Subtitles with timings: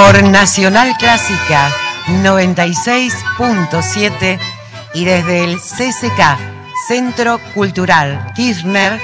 [0.00, 1.70] por Nacional Clásica
[2.22, 4.38] 96.7
[4.94, 6.38] y desde el CCK,
[6.88, 8.98] Centro Cultural Kirchner,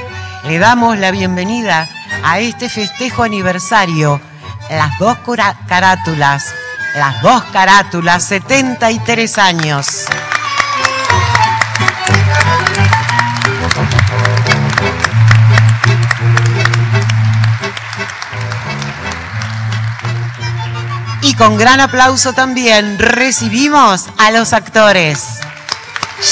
[0.45, 1.87] le damos la bienvenida
[2.25, 4.23] a este festejo aniversario,
[4.71, 5.19] las dos
[5.69, 6.55] carátulas,
[6.95, 10.07] las dos carátulas, 73 años.
[21.37, 25.25] Con gran aplauso también recibimos a los actores.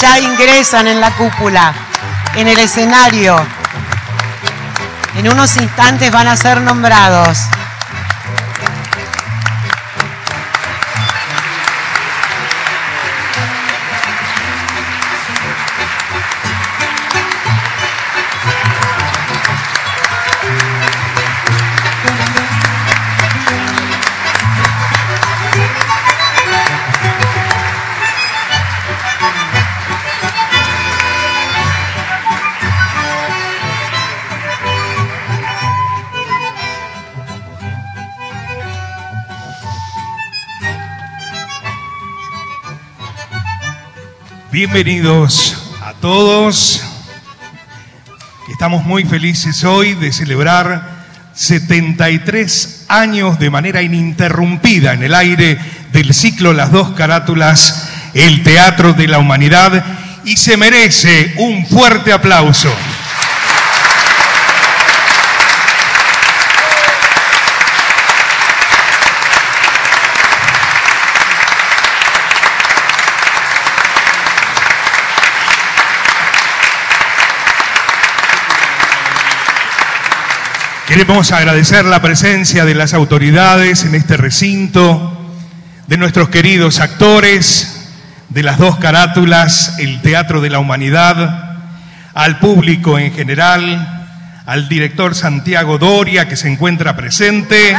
[0.01, 1.73] Ya ingresan en la cúpula,
[2.35, 3.35] en el escenario.
[5.15, 7.37] En unos instantes van a ser nombrados.
[44.67, 46.81] Bienvenidos a todos.
[48.51, 55.59] Estamos muy felices hoy de celebrar 73 años de manera ininterrumpida en el aire
[55.91, 59.85] del ciclo Las dos carátulas, el Teatro de la Humanidad,
[60.25, 62.73] y se merece un fuerte aplauso.
[80.87, 85.19] Queremos agradecer la presencia de las autoridades en este recinto,
[85.87, 87.89] de nuestros queridos actores,
[88.29, 91.57] de las dos carátulas, el Teatro de la Humanidad,
[92.13, 94.05] al público en general,
[94.45, 97.75] al director Santiago Doria que se encuentra presente.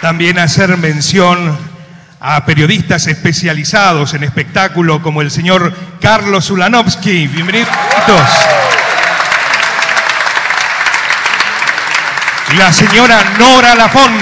[0.00, 1.58] También hacer mención
[2.20, 7.26] a periodistas especializados en espectáculo como el señor Carlos Ulanovsky.
[7.26, 7.68] Bienvenidos.
[12.56, 14.12] La señora Nora Lafón.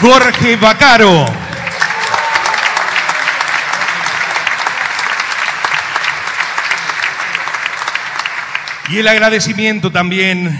[0.00, 1.47] Jorge Bacaro.
[8.90, 10.58] Y el agradecimiento también,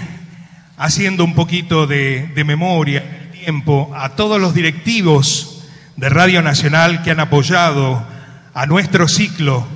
[0.77, 5.63] haciendo un poquito de, memoria, tiempo, a todos los directivos
[5.95, 8.05] de Radio Nacional que han apoyado
[8.53, 9.67] a nuestro ciclo,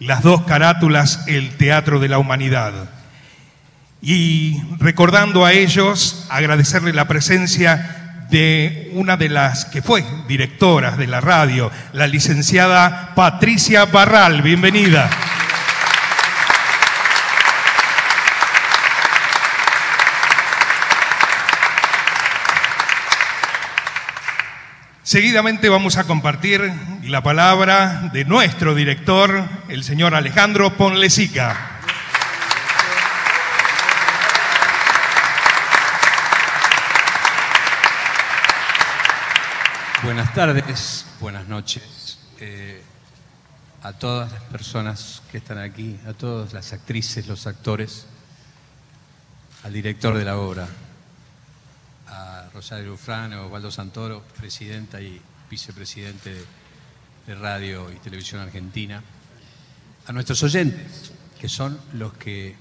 [0.00, 2.90] las dos carátulas, el Teatro de la Humanidad.
[4.02, 11.06] Y recordando a ellos, agradecerle la presencia de una de las que fue directoras de
[11.06, 14.42] la radio, la licenciada Patricia Barral.
[14.42, 15.08] Bienvenida.
[25.10, 26.72] Seguidamente vamos a compartir
[27.02, 31.80] la palabra de nuestro director, el señor Alejandro Ponlesica.
[40.04, 42.80] Buenas tardes, buenas noches eh,
[43.82, 48.06] a todas las personas que están aquí, a todas las actrices, los actores,
[49.64, 50.68] al director de la obra,
[52.52, 56.34] Rosario Lufrano, Osvaldo Santoro, presidenta y vicepresidente
[57.26, 59.02] de Radio y Televisión Argentina,
[60.06, 62.56] a nuestros oyentes, que son los que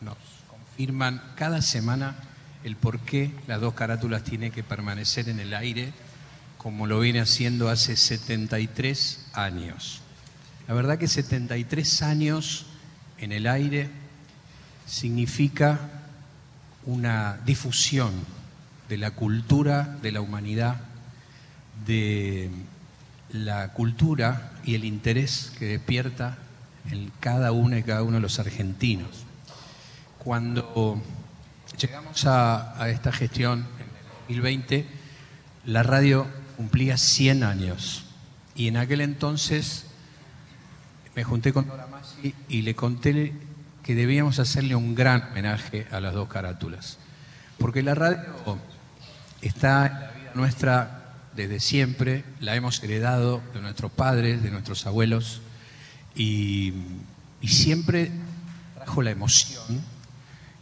[0.00, 0.16] nos
[0.48, 2.16] confirman cada semana
[2.64, 5.92] el por qué las dos carátulas tienen que permanecer en el aire
[6.56, 10.00] como lo viene haciendo hace 73 años.
[10.66, 12.66] La verdad que 73 años
[13.18, 13.88] en el aire
[14.86, 15.78] significa
[16.84, 18.12] una difusión
[18.88, 20.76] de la cultura de la humanidad,
[21.86, 22.50] de
[23.30, 26.38] la cultura y el interés que despierta
[26.90, 29.24] en cada uno y cada uno de los argentinos.
[30.18, 31.02] Cuando
[31.78, 34.86] llegamos a, esta gestión en el 2020,
[35.66, 36.26] la radio
[36.56, 38.04] cumplía 100 años
[38.54, 39.86] y en aquel entonces
[41.14, 43.32] me junté con Dora Masi y le conté
[43.82, 46.98] que debíamos hacerle un gran homenaje a las dos carátulas
[47.58, 48.20] Porque la radio
[49.42, 50.94] está en la vida nuestra
[51.34, 55.40] desde siempre, la hemos heredado de nuestros padres, de nuestros abuelos,
[56.14, 56.72] y,
[57.40, 58.10] y siempre
[58.74, 59.82] trajo la emoción,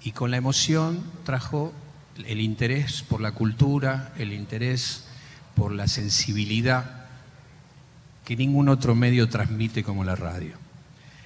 [0.03, 1.73] y con la emoción trajo
[2.27, 5.05] el interés por la cultura, el interés
[5.55, 7.07] por la sensibilidad
[8.25, 10.57] que ningún otro medio transmite como la radio.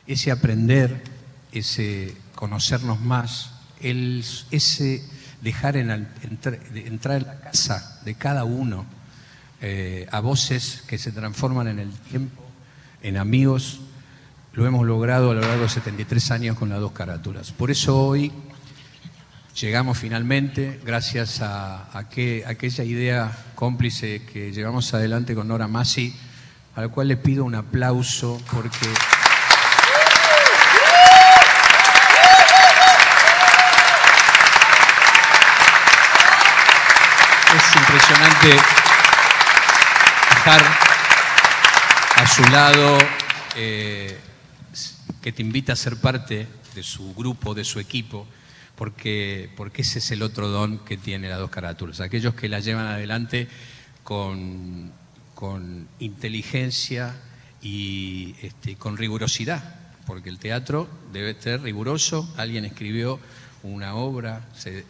[0.07, 1.03] Ese aprender,
[1.51, 5.03] ese conocernos más, el, ese
[5.41, 5.91] dejar en,
[6.75, 8.87] entrar en la casa de cada uno
[9.61, 12.43] eh, a voces que se transforman en el tiempo,
[13.03, 13.81] en amigos,
[14.53, 17.53] lo hemos logrado a lo largo de 73 años con las dos carátulas.
[17.53, 18.33] Por eso hoy
[19.61, 26.15] llegamos finalmente, gracias a, aquella idea cómplice que llevamos adelante con Nora Massi,
[26.75, 28.89] a la cual le pido un aplauso porque...
[38.01, 38.57] impresionante
[40.39, 40.63] estar
[42.17, 42.99] a su lado,
[43.57, 44.19] eh,
[45.21, 48.27] que te invita a ser parte de su grupo, de su equipo
[48.77, 52.01] porque, porque ese es el otro don que tiene las dos carátulas.
[52.01, 53.49] Aquellos que la llevan adelante
[54.03, 54.91] con,
[55.35, 57.15] con inteligencia
[57.61, 59.63] y este, con rigurosidad,
[60.07, 62.33] porque el teatro debe ser riguroso.
[62.39, 63.21] Alguien escribió
[63.63, 64.87] una obra, se,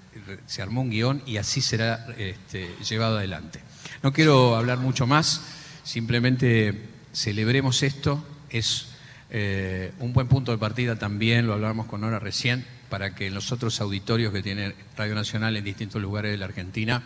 [0.61, 3.61] armó un guion y así será este, llevado adelante.
[4.03, 5.43] No quiero hablar mucho más,
[5.85, 8.25] simplemente celebremos esto.
[8.51, 8.89] Es
[9.31, 13.35] eh, un buen punto de partida también, lo hablábamos con Nora recién, para que en
[13.35, 17.03] los otros auditorios que tiene Radio Nacional en distintos lugares de la Argentina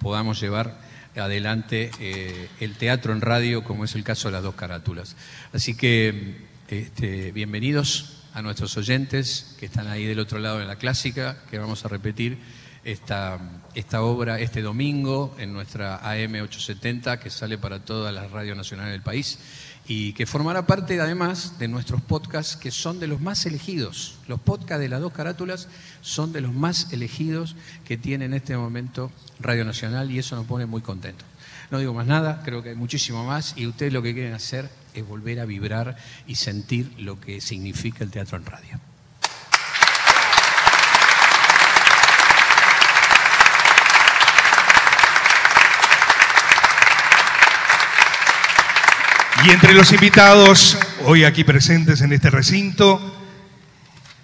[0.00, 0.78] podamos llevar
[1.16, 5.16] adelante eh, el teatro en radio, como es el caso de las dos carátulas.
[5.52, 10.76] Así que este, bienvenidos a nuestros oyentes que están ahí del otro lado de la
[10.76, 12.38] clásica, que vamos a repetir
[12.92, 13.38] esta,
[13.74, 18.92] esta obra este domingo en nuestra AM 870, que sale para todas las radios nacionales
[18.92, 19.38] del país
[19.86, 24.16] y que formará parte además de nuestros podcasts que son de los más elegidos.
[24.26, 25.68] Los podcasts de las dos carátulas
[26.00, 30.46] son de los más elegidos que tiene en este momento Radio Nacional y eso nos
[30.46, 31.26] pone muy contentos.
[31.70, 34.70] No digo más nada, creo que hay muchísimo más y ustedes lo que quieren hacer
[34.94, 35.96] es volver a vibrar
[36.26, 38.87] y sentir lo que significa el teatro en radio.
[49.44, 53.00] Y entre los invitados hoy aquí presentes en este recinto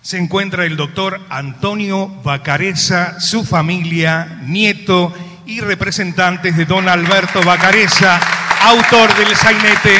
[0.02, 5.14] se encuentra el doctor Antonio Bacareza, su familia, nieto
[5.46, 8.20] y representantes de don Alberto Bacareza,
[8.62, 9.98] autor del sainete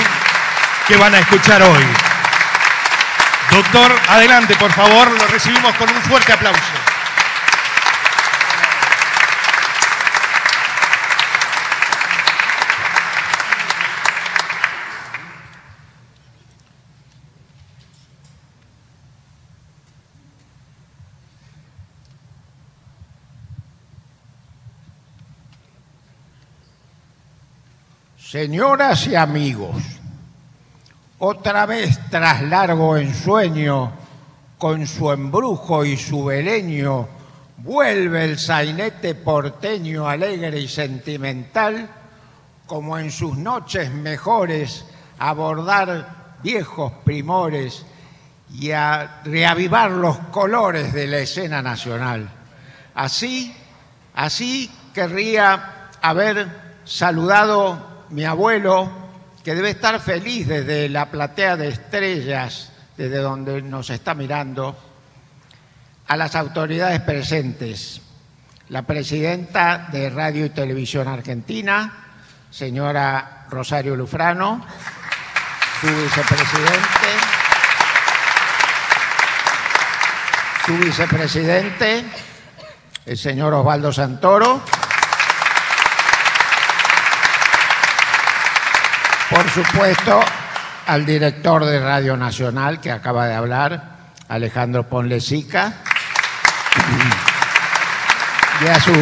[0.89, 1.85] que van a escuchar hoy.
[3.51, 6.84] Doctor, adelante, por favor, lo recibimos con un fuerte aplauso.
[28.35, 29.77] Señoras y amigos,
[31.21, 33.93] otra vez tras largo ensueño,
[34.59, 37.07] con su embrujo y su beleño,
[37.59, 41.89] vuelve el sainete porteño alegre y sentimental,
[42.67, 44.85] como en sus noches mejores,
[45.17, 47.87] a abordar viejos primores
[48.53, 52.29] y a reavivar los colores de la escena nacional.
[52.97, 53.55] Así,
[54.13, 56.49] así querría haber
[56.85, 58.89] saludado mi abuelo,
[59.43, 64.79] que debe estar feliz desde la platea de estrellas, desde donde nos está mirando,
[66.07, 68.01] a las autoridades presentes,
[68.69, 71.93] la presidenta de Radio y Televisión Argentina,
[72.53, 74.65] señora Rosario Lufrano,
[75.81, 77.09] su vicepresidente,
[80.65, 82.05] su vicepresidente,
[83.07, 84.63] el señor Osvaldo Santoro,
[89.31, 90.21] Por supuesto,
[90.87, 95.73] al director de Radio Nacional que acaba de hablar, Alejandro Ponlesica,
[98.63, 98.93] y a su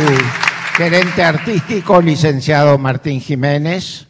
[0.76, 4.07] gerente artístico, licenciado Martín Jiménez.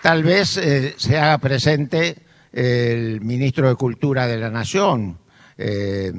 [0.00, 2.16] Tal vez eh, se haga presente
[2.52, 5.18] el ministro de Cultura de la Nación,
[5.58, 6.12] eh,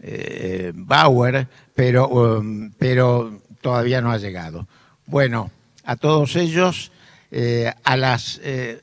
[0.00, 4.68] eh, Bauer, pero, um, pero todavía no ha llegado.
[5.06, 5.50] Bueno,
[5.84, 6.90] a todos ellos,
[7.30, 8.80] eh, a los eh,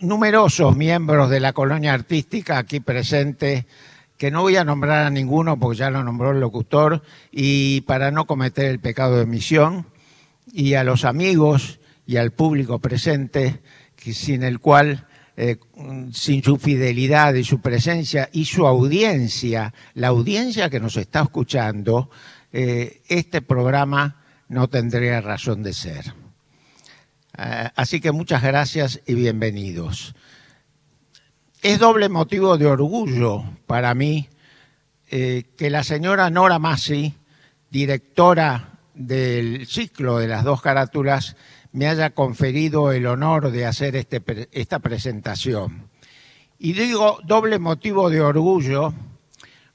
[0.00, 3.64] numerosos miembros de la colonia artística aquí presentes
[4.16, 7.02] que no voy a nombrar a ninguno porque ya lo nombró el locutor,
[7.32, 9.86] y para no cometer el pecado de omisión,
[10.52, 13.60] y a los amigos y al público presente,
[13.96, 15.56] sin el cual eh,
[16.12, 22.10] sin su fidelidad y su presencia y su audiencia, la audiencia que nos está escuchando,
[22.52, 24.19] eh, este programa
[24.50, 26.12] no tendría razón de ser.
[27.38, 30.14] Eh, así que muchas gracias y bienvenidos.
[31.62, 34.28] Es doble motivo de orgullo para mí
[35.08, 37.16] que la señora Nora Massi,
[37.68, 41.36] directora del ciclo de las dos carátulas,
[41.72, 45.90] me haya conferido el honor de hacer este, esta presentación.
[46.58, 48.94] Y digo doble motivo de orgullo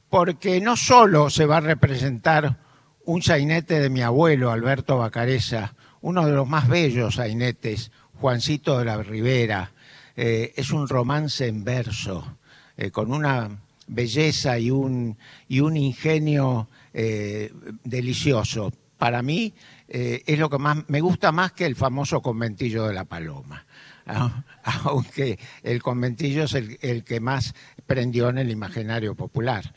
[0.10, 2.65] porque no solo se va a representar
[3.06, 8.86] un sainete de mi abuelo, Alberto Bacareza, uno de los más bellos sainetes, Juancito de
[8.86, 9.72] la Ribera,
[10.16, 12.38] eh, es un romance en verso,
[12.78, 13.50] eh, con una
[13.88, 15.18] belleza y un,
[15.50, 17.52] ingenio eh,
[17.84, 18.72] delicioso.
[18.98, 19.54] Para mí
[19.88, 23.66] es lo que más me gusta más que el famoso conventillo de la paloma.
[24.84, 27.54] Aunque el conventillo es el, que más
[27.86, 29.74] prendió en el imaginario popular.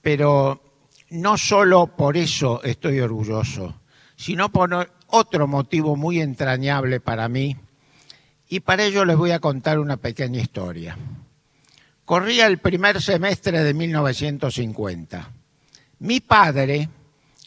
[0.00, 0.62] Pero
[1.14, 3.80] no solo por eso estoy orgulloso,
[4.16, 7.56] sino por otro motivo muy entrañable para mí,
[8.48, 10.96] y para ello les voy a contar una pequeña historia.
[12.04, 15.30] Corría el primer semestre de 1950.
[16.00, 16.88] Mi padre,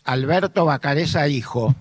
[0.05, 1.75] Alberto Bacareza Hijo,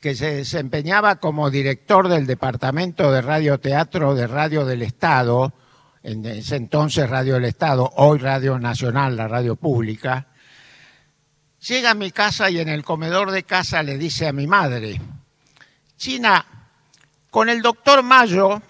[0.00, 5.54] que se desempeñaba como director del Departamento de Radioteatro de Radio del Estado,
[6.02, 10.28] en ese entonces Radio del Estado, hoy Radio Nacional, la radio pública,
[11.66, 15.00] llega a mi casa y en el comedor de casa le dice a mi madre,
[15.96, 16.44] China,
[17.30, 18.60] con el doctor Mayo,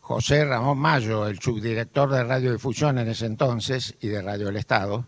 [0.00, 5.06] José Ramón Mayo, el subdirector de radiodifusión en ese entonces y de Radio del Estado,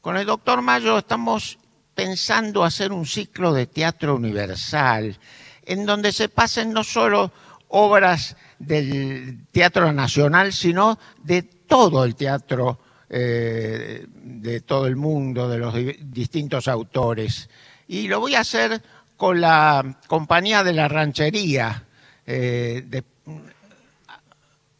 [0.00, 1.58] con el doctor Mayo estamos
[1.94, 5.18] pensando hacer un ciclo de teatro universal,
[5.66, 7.32] en donde se pasen no solo
[7.68, 12.78] obras del Teatro Nacional, sino de todo el teatro
[13.10, 17.48] eh, de todo el mundo, de los distintos autores.
[17.86, 18.82] Y lo voy a hacer
[19.16, 21.84] con la Compañía de la Ranchería.
[22.26, 23.02] Eh,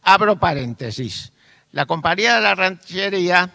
[0.03, 1.33] abro paréntesis.
[1.71, 3.51] La Compañía de la Ranchería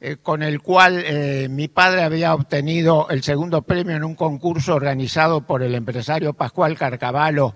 [0.00, 5.46] eh, con el cual mi padre había obtenido el segundo premio en un concurso organizado
[5.46, 7.54] por el empresario Pascual Carcavalo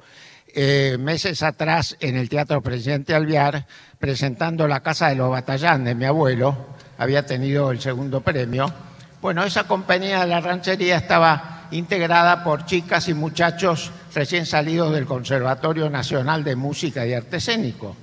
[0.59, 3.67] eh, meses atrás en el Teatro Presidente Alviar,
[3.99, 8.73] presentando La Casa de los Batallán de mi abuelo, había tenido el segundo premio.
[9.21, 15.05] Bueno, esa compañía de la ranchería estaba integrada por chicas y muchachos recién salidos del
[15.05, 17.95] Conservatorio Nacional de Música y Arte Escénico.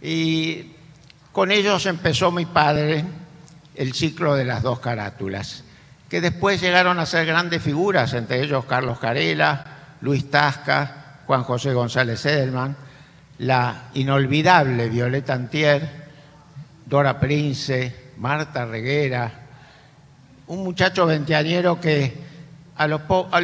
[0.00, 0.72] Y
[1.30, 3.04] con ellos empezó mi padre
[3.76, 5.62] el ciclo de las dos carátulas,
[6.08, 11.01] que después llegaron a ser grandes figuras, entre ellos Carlos Carela, Luis Tasca,
[11.32, 12.76] Juan José González Edelman,
[13.38, 15.88] la inolvidable Violeta Antier,
[16.84, 19.32] Dora Prince, Marta Reguera,
[20.48, 22.12] un muchacho veinteañero que
[22.76, 23.00] al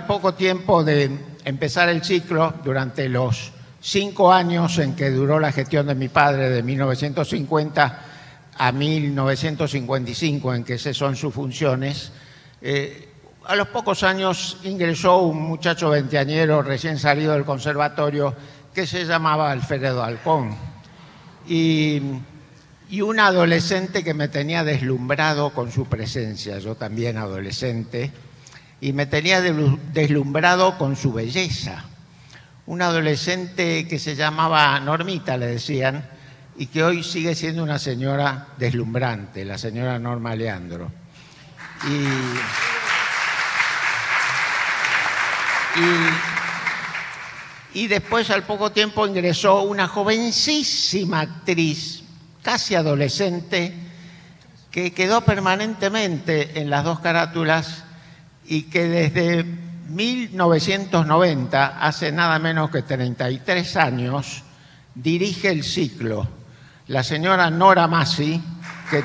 [0.06, 5.86] poco tiempo de empezar el ciclo, durante los cinco años en que duró la gestión
[5.86, 8.00] de mi padre, de 1950
[8.58, 12.12] a 1955, en que esas son sus funciones,
[12.60, 13.07] eh,
[13.48, 18.34] a los pocos años ingresó un muchacho veinteañero recién salido del conservatorio
[18.74, 20.54] que se llamaba Alfredo Alcón.
[21.48, 22.02] Y,
[22.90, 28.12] y un adolescente que me tenía deslumbrado con su presencia, yo también adolescente,
[28.82, 31.86] y me tenía deslumbrado con su belleza.
[32.66, 36.06] Un adolescente que se llamaba Normita, le decían,
[36.58, 40.92] y que hoy sigue siendo una señora deslumbrante, la señora Norma Leandro.
[41.88, 42.77] Y,
[47.74, 52.02] y, después, al poco tiempo, ingresó una jovencísima actriz,
[52.42, 53.74] casi adolescente,
[54.70, 57.84] que quedó permanentemente en las dos carátulas
[58.46, 59.44] y que desde
[59.88, 64.44] 1990, hace nada menos que 33 años,
[64.94, 66.28] dirige el ciclo.
[66.88, 68.40] La señora Nora Massi,
[68.90, 69.04] que,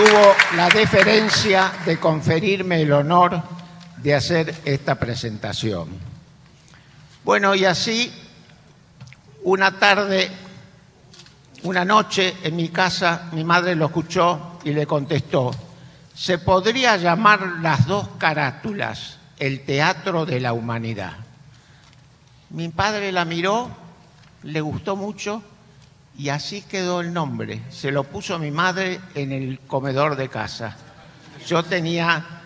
[0.00, 3.42] tuvo la deferencia de conferirme el honor
[3.98, 5.88] de hacer esta presentación.
[7.22, 8.10] Bueno, y así,
[9.42, 10.30] una tarde,
[11.64, 15.50] una noche en mi casa, mi madre lo escuchó y le contestó,
[16.14, 21.12] se podría llamar las dos carátulas el teatro de la humanidad.
[22.50, 23.68] Mi padre la miró
[24.44, 25.42] le gustó mucho
[26.20, 27.62] y así quedó el nombre.
[27.70, 30.76] Se lo puso mi madre en el comedor de casa.
[31.46, 32.42] Yo tenía,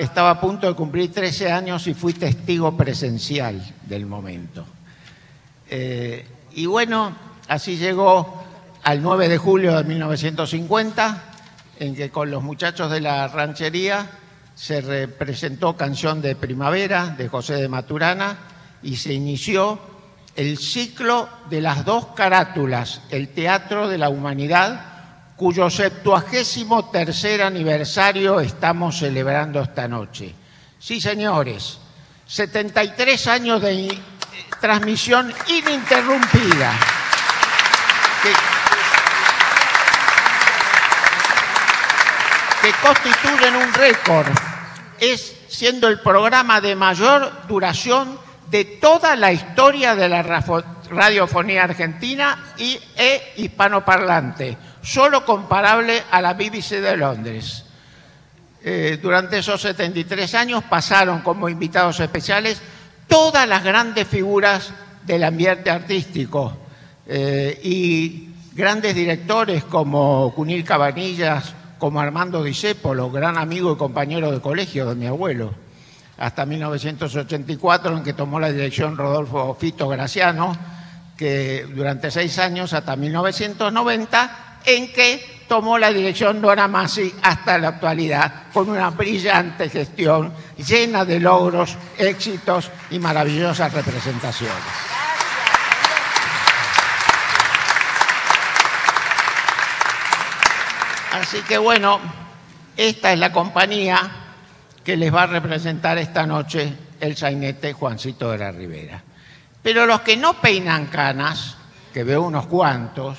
[0.00, 4.66] estaba a punto de cumplir 13 años y fui testigo presencial del momento.
[5.68, 7.14] Eh, y bueno,
[7.46, 8.42] así llegó
[8.82, 11.22] al 9 de julio de 1950,
[11.78, 14.10] en que con los muchachos de la ranchería
[14.56, 18.36] se representó Canción de Primavera de José de Maturana
[18.82, 19.78] y se inició
[20.36, 28.40] el ciclo de las dos carátulas, el Teatro de la Humanidad, cuyo septuagésimo tercer aniversario
[28.40, 30.34] estamos celebrando esta noche.
[30.78, 31.78] Sí, señores,
[32.26, 33.98] 73 años de
[34.60, 36.72] transmisión ininterrumpida.
[42.62, 44.28] que constituyen un récord,
[44.98, 48.18] es siendo el programa de mayor duración
[48.50, 50.22] de toda la historia de la
[50.90, 57.64] radiofonía argentina y, e hispanoparlante, solo comparable a la BBC de Londres.
[58.62, 62.60] Eh, durante esos 73 años pasaron como invitados especiales
[63.06, 64.72] todas las grandes figuras
[65.06, 66.56] del ambiente artístico
[67.06, 74.40] eh, y grandes directores como Cunil Cabanillas, como Armando Disépolo, gran amigo y compañero de
[74.40, 75.54] colegio de mi abuelo
[76.20, 80.54] hasta 1984, en que tomó la dirección Rodolfo Fito Graciano,
[81.16, 87.68] que durante seis años, hasta 1990, en que tomó la dirección Dora Masi hasta la
[87.68, 94.54] actualidad, con una brillante gestión llena de logros, éxitos y maravillosas representaciones.
[101.12, 101.98] Así que bueno,
[102.76, 104.19] esta es la compañía
[104.90, 109.00] que les va a representar esta noche el sainete Juancito de la Ribera.
[109.62, 111.56] Pero los que no peinan canas,
[111.94, 113.16] que veo unos cuantos,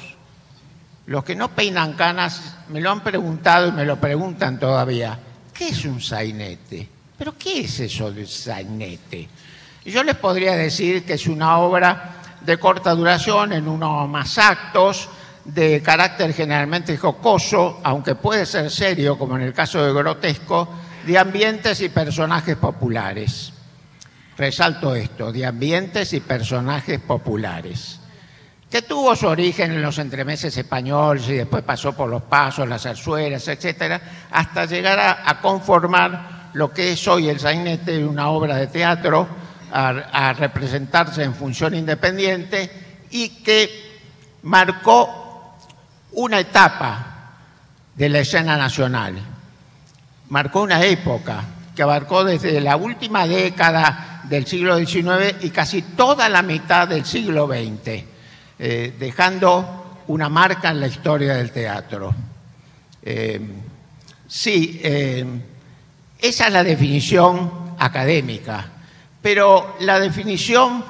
[1.05, 5.17] los que no peinan canas me lo han preguntado y me lo preguntan todavía.
[5.53, 6.89] ¿Qué es un sainete?
[7.17, 9.29] ¿Pero qué es eso de sainete?
[9.85, 15.07] yo les podría decir que es una obra de corta duración en uno más actos,
[15.45, 20.67] de carácter generalmente jocoso, aunque puede ser serio, como en el caso de grotesco,
[21.05, 23.53] de ambientes y personajes populares.
[24.37, 27.99] Resalto esto, de ambientes y personajes populares,
[28.69, 32.83] que tuvo su origen en los entremeses españoles y después pasó por los pasos, las
[32.83, 38.67] zarzuelas, etcétera, hasta llegar a, conformar lo que es hoy el sainete, una obra de
[38.67, 39.27] teatro,
[39.73, 42.69] a representarse en función independiente
[43.11, 43.99] y que
[44.43, 45.57] marcó
[46.13, 47.05] una etapa
[47.95, 49.30] de la escena nacional
[50.31, 51.43] marcó una época
[51.75, 57.05] que abarcó desde la última década del siglo XIX y casi toda la mitad del
[57.05, 58.03] siglo XX,
[58.57, 62.15] eh, dejando una marca en la historia del teatro.
[63.03, 63.41] Eh,
[64.25, 65.25] sí, eh,
[66.17, 68.71] esa es la definición académica,
[69.21, 70.85] pero la definición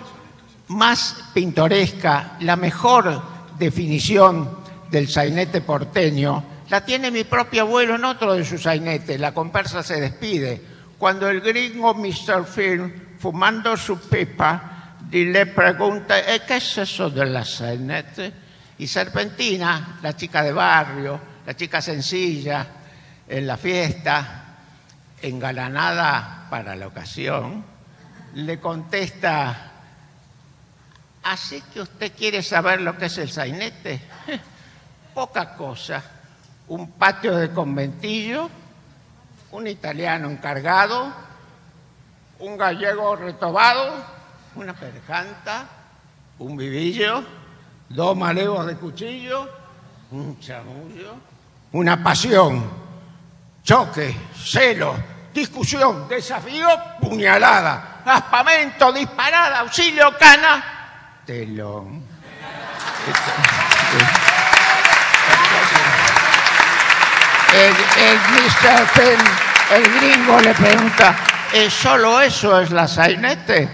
[0.68, 3.24] más pintoresca, la mejor
[3.58, 4.60] definición
[4.92, 9.84] del sainete porteño la tiene mi propio abuelo en otro de sus sainetes, la comparsa
[9.84, 10.62] se despide.
[10.98, 12.46] Cuando el gringo Mr.
[12.46, 18.32] Film, fumando su pipa, le pregunta, ¿Eh, ¿qué es eso de la sainete?
[18.78, 22.66] Y Serpentina, la chica de barrio, la chica sencilla,
[23.28, 24.46] en la fiesta,
[25.22, 27.66] engalanada para la ocasión,
[28.36, 29.72] le contesta,
[31.24, 34.00] ¿así que usted quiere saber lo que es el sainete?
[35.14, 36.21] Poca cosa
[36.72, 38.50] un patio de conventillo,
[39.52, 41.12] un italiano encargado,
[42.40, 43.94] un gallego retobado,
[44.56, 45.68] una perjanta,
[46.40, 47.26] un vivillo,
[47.90, 49.50] dos malevos de cuchillo,
[50.12, 51.16] un chamullo,
[51.74, 52.64] una pasión,
[53.62, 54.96] choque, celo,
[55.34, 56.70] discusión, desafío,
[57.02, 62.02] puñalada, aspamento, disparada, auxilio, cana, telón.
[67.62, 68.88] El, Mr.
[69.76, 71.16] el gringo le pregunta,
[71.54, 73.70] ¿es solo eso es la sainete?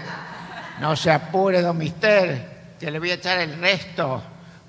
[0.80, 4.22] No se apure, don Mister, que le voy a echar el resto.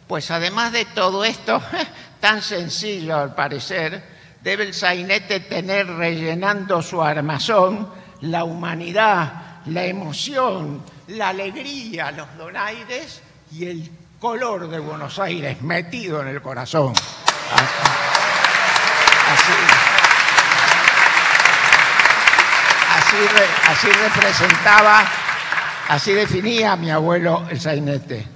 [0.08, 1.62] Pues además de todo esto,
[2.20, 4.02] tan sencillo al parecer,
[4.42, 7.90] debe el sainete tener rellenando su armazón
[8.22, 16.22] la humanidad, la emoción, la alegría, los donaires y el color de Buenos Aires metido
[16.22, 16.94] en el corazón.
[23.10, 25.04] Así, representaba,
[25.88, 28.28] así definía mi abuelo el sainete.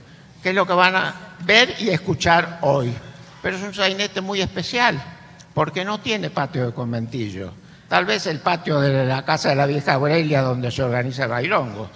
[0.42, 1.14] que es lo que van a
[1.46, 2.92] ver y escuchar hoy.
[3.44, 5.00] Pero es un sainete muy especial,
[5.54, 7.54] porque no tiene patio de conventillo.
[7.88, 11.30] Tal vez el patio de la casa de la vieja Aurelia, donde se organiza el
[11.30, 11.92] bailongo.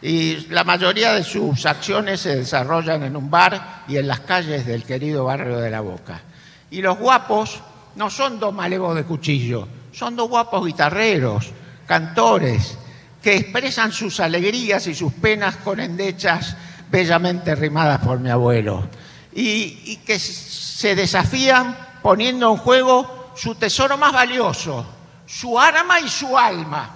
[0.00, 4.64] Y la mayoría de sus acciones se desarrollan en un bar y en las calles
[4.64, 6.22] del querido barrio de La Boca.
[6.70, 7.60] Y los guapos
[7.96, 11.52] no son dos malevos de cuchillo, son dos guapos guitarreros,
[11.86, 12.76] cantores,
[13.22, 16.56] que expresan sus alegrías y sus penas con endechas
[16.90, 18.86] bellamente rimadas por mi abuelo.
[19.32, 24.86] Y, que se desafían poniendo en juego su tesoro más valioso,
[25.26, 26.90] su arma y su alma,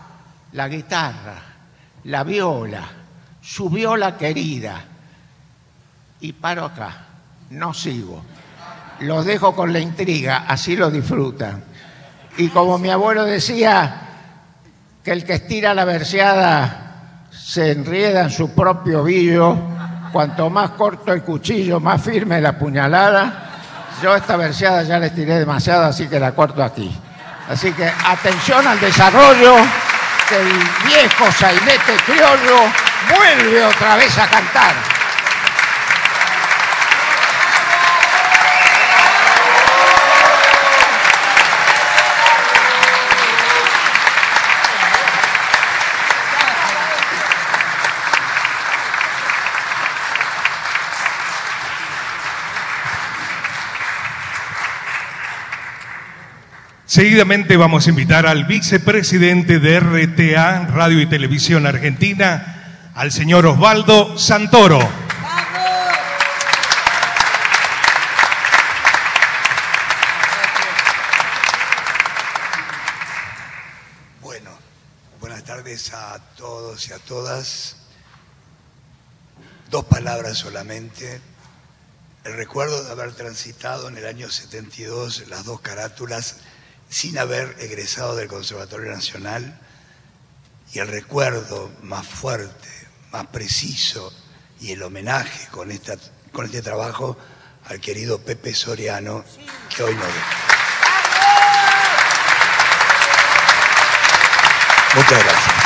[0.52, 1.42] la guitarra,
[2.04, 2.86] la viola,
[3.40, 4.84] su viola querida.
[6.20, 7.06] Y paro acá,
[7.50, 8.22] no sigo.
[9.00, 11.64] Los dejo con la intriga, así lo disfrutan.
[12.36, 14.07] Y como mi abuelo decía,
[15.08, 19.56] que el que estira la verseada se enrieda en su propio villo,
[20.12, 23.48] cuanto más corto el cuchillo, más firme la puñalada.
[24.02, 26.94] Yo esta verseada ya la estiré demasiado, así que la corto aquí.
[27.48, 29.54] Así que atención al desarrollo,
[30.28, 30.48] que el
[30.84, 32.58] viejo sainete criollo
[33.16, 34.74] vuelve otra vez a cantar.
[56.98, 64.18] Seguidamente vamos a invitar al vicepresidente de RTA, Radio y Televisión Argentina, al señor Osvaldo
[64.18, 64.80] Santoro.
[74.20, 74.50] Bueno,
[75.20, 77.76] buenas tardes a todos y a todas.
[79.70, 81.20] Dos palabras solamente.
[82.24, 86.38] El recuerdo de haber transitado en el año 72 las dos carátulas
[86.88, 89.60] sin haber egresado del Conservatorio Nacional
[90.72, 92.68] y el recuerdo más fuerte,
[93.12, 94.12] más preciso
[94.60, 95.96] y el homenaje con, esta,
[96.32, 97.16] con este trabajo
[97.66, 99.24] al querido Pepe Soriano,
[99.74, 100.36] que hoy nos deja.
[104.94, 105.57] Muchas gracias.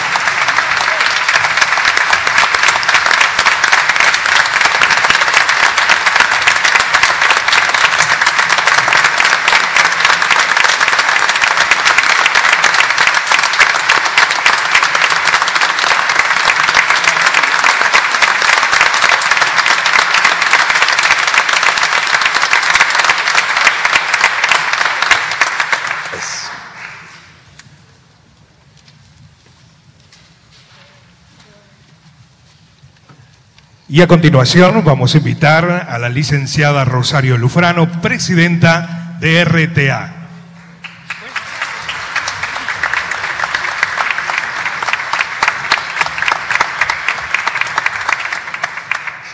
[33.92, 40.30] Y a continuación vamos a invitar a la licenciada Rosario Lufrano, presidenta de RTA.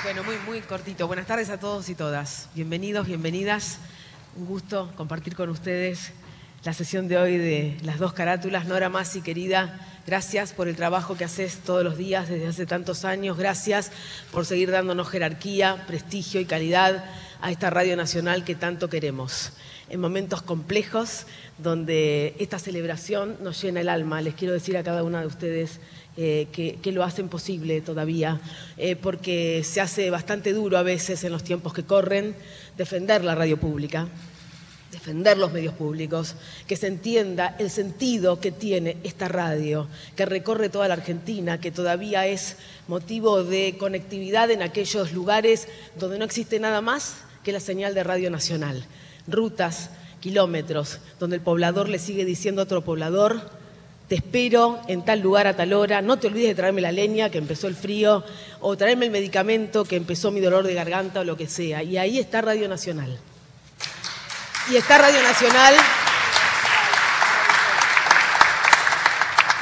[0.03, 1.07] Bueno, muy, muy cortito.
[1.07, 2.49] Buenas tardes a todos y todas.
[2.57, 3.79] Bienvenidos, bienvenidas.
[4.35, 6.11] Un gusto compartir con ustedes
[6.65, 8.67] la sesión de hoy de las dos carátulas.
[8.67, 13.05] Nora Masi, querida, gracias por el trabajo que haces todos los días desde hace tantos
[13.05, 13.37] años.
[13.37, 13.93] Gracias
[14.33, 17.05] por seguir dándonos jerarquía, prestigio y calidad
[17.43, 19.53] a esta Radio Nacional que tanto queremos.
[19.91, 21.27] En momentos complejos
[21.59, 25.79] donde esta celebración nos llena el alma, les quiero decir a cada una de ustedes
[26.17, 28.41] eh, que, lo hacen posible todavía,
[28.79, 32.35] eh, porque se hace bastante duro a veces en los tiempos que corren
[32.79, 34.09] defender la radio pública,
[34.91, 36.35] defender los medios públicos,
[36.67, 41.71] que se entienda el sentido que tiene esta radio, que recorre toda la Argentina, que
[41.71, 47.61] todavía es motivo de conectividad en aquellos lugares donde no existe nada más que la
[47.61, 48.85] señal de Radio Nacional.
[49.27, 53.59] Rutas, kilómetros, donde el poblador le sigue diciendo a otro poblador,
[54.09, 57.29] te espero en tal lugar a tal hora, no te olvides de traerme la leña,
[57.29, 58.25] que empezó el frío,
[58.61, 61.83] o traerme el medicamento, que empezó mi dolor de garganta o lo que sea.
[61.83, 63.19] Y ahí está Radio Nacional
[64.71, 65.75] y está Radio Nacional.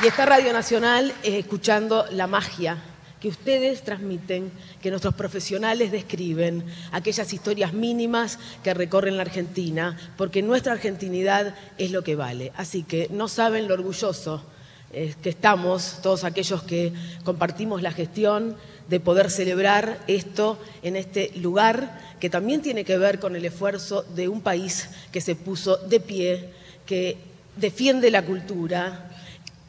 [0.03, 2.77] Y Radio Nacional eh, escuchando la magia
[3.21, 4.51] que ustedes transmiten,
[4.83, 11.93] que nuestros profesionales describen, aquellas historias mínimas que recorren la Argentina, porque nuestra argentinidad es
[11.93, 12.53] lo que vale.
[12.57, 14.45] Así que no saben lo orgulloso
[14.93, 16.93] eh, que estamos, todos aquellos que
[17.25, 18.57] compartimos la gestión,
[18.89, 24.05] de poder celebrar esto en este lugar que también tiene que ver con el esfuerzo
[24.15, 26.51] de un país que se puso de pie,
[26.87, 27.17] que
[27.57, 29.11] defiende la cultura,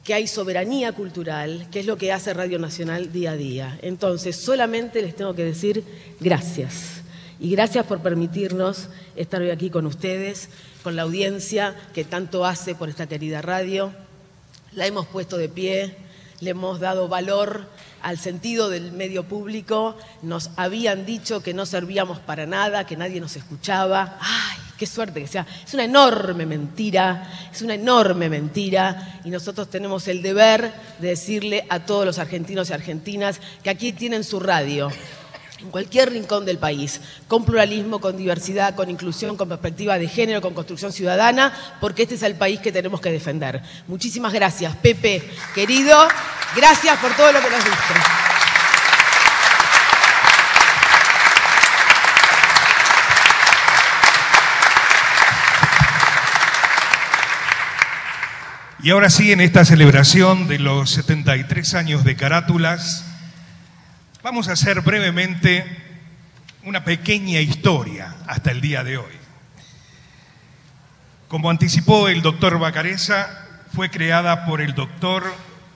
[0.04, 3.78] que hay soberanía cultural, que es lo que hace Radio Nacional día a día.
[3.82, 5.84] Entonces, solamente les tengo que decir
[6.20, 7.02] gracias.
[7.40, 10.50] Y gracias por permitirnos estar hoy aquí con ustedes,
[10.82, 13.92] con la audiencia que tanto hace por esta querida radio.
[14.72, 15.96] La hemos puesto de pie,
[16.40, 17.68] le hemos dado valor
[18.08, 19.98] al sentido del medio público.
[20.22, 24.18] Nos habían dicho que no servíamos para nada, que nadie nos escuchaba.
[24.22, 24.60] ¡Ay!
[24.78, 25.46] qué suerte que sea.
[25.66, 31.66] Es una enorme mentira, es una enorme mentira y nosotros tenemos el deber de decirle
[31.70, 34.90] a todos los argentinos y argentinas que aquí tienen su radio
[35.60, 40.42] en cualquier rincón del país, con pluralismo, con diversidad, con inclusión, con perspectiva de género,
[40.42, 43.62] con construcción ciudadana, porque este es el país que tenemos que defender.
[43.88, 45.24] Muchísimas gracias, Pepe,
[45.56, 46.08] querido,
[46.56, 47.94] gracias por todo lo que nos diste.
[58.84, 63.07] Y ahora sí, en esta celebración de los 73 años de Carátulas,
[64.28, 65.64] vamos a hacer brevemente
[66.66, 69.14] una pequeña historia hasta el día de hoy.
[71.30, 73.26] Como anticipó el doctor Bacareza,
[73.74, 75.34] fue creada por el doctor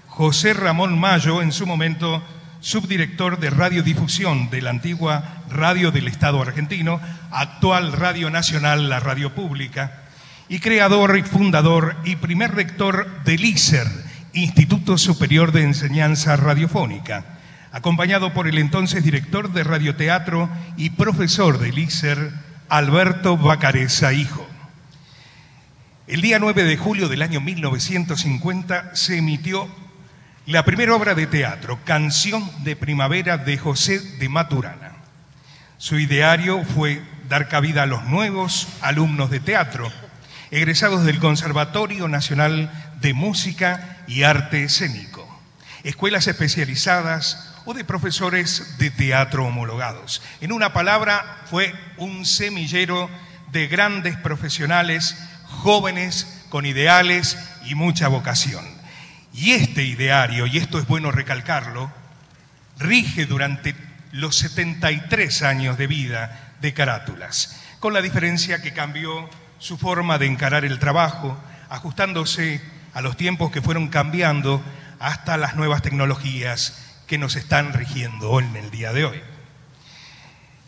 [0.08, 2.22] José Ramón Mayo, en su momento
[2.60, 7.00] subdirector de radiodifusión de la antigua Radio del Estado argentino,
[7.32, 10.02] actual Radio Nacional, la Radio Pública
[10.50, 13.88] y creador y fundador y primer rector del ISER,
[14.34, 17.38] Instituto Superior de Enseñanza Radiofónica,
[17.72, 22.32] acompañado por el entonces director de radioteatro y profesor del ISER,
[22.68, 24.48] Alberto Bacareza Hijo.
[26.08, 29.70] El día 9 de julio del año 1950 se emitió
[30.46, 34.92] la primera obra de teatro, Canción de Primavera de José de Maturana.
[35.78, 39.90] Su ideario fue dar cabida a los nuevos alumnos de teatro,
[40.50, 45.26] egresados del Conservatorio Nacional de Música y Arte Escénico,
[45.84, 50.22] escuelas especializadas o de profesores de teatro homologados.
[50.42, 53.10] En una palabra, fue un semillero
[53.52, 58.66] de grandes profesionales, jóvenes con ideales y mucha vocación.
[59.34, 61.92] Y este ideario, y esto es bueno recalcarlo,
[62.78, 63.76] rige durante
[64.12, 70.26] los 73 años de vida de Carátulas, con la diferencia que cambió su forma de
[70.26, 71.38] encarar el trabajo,
[71.70, 72.62] ajustándose
[72.94, 74.62] a los tiempos que fueron cambiando
[75.00, 79.20] hasta las nuevas tecnologías que nos están rigiendo en el día de hoy.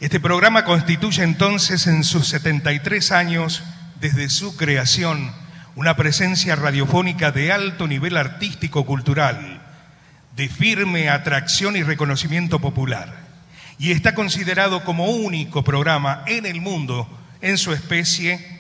[0.01, 3.63] Este programa constituye entonces en sus 73 años
[4.01, 5.31] desde su creación
[5.77, 9.61] una presencia radiofónica de alto nivel artístico-cultural,
[10.35, 13.15] de firme atracción y reconocimiento popular,
[13.79, 17.07] y está considerado como único programa en el mundo
[17.39, 18.59] en su especie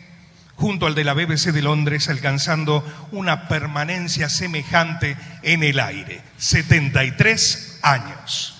[0.55, 6.21] junto al de la BBC de Londres, alcanzando una permanencia semejante en el aire.
[6.37, 8.53] 73 años.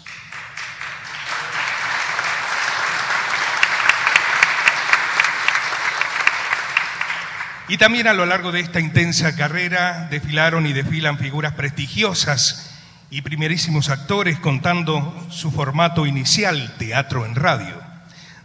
[7.69, 12.69] Y también a lo largo de esta intensa carrera desfilaron y desfilan figuras prestigiosas
[13.09, 17.81] y primerísimos actores contando su formato inicial, teatro en radio,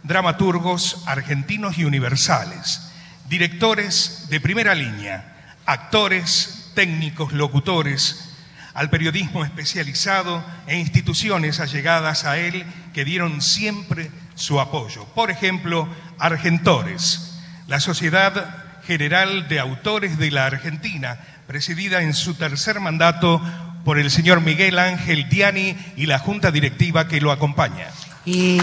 [0.03, 2.91] dramaturgos argentinos y universales.
[3.27, 8.28] Directores de primera línea, actores, técnicos, locutores,
[8.73, 15.05] al periodismo especializado e instituciones allegadas a él que dieron siempre su apoyo.
[15.15, 22.79] Por ejemplo, Argentores, la Sociedad General de Autores de la Argentina, presidida en su tercer
[22.79, 23.41] mandato
[23.85, 27.87] por el señor Miguel Ángel Diani y la junta directiva que lo acompaña.
[28.25, 28.61] Y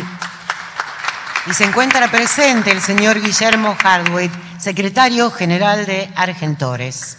[1.52, 7.18] se encuentra presente el señor Guillermo Hardwick, secretario general de Argentores.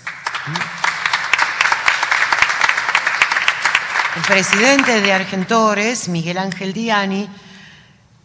[4.27, 7.29] Presidente de Argentores, Miguel Ángel Diani,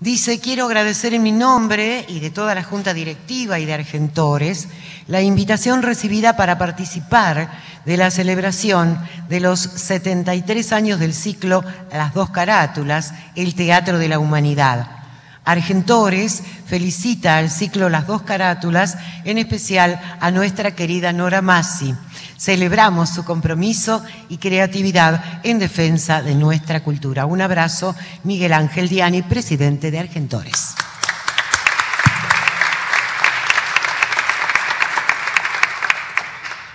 [0.00, 4.66] dice, quiero agradecer en mi nombre y de toda la Junta Directiva y de Argentores
[5.06, 7.52] la invitación recibida para participar
[7.86, 14.08] de la celebración de los 73 años del ciclo Las dos carátulas, el Teatro de
[14.08, 15.02] la Humanidad
[15.44, 21.94] Argentores felicita al ciclo Las dos carátulas, en especial a nuestra querida Nora Massi.
[22.42, 27.24] Celebramos su compromiso y creatividad en defensa de nuestra cultura.
[27.24, 30.74] Un abrazo, Miguel Ángel Diani, presidente de Argentores.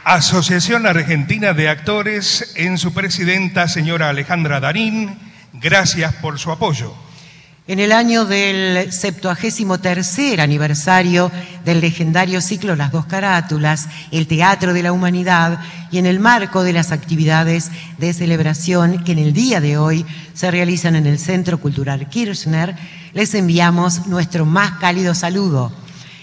[0.06, 5.19] Asociación Argentina de Actores, en su presidenta, señora Alejandra Darín,
[5.51, 7.07] gracias por su apoyo.
[7.69, 11.30] En el año del 73 aniversario
[11.65, 15.60] del legendario ciclo Las dos carátulas, el Teatro de la Humanidad,
[15.91, 20.06] y en el marco de las actividades de celebración que en el día de hoy
[20.34, 22.73] se realizan en el Centro Cultural Kirchner,
[23.13, 25.73] les enviamos nuestro más cálido saludo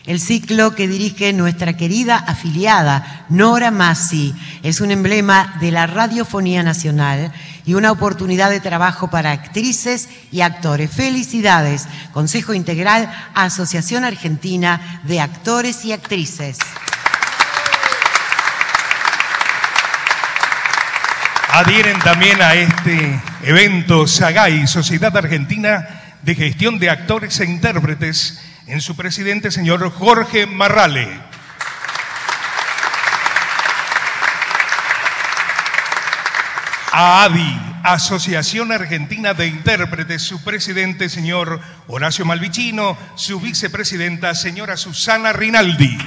[0.07, 6.63] el ciclo que dirige nuestra querida afiliada Nora Massi es un emblema de la radiofonía
[6.63, 7.33] nacional
[7.65, 10.91] y una oportunidad de trabajo para actrices y actores.
[10.91, 16.59] Felicidades, Consejo Integral, Asociación Argentina de Actores y Actrices.
[21.51, 28.81] Adhieren también a este evento SAGAI, Sociedad Argentina de Gestión de Actores e Intérpretes, en
[28.81, 31.21] su presidente, señor Jorge Marrale.
[36.93, 45.99] AADI, Asociación Argentina de Intérpretes, su presidente, señor Horacio Malvicino, su vicepresidenta, señora Susana Rinaldi.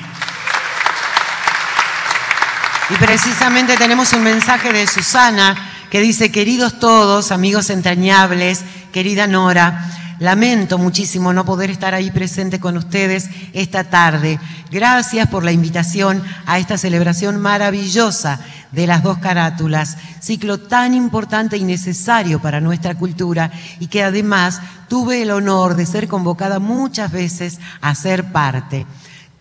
[2.89, 5.57] Y precisamente tenemos un mensaje de Susana
[5.91, 12.59] que dice, queridos todos, amigos entrañables, querida Nora, Lamento muchísimo no poder estar ahí presente
[12.59, 14.39] con ustedes esta tarde.
[14.71, 18.39] Gracias por la invitación a esta celebración maravillosa
[18.71, 24.59] de las dos carátulas, ciclo tan importante y necesario para nuestra cultura y que además
[24.89, 28.87] tuve el honor de ser convocada muchas veces a ser parte.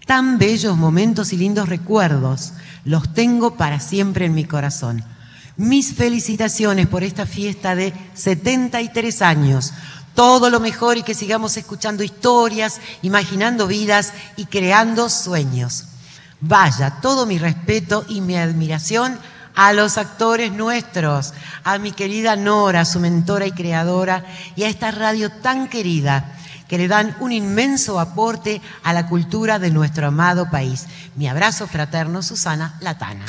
[0.07, 2.53] Tan bellos momentos y lindos recuerdos
[2.85, 5.03] los tengo para siempre en mi corazón.
[5.57, 9.73] Mis felicitaciones por esta fiesta de 73 años
[10.17, 15.85] todo lo mejor y que sigamos escuchando historias, imaginando vidas y creando sueños.
[16.41, 19.19] Vaya, todo mi respeto y mi admiración
[19.55, 24.25] a los actores nuestros, a mi querida Nora, su mentora y creadora,
[24.57, 26.33] y a esta radio tan querida
[26.67, 30.87] que le dan un inmenso aporte a la cultura de nuestro amado país.
[31.15, 33.25] Mi abrazo fraterno, Susana Latana.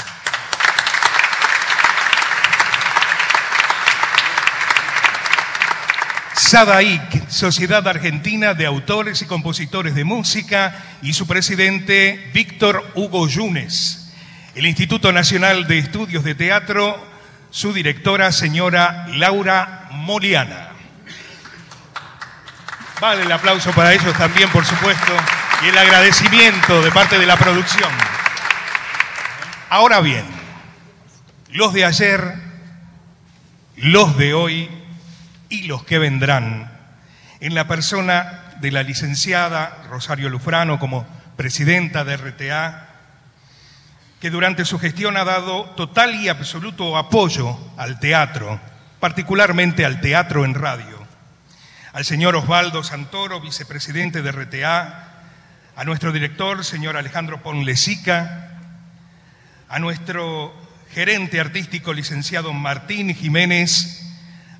[6.37, 14.13] SADAIC, Sociedad Argentina de Autores y Compositores de Música, y su presidente Víctor Hugo Yunes.
[14.53, 17.03] El Instituto Nacional de Estudios de Teatro,
[17.49, 20.69] su directora, señora Laura Moliana.
[23.01, 25.13] Vale el aplauso para ellos también, por supuesto,
[25.63, 27.89] y el agradecimiento de parte de la producción.
[29.69, 30.25] Ahora bien,
[31.49, 32.35] los de ayer,
[33.75, 34.69] los de hoy,
[35.49, 36.71] y los que vendrán,
[37.39, 41.05] en la persona de la licenciada Rosario Lufrano como
[41.35, 42.89] presidenta de RTA,
[44.19, 48.59] que durante su gestión ha dado total y absoluto apoyo al teatro,
[48.99, 51.05] particularmente al teatro en radio,
[51.93, 55.07] al señor Osvaldo Santoro, vicepresidente de RTA,
[55.75, 58.59] a nuestro director, señor Alejandro Ponlesica,
[59.69, 60.53] a nuestro
[60.91, 63.96] gerente artístico, licenciado Martín Jiménez,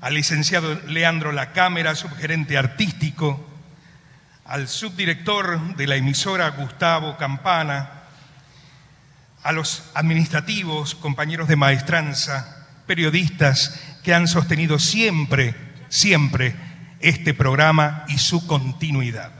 [0.00, 3.44] al licenciado Leandro Lacámara, subgerente artístico,
[4.44, 7.90] al subdirector de la emisora Gustavo Campana,
[9.42, 15.54] a los administrativos, compañeros de maestranza, periodistas que han sostenido siempre,
[15.88, 16.54] siempre
[17.00, 19.32] este programa y su continuidad.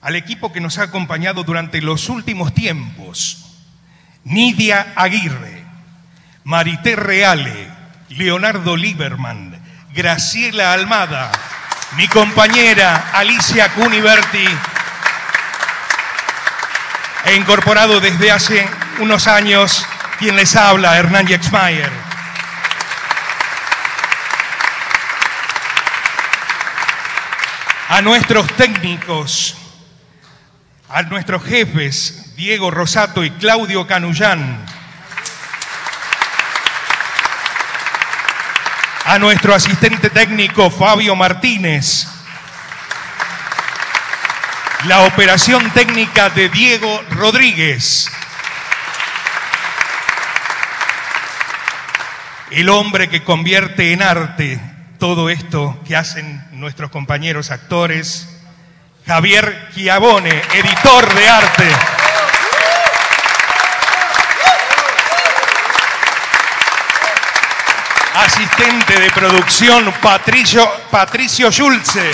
[0.00, 3.60] Al equipo que nos ha acompañado durante los últimos tiempos,
[4.24, 5.64] Nidia Aguirre,
[6.44, 7.71] Marité Reale,
[8.16, 9.58] Leonardo Lieberman,
[9.94, 11.32] Graciela Almada,
[11.96, 14.46] mi compañera Alicia Cuniverti,
[17.24, 19.86] e incorporado desde hace unos años
[20.18, 21.90] quien les habla, Hernán Yexmayer.
[27.88, 29.56] A nuestros técnicos,
[30.90, 34.66] a nuestros jefes, Diego Rosato y Claudio Canullán,
[39.04, 42.06] a nuestro asistente técnico Fabio Martínez,
[44.86, 48.10] la operación técnica de Diego Rodríguez,
[52.50, 54.60] el hombre que convierte en arte
[54.98, 58.28] todo esto que hacen nuestros compañeros actores,
[59.04, 62.01] Javier Chiavone, editor de arte.
[68.14, 72.10] Asistente de producción Patricio, Patricio Schulze.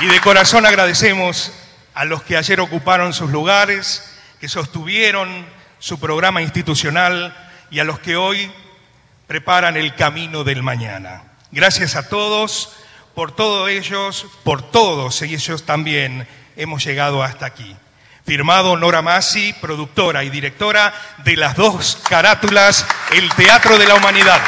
[0.00, 1.52] Y de corazón agradecemos
[1.94, 5.46] a los que ayer ocuparon sus lugares, que sostuvieron
[5.78, 7.36] su programa institucional
[7.70, 8.52] y a los que hoy
[9.26, 11.22] preparan el camino del mañana.
[11.50, 12.72] Gracias a todos,
[13.14, 17.76] por todos ellos, por todos ellos también hemos llegado hasta aquí.
[18.24, 20.92] Firmado Nora Masi, productora y directora
[21.24, 24.40] de las dos carátulas El Teatro de la Humanidad.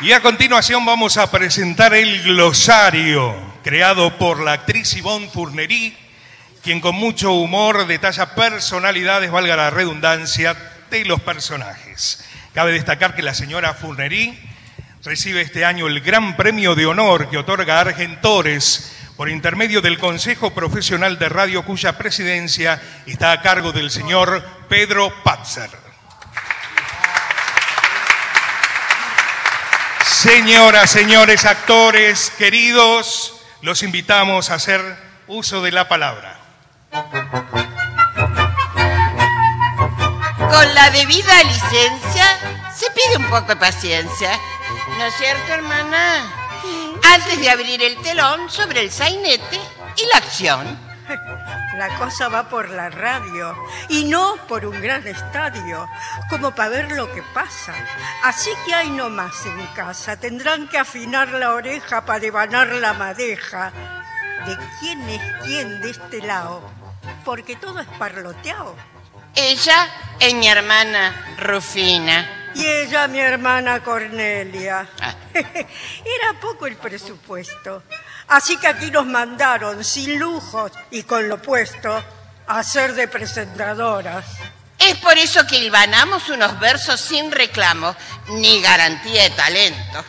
[0.00, 5.96] Y a continuación vamos a presentar el glosario creado por la actriz Yvonne Fournery,
[6.62, 10.56] quien con mucho humor detalla personalidades, valga la redundancia,
[10.92, 12.22] de los personajes.
[12.54, 14.38] Cabe destacar que la señora Fournery
[15.02, 20.52] recibe este año el gran premio de honor que otorga Argentores por intermedio del Consejo
[20.52, 25.70] Profesional de Radio, cuya presidencia está a cargo del señor Pedro Patzer.
[30.04, 34.80] Señoras, señores actores queridos, los invitamos a hacer
[35.26, 36.38] uso de la palabra.
[40.52, 42.26] Con la debida licencia
[42.74, 44.38] se pide un poco de paciencia.
[44.98, 46.30] ¿No es cierto, hermana?
[47.14, 49.58] Antes de abrir el telón sobre el sainete
[49.96, 50.78] y la acción.
[51.78, 53.56] La cosa va por la radio
[53.88, 55.88] y no por un gran estadio,
[56.28, 57.72] como para ver lo que pasa.
[58.22, 60.18] Así que hay nomás en casa.
[60.18, 63.72] Tendrán que afinar la oreja para devanar la madeja.
[64.44, 66.62] ¿De quién es quién de este lado?
[67.24, 68.76] Porque todo es parloteado.
[69.34, 69.88] Ella
[70.20, 72.50] es mi hermana Rufina.
[72.54, 74.86] Y ella, mi hermana Cornelia.
[75.00, 75.14] Ah.
[75.34, 77.82] Era poco el presupuesto.
[78.28, 82.02] Así que aquí nos mandaron, sin lujos y con lo puesto,
[82.46, 84.26] a ser de presentadoras.
[84.78, 87.94] Es por eso que hilvanamos unos versos sin reclamo
[88.28, 90.04] ni garantía de talento.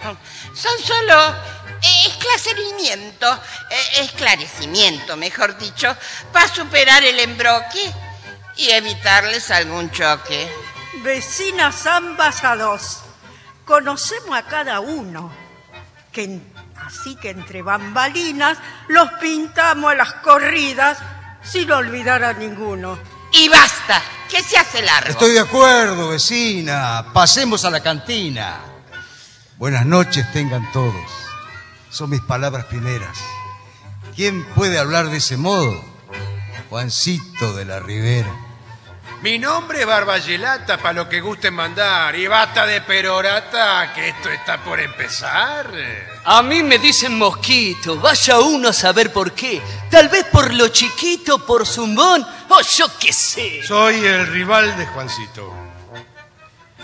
[0.54, 1.36] Son solo
[1.82, 3.32] eh, esclarecimiento,
[3.70, 5.96] eh, esclarecimiento, mejor dicho,
[6.32, 7.94] para superar el embroque
[8.58, 10.52] y evitarles algún choque.
[11.04, 13.00] Vecinas ambas a dos.
[13.66, 15.32] Conocemos a cada uno.
[16.12, 16.54] Que en-
[16.86, 20.98] así que entre bambalinas los pintamos a las corridas
[21.44, 22.98] sin olvidar a ninguno.
[23.32, 25.10] Y basta, que se hace largo.
[25.10, 27.06] Estoy de acuerdo, vecina.
[27.14, 28.60] Pasemos a la cantina.
[29.58, 30.94] Buenas noches tengan todos.
[31.90, 33.18] Son mis palabras primeras.
[34.16, 35.84] ¿Quién puede hablar de ese modo?
[36.74, 38.36] Juancito de la Ribera.
[39.22, 42.16] Mi nombre es Barbayelata, para lo que gusten mandar.
[42.16, 45.70] Y basta de perorata, que esto está por empezar.
[46.26, 49.62] A mí me dicen mosquito, vaya uno a saber por qué.
[49.92, 53.62] Tal vez por lo chiquito, por zumbón, o yo qué sé.
[53.62, 55.54] Soy el rival de Juancito.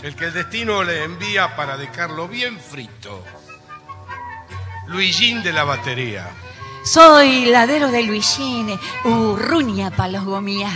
[0.04, 3.26] El que el destino le envía para dejarlo bien frito.
[4.86, 6.30] Luigín de la batería.
[6.92, 10.74] Soy ladero de Luigine, urruña pa' los gomías.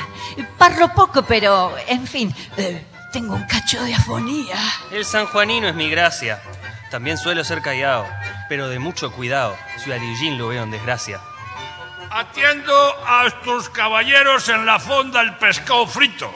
[0.59, 4.55] Parlo poco, pero, en fin, eh, tengo un cacho de afonía.
[4.91, 6.39] El sanjuanino es mi gracia.
[6.91, 8.05] También suelo ser callado,
[8.47, 11.19] pero de mucho cuidado, si a Liugín lo veo en desgracia.
[12.11, 12.73] Atiendo
[13.07, 16.31] a estos caballeros en la fonda el pescado frito.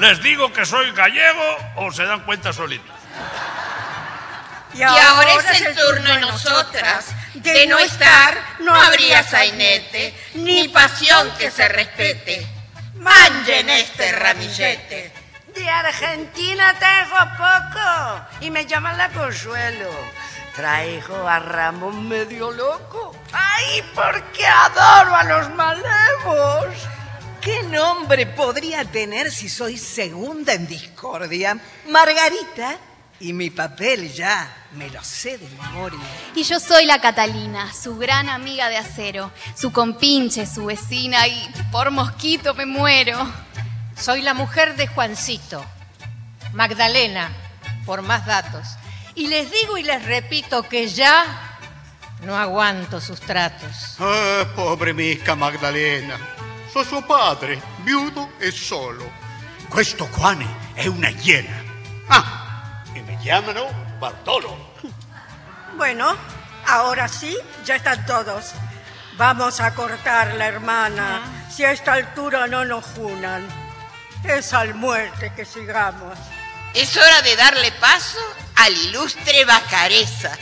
[0.00, 2.96] Les digo que soy gallego o se dan cuenta solitos.
[4.74, 7.14] Y ahora es el turno de nosotras.
[7.34, 12.46] De no estar, no habría sainete, ni pasión que se respete.
[12.96, 15.12] Manchen este ramillete.
[15.54, 19.90] De Argentina traigo poco y me llaman la Consuelo.
[20.54, 23.14] Traigo a Ramón medio loco.
[23.32, 26.66] ¡Ay, porque adoro a los malevos!
[27.40, 31.56] ¿Qué nombre podría tener si soy segunda en discordia?
[31.88, 32.76] Margarita.
[33.20, 36.00] Y mi papel ya me lo sé de memoria.
[36.34, 41.52] Y yo soy la Catalina, su gran amiga de acero, su compinche, su vecina y
[41.70, 43.30] por mosquito me muero.
[43.94, 45.62] Soy la mujer de Juancito,
[46.54, 47.30] Magdalena,
[47.84, 48.66] por más datos.
[49.14, 51.58] Y les digo y les repito que ya
[52.22, 53.96] no aguanto sus tratos.
[53.98, 56.18] Ah, pobre mica Magdalena.
[56.72, 59.10] So suo padre, viudo e solo.
[59.68, 61.62] Questo quane è una iena.
[62.08, 62.39] Ah,
[63.22, 63.66] chiamano
[64.00, 64.56] Bartolo.
[65.76, 66.16] Bueno,
[66.66, 68.52] ahora sí, ya están todos.
[69.16, 71.22] Vamos a cortar la hermana.
[71.54, 73.46] Si a esta altura no nos junan.
[74.24, 76.18] Es al muerte que sigamos.
[76.74, 78.18] Es hora de darle paso
[78.56, 80.32] al ilustre Bacareza.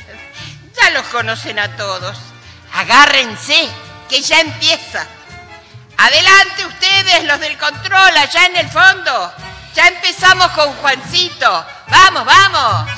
[0.77, 2.17] Ya los conocen a todos.
[2.75, 3.69] Agárrense,
[4.09, 5.07] que ya empieza.
[5.97, 9.33] Adelante ustedes, los del control, allá en el fondo.
[9.79, 11.67] Ya empezamos con Juancito.
[11.89, 12.91] Vamos, vamos.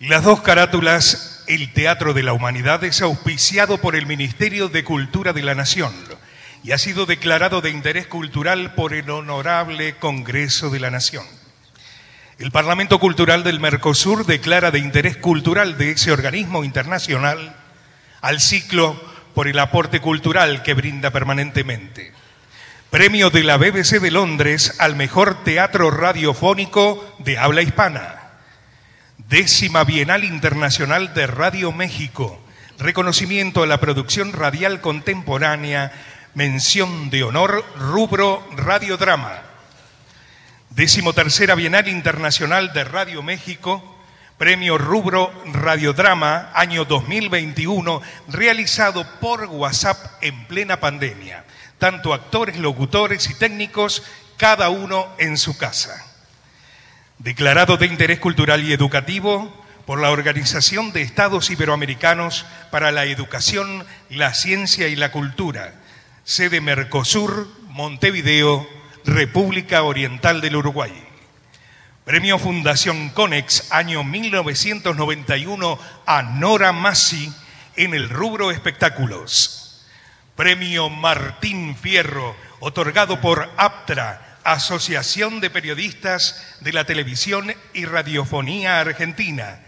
[0.00, 5.32] Las dos carátulas, el Teatro de la Humanidad, es auspiciado por el Ministerio de Cultura
[5.32, 5.94] de la Nación
[6.64, 11.43] y ha sido declarado de interés cultural por el Honorable Congreso de la Nación.
[12.38, 17.54] El Parlamento Cultural del Mercosur declara de interés cultural de ese organismo internacional
[18.22, 19.00] al ciclo
[19.34, 22.12] por el aporte cultural que brinda permanentemente.
[22.90, 28.30] Premio de la BBC de Londres al mejor teatro radiofónico de habla hispana.
[29.28, 32.40] Décima Bienal Internacional de Radio México.
[32.80, 35.92] Reconocimiento a la producción radial contemporánea.
[36.34, 39.53] Mención de honor, rubro radiodrama.
[40.74, 43.96] Décimo tercera Bienal Internacional de Radio México.
[44.38, 51.44] Premio Rubro Radiodrama año 2021, realizado por WhatsApp en plena pandemia.
[51.78, 54.02] Tanto actores, locutores y técnicos,
[54.36, 56.14] cada uno en su casa
[57.18, 63.86] declarado de interés cultural y educativo por la Organización de Estados Iberoamericanos para la Educación,
[64.10, 65.74] la Ciencia y la Cultura,
[66.24, 68.66] sede Mercosur, Montevideo,
[69.04, 70.92] República Oriental del Uruguay.
[72.04, 77.30] Premio Fundación Conex, año 1991, a Nora Massi
[77.76, 79.84] en el rubro espectáculos.
[80.36, 89.60] Premio Martín Fierro, otorgado por APTRA, Asociación de Periodistas de la Televisión y Radiofonía Argentina.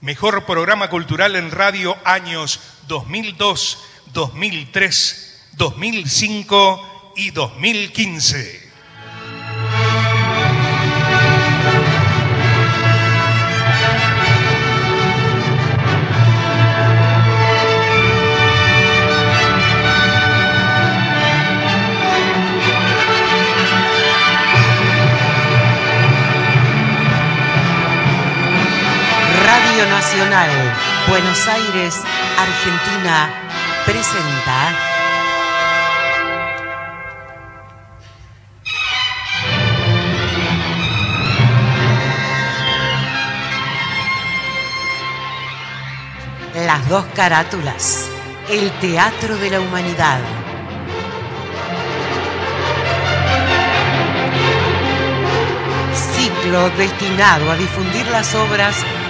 [0.00, 8.63] Mejor programa cultural en radio años 2002, 2003, 2005 y 2015.
[30.14, 30.50] Nacional,
[31.08, 32.00] Buenos Aires,
[32.38, 33.30] Argentina,
[33.84, 34.78] presenta
[46.64, 48.08] Las dos carátulas,
[48.48, 50.20] el Teatro de la Humanidad.
[56.14, 58.76] Ciclo destinado a difundir las obras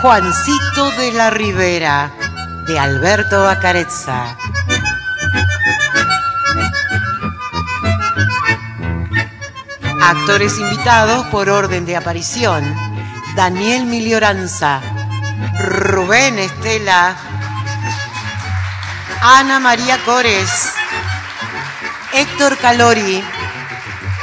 [0.00, 2.12] Juancito de la Ribera,
[2.68, 4.36] de Alberto Acarezza.
[10.00, 12.62] Actores invitados por orden de aparición.
[13.34, 14.80] Daniel Milioranza,
[15.58, 17.16] Rubén Estela,
[19.20, 20.72] Ana María Cores,
[22.12, 23.20] Héctor Calori,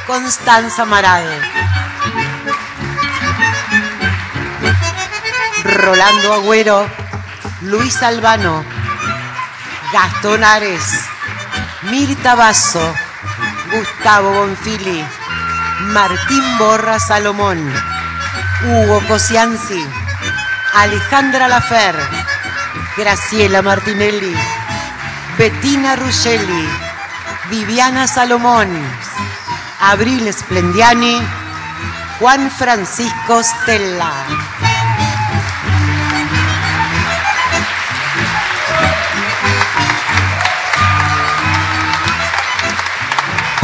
[0.07, 1.64] Constanza Marade.
[5.76, 6.88] Rolando Agüero,
[7.63, 8.63] Luis Albano,
[9.91, 10.82] Gastón Ares,
[11.91, 12.93] Mirta Basso,
[13.73, 15.05] Gustavo Bonfili,
[15.93, 17.59] Martín Borra Salomón,
[18.63, 19.86] Hugo Cosianzi,
[20.76, 21.95] Alejandra Lafer,
[22.95, 24.34] Graciela Martinelli,
[25.38, 26.69] Bettina Ruscelli,
[27.49, 28.69] Viviana Salomón,
[29.82, 31.21] Abril Splendiani,
[32.19, 34.11] Juan Francisco Stella.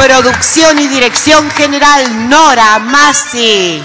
[0.04, 3.84] Producción y dirección general Nora Massi.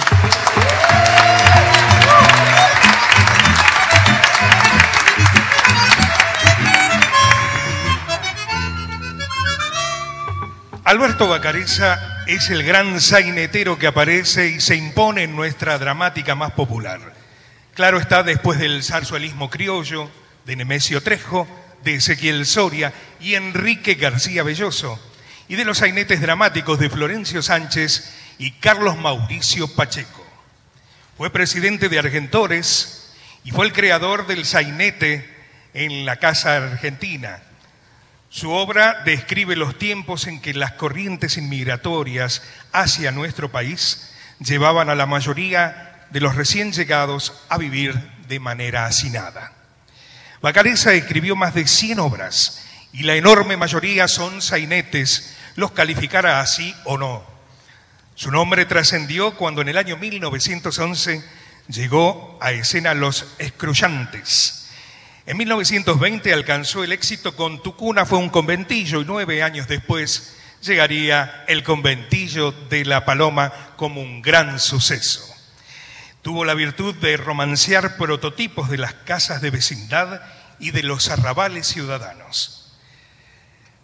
[10.85, 16.53] Alberto Bacareza es el gran sainetero que aparece y se impone en nuestra dramática más
[16.53, 17.12] popular.
[17.75, 20.11] Claro está después del zarzuelismo criollo,
[20.47, 21.47] de Nemesio Trejo,
[21.85, 24.99] de Ezequiel Soria y Enrique García Belloso,
[25.49, 30.26] y de los sainetes dramáticos de Florencio Sánchez y Carlos Mauricio Pacheco.
[31.16, 35.34] Fue presidente de Argentores y fue el creador del sainete
[35.72, 37.42] en la Casa Argentina.
[38.28, 42.42] Su obra describe los tiempos en que las corrientes inmigratorias
[42.72, 47.94] hacia nuestro país llevaban a la mayoría de los recién llegados a vivir
[48.28, 49.53] de manera hacinada.
[50.42, 52.66] Bacareza escribió más de 100 obras
[52.97, 57.22] y la enorme mayoría son sainetes, los calificara así o no.
[58.14, 61.22] Su nombre trascendió cuando en el año 1911
[61.68, 64.70] llegó a escena Los Escrullantes.
[65.26, 71.44] En 1920 alcanzó el éxito con Tucuna, fue un conventillo y nueve años después llegaría
[71.49, 75.22] el conventillo de La Paloma como un gran suceso.
[76.22, 80.22] Tuvo la virtud de romancear prototipos de las casas de vecindad
[80.59, 82.56] y de los arrabales ciudadanos.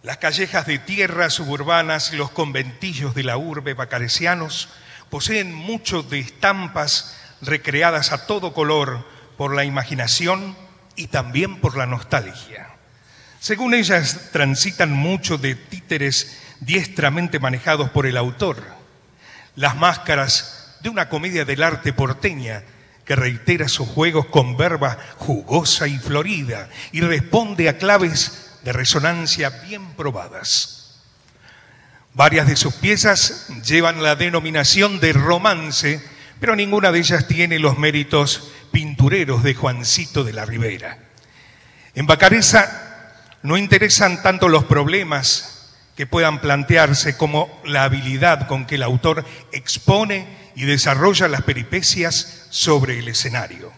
[0.03, 4.67] Las callejas de tierra suburbanas y los conventillos de la urbe bacaresianos
[5.09, 10.57] poseen mucho de estampas recreadas a todo color por la imaginación
[10.97, 12.67] y también por la nostalgia.
[13.39, 18.61] Según ellas, transitan mucho de títeres diestramente manejados por el autor,
[19.55, 22.63] las máscaras de una comedia del arte porteña
[23.05, 29.49] que reitera sus juegos con verba jugosa y florida y responde a claves de resonancia
[29.49, 31.01] bien probadas.
[32.13, 36.01] Varias de sus piezas llevan la denominación de romance,
[36.39, 40.99] pero ninguna de ellas tiene los méritos pintureros de Juancito de la Ribera.
[41.95, 43.11] En Bacareza
[43.41, 49.25] no interesan tanto los problemas que puedan plantearse como la habilidad con que el autor
[49.51, 53.71] expone y desarrolla las peripecias sobre el escenario.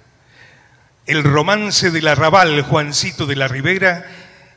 [1.05, 4.05] El romance del arrabal Juancito de la Ribera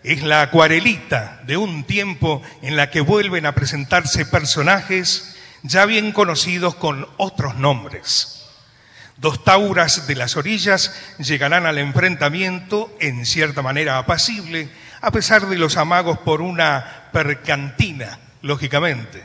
[0.03, 6.13] es la acuarelita de un tiempo en la que vuelven a presentarse personajes ya bien
[6.13, 8.47] conocidos con otros nombres.
[9.17, 14.69] Dos tauras de las orillas llegarán al enfrentamiento en cierta manera apacible,
[15.01, 19.25] a pesar de los amagos por una percantina, lógicamente.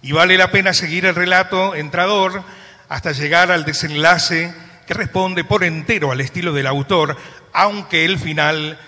[0.00, 2.42] Y vale la pena seguir el relato entrador
[2.88, 4.54] hasta llegar al desenlace
[4.86, 7.16] que responde por entero al estilo del autor,
[7.52, 8.78] aunque el final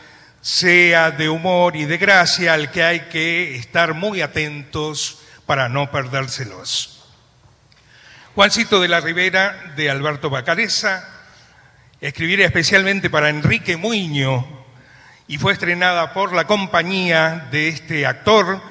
[0.47, 5.90] sea de humor y de gracia al que hay que estar muy atentos para no
[5.90, 7.05] perdérselos.
[8.36, 11.03] Juancito de la Ribera, de Alberto Bacareza,
[12.01, 14.47] escribiera especialmente para Enrique Muño
[15.26, 18.62] y fue estrenada por la compañía de este actor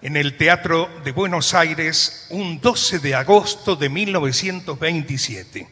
[0.00, 5.68] en el Teatro de Buenos Aires un 12 de agosto de 1927.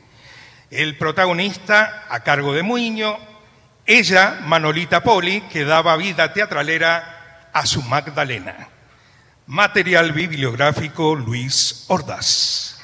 [0.70, 3.27] El protagonista, a cargo de Muño,
[3.88, 8.68] ella, Manolita Poli, que daba vida teatralera a su Magdalena.
[9.46, 12.76] Material bibliográfico Luis Ordaz.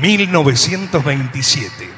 [0.00, 1.88] ...1927...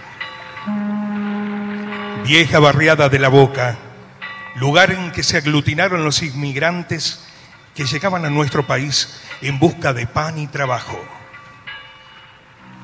[2.25, 3.86] Vieja barriada de la Boca...
[4.57, 7.25] ...lugar en que se aglutinaron los inmigrantes...
[7.75, 9.21] ...que llegaban a nuestro país...
[9.41, 10.99] ...en busca de pan y trabajo...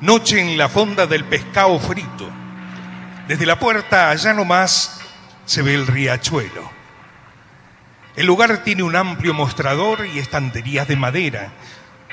[0.01, 2.29] Noche en la fonda del pescado frito
[3.27, 4.99] desde la puerta allá nomás
[5.45, 6.69] se ve el riachuelo.
[8.17, 11.53] El lugar tiene un amplio mostrador y estanterías de madera,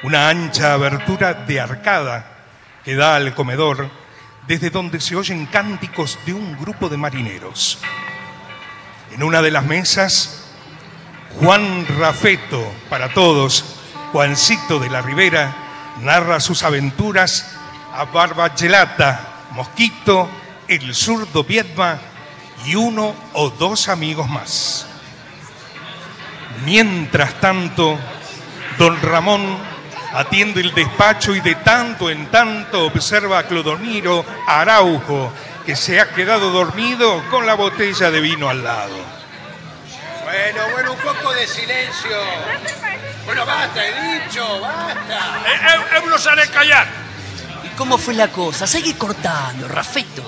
[0.05, 2.27] una ancha abertura de arcada
[2.85, 3.91] que da al comedor,
[4.47, 7.81] desde donde se oyen cánticos de un grupo de marineros.
[9.13, 10.45] En una de las mesas,
[11.41, 13.65] Juan Rafeto, para todos,
[14.13, 15.55] Juancito de la Ribera,
[16.01, 17.57] narra sus aventuras
[17.93, 20.29] a Barba Gelata, Mosquito
[20.69, 21.99] el zurdo Viedma
[22.65, 24.87] y uno o dos amigos más.
[26.65, 27.99] Mientras tanto,
[28.79, 29.59] don Ramón
[30.13, 35.33] atiende el despacho y de tanto en tanto observa a Clodomiro Araujo,
[35.65, 38.97] que se ha quedado dormido con la botella de vino al lado.
[40.25, 42.17] Bueno, bueno, un poco de silencio.
[43.25, 45.43] Bueno, basta, he dicho, basta.
[45.47, 46.87] Eh, eh, los haré callar.
[47.65, 48.67] ¿Y cómo fue la cosa?
[48.67, 50.23] Seguí cortando, Rafito.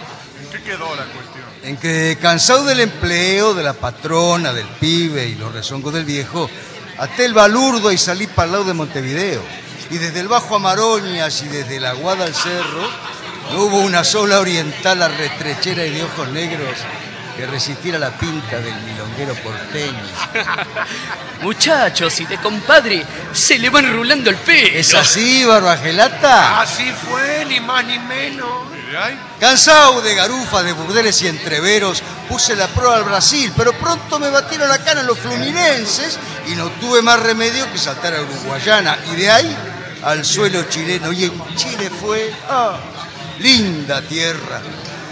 [0.51, 1.45] ¿Qué quedó la cuestión?
[1.63, 6.51] En que cansado del empleo, de la patrona, del pibe y los rezongos del viejo,
[6.99, 9.43] até el balurdo y salí para el lado de Montevideo.
[9.91, 12.89] Y desde el Bajo Amaroñas y desde la Guada al Cerro,
[13.51, 16.77] no hubo una sola oriental arretrechera y de ojos negros
[17.37, 20.03] que resistiera la pinta del milonguero porteño.
[21.43, 24.79] Muchachos, y de compadre se le van rulando el pelo.
[24.79, 26.61] ¿Es así, Barbagelata?
[26.61, 28.73] Así fue, ni más ni menos.
[29.41, 34.29] Cansado de garufa, de burdeles y entreveros, puse la prueba al Brasil, pero pronto me
[34.29, 38.99] batieron la cana los fluminenses y no tuve más remedio que saltar a Uruguayana.
[39.11, 39.57] Y de ahí
[40.03, 41.13] al suelo chileno.
[41.13, 42.79] Y en Chile fue, ah,
[43.43, 44.63] linda tierra.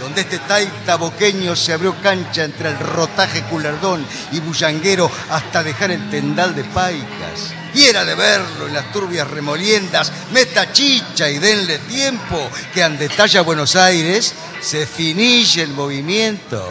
[0.01, 4.03] donde este taita boqueño se abrió cancha entre el rotaje culardón
[4.33, 7.53] y bullanguero hasta dejar el tendal de paicas.
[7.75, 13.11] Y era de verlo en las turbias remoliendas, meta chicha y denle tiempo, que ande
[13.11, 16.67] talla Buenos Aires se finille el movimiento.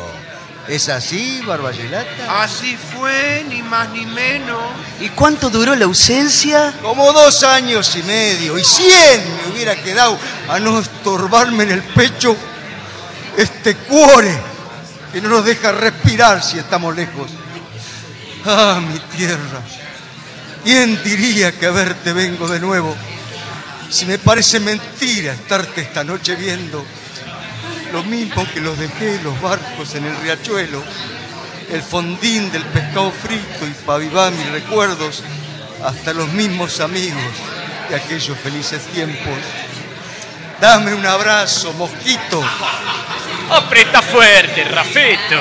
[0.70, 2.44] ¿Es así, Barbayelata?
[2.44, 4.62] Así fue, ni más ni menos.
[5.00, 6.76] ¿Y cuánto duró la ausencia?
[6.84, 10.16] Como dos años y medio, y cien me hubiera quedado
[10.48, 12.38] a no estorbarme en el pecho
[13.36, 14.40] este cuore
[15.12, 17.32] que no nos deja respirar si estamos lejos.
[18.46, 19.62] Ah, mi tierra,
[20.64, 22.96] ¿quién diría que a verte vengo de nuevo?
[23.90, 26.86] Si me parece mentira estarte esta noche viendo,
[27.92, 30.84] lo mismo que los dejé los barcos en el riachuelo,
[31.72, 35.24] el fondín del pescado frito y para avivar mis recuerdos,
[35.84, 37.34] hasta los mismos amigos
[37.90, 39.38] de aquellos felices tiempos.
[40.60, 42.44] Dame un abrazo, mosquito.
[43.50, 45.40] Aprieta fuerte, Rafeto.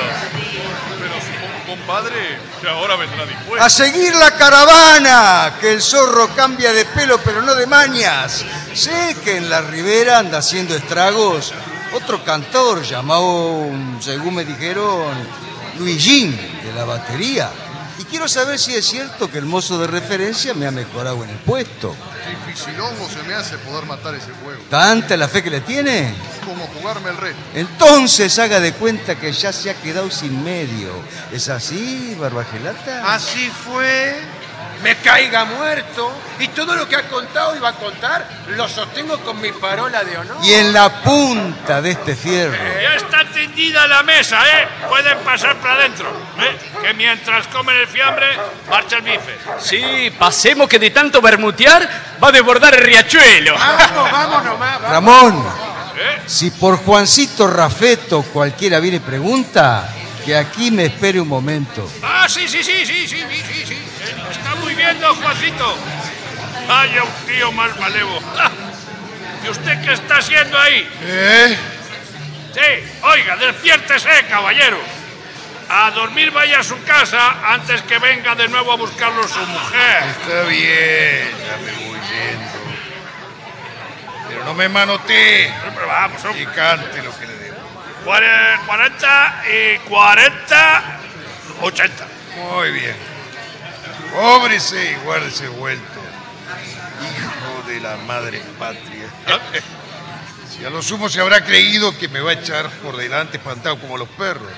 [0.98, 3.64] Pero supongo, compadre, que ahora vendrá dispuesto.
[3.64, 8.44] A seguir la caravana, que el zorro cambia de pelo pero no de mañas.
[8.74, 11.52] Sé que en la ribera anda haciendo estragos
[11.94, 13.66] otro cantor llamado,
[14.00, 15.12] según me dijeron,
[15.78, 17.50] Luigín, de la batería.
[17.98, 21.30] Y quiero saber si es cierto que el mozo de referencia me ha mejorado en
[21.30, 21.94] el puesto.
[22.46, 24.62] Dificilongo se me hace poder matar ese juego.
[24.70, 26.14] ¿Tanta la fe que le tiene?
[26.44, 27.38] Como jugarme el reto.
[27.54, 30.92] Entonces haga de cuenta que ya se ha quedado sin medio.
[31.32, 33.14] ¿Es así, Barbagelata?
[33.14, 34.16] Así fue
[34.82, 36.12] me caiga muerto.
[36.38, 40.04] Y todo lo que ha contado y va a contar lo sostengo con mi parola
[40.04, 40.36] de honor.
[40.42, 42.54] Y en la punta de este fierro.
[42.54, 44.68] Eh, ya está tendida la mesa, ¿eh?
[44.88, 46.08] Pueden pasar para adentro.
[46.38, 46.56] ¿eh?
[46.82, 48.26] Que mientras comen el fiambre,
[48.68, 49.36] marcha el bife.
[49.60, 51.88] Sí, pasemos que de tanto bermutear
[52.22, 53.54] va a desbordar el riachuelo.
[53.54, 54.82] Vamos, vamos nomás.
[54.82, 54.90] Vamos.
[54.90, 55.46] Ramón,
[55.98, 56.22] ¿Eh?
[56.26, 59.88] si por Juancito Rafeto cualquiera viene y pregunta,
[60.24, 61.90] que aquí me espere un momento.
[62.02, 63.64] Ah, sí, sí, sí, sí, sí, sí, sí.
[63.66, 63.76] sí.
[65.00, 65.76] Don Juancito.
[66.68, 68.20] Vaya un tío más malevo.
[69.44, 70.88] ¿Y usted qué está haciendo ahí?
[71.02, 71.56] ¿Eh?
[72.54, 74.78] Sí, oiga, despiértese, caballero.
[75.68, 80.02] A dormir vaya a su casa antes que venga de nuevo a buscarlo su mujer.
[80.22, 82.58] Está bien, ya me voy yendo.
[84.28, 85.52] Pero no me manotee.
[85.74, 87.56] Pero vamos, Y cante lo que le debo.
[88.04, 90.82] Cuare- 40 y 40,
[91.62, 92.06] 80.
[92.36, 92.96] Muy bien.
[94.14, 96.00] Cóbrese y guárdese vuelto.
[97.02, 99.08] Hijo de la madre patria.
[100.50, 103.78] Si a lo sumo se habrá creído que me va a echar por delante espantado
[103.78, 104.50] como los perros.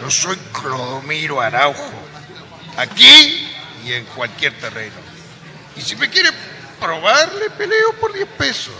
[0.00, 1.92] Yo soy Clodomiro Araujo.
[2.76, 3.48] Aquí
[3.84, 4.94] y en cualquier terreno.
[5.76, 6.30] Y si me quiere
[6.80, 8.74] probar, le peleo por 10 pesos.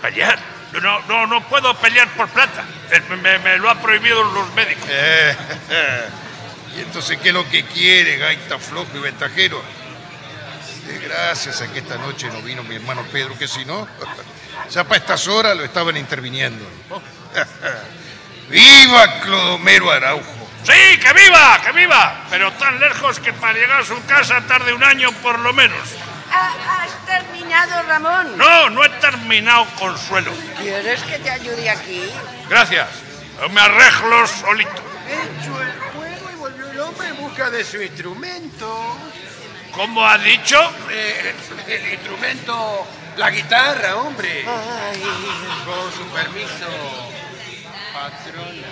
[0.00, 0.38] ¿Pelear?
[0.82, 2.64] No, no, no puedo pelear por plata.
[2.90, 4.84] Eh, Me, me- me lo han prohibido los médicos.
[6.76, 9.62] ¿Y entonces qué es lo que quiere, gaita flojo y ventajero?
[10.88, 13.86] Eh, gracias a que esta noche no vino mi hermano Pedro, que si no,
[14.70, 16.64] ya para estas horas lo estaban interviniendo.
[18.48, 20.48] ¡Viva Clodomero Araujo!
[20.64, 22.24] Sí, que viva, que viva.
[22.30, 25.78] Pero tan lejos que para llegar a su casa tarde un año por lo menos.
[26.30, 28.38] ¿Ha- ¿Has terminado, Ramón?
[28.38, 30.32] No, no he terminado, Consuelo.
[30.60, 32.08] ¿Quieres que te ayude aquí?
[32.48, 32.88] Gracias.
[33.40, 34.70] Yo me arreglo solito.
[35.08, 38.96] Hecho el juego y volvió el hombre en busca de su instrumento.
[39.72, 40.58] ¿Cómo ha dicho?
[40.90, 41.34] Eh,
[41.68, 44.44] el instrumento, la guitarra, hombre.
[44.44, 46.68] Con su permiso,
[47.92, 48.68] patrona.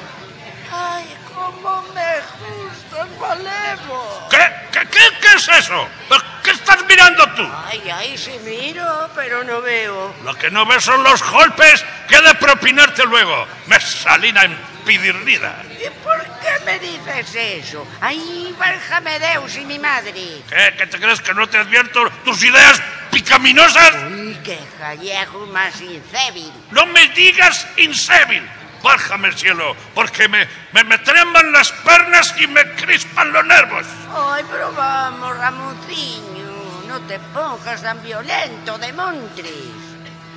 [0.72, 4.28] Ay, cómo me gusta el.
[4.30, 4.38] ¿Qué,
[4.72, 5.88] qué, qué, qué es eso?
[6.08, 7.46] ¿Pero ¿Qué estás mirando tú?
[7.66, 10.14] Ay, ay, sí miro, pero no veo.
[10.24, 13.46] Lo que no ves son los golpes que he de propinarte luego.
[13.66, 14.44] Me salina
[14.80, 15.62] empidernida.
[15.70, 17.86] ¿Y por qué me dices eso?
[18.00, 20.42] Ay, válgame Deus y mi madre.
[20.48, 20.74] ¿Qué?
[20.76, 23.94] ¿Que te crees que no te advierto tus ideas picaminosas?
[24.10, 26.52] Uy, qué gallego más incébil.
[26.70, 28.48] No me digas insébil.
[28.82, 33.86] Bájame el cielo, porque me, me, me treman las pernas y me crispan los nervios.
[34.10, 39.52] Ay, pero vamos, Ramonciño, no te pongas tan violento de montres.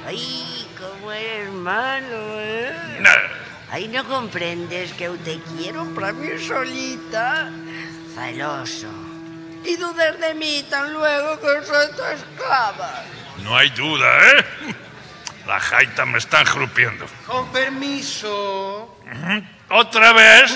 [0.06, 3.00] Ay, cómo eres malo, ¿eh?
[3.74, 7.50] Ay, no comprendes que eu te quiero para mí solita.
[8.14, 8.94] Celoso.
[9.66, 13.04] Y dudas de mí tan luego que soy tu esclava.
[13.42, 14.46] No hay duda, ¿eh?
[15.48, 17.08] La jaita me está engrupiendo.
[17.26, 19.02] Con permiso.
[19.70, 20.54] ¿Otra vez?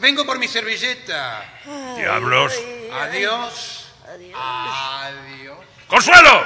[0.00, 1.44] Vengo por mi servilleta.
[1.94, 2.52] Diablos.
[2.92, 3.92] Adiós.
[4.08, 5.58] Adiós.
[5.86, 6.44] ¡Consuelo!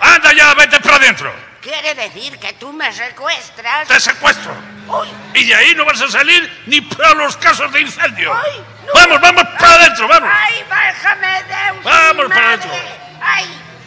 [0.00, 1.53] ¡Anda ya, vete para adentro!
[1.64, 3.88] Quiere decir que tú me secuestras.
[3.88, 4.54] ¡Te secuestro!
[5.32, 8.32] Y de ahí no vas a salir ni para los casos de incendio.
[8.92, 10.30] ¡Vamos, vamos para adentro, vamos!
[10.30, 12.70] ¡Ay, bájame de ¡Vamos para adentro!
[13.22, 13.46] ¡Ay!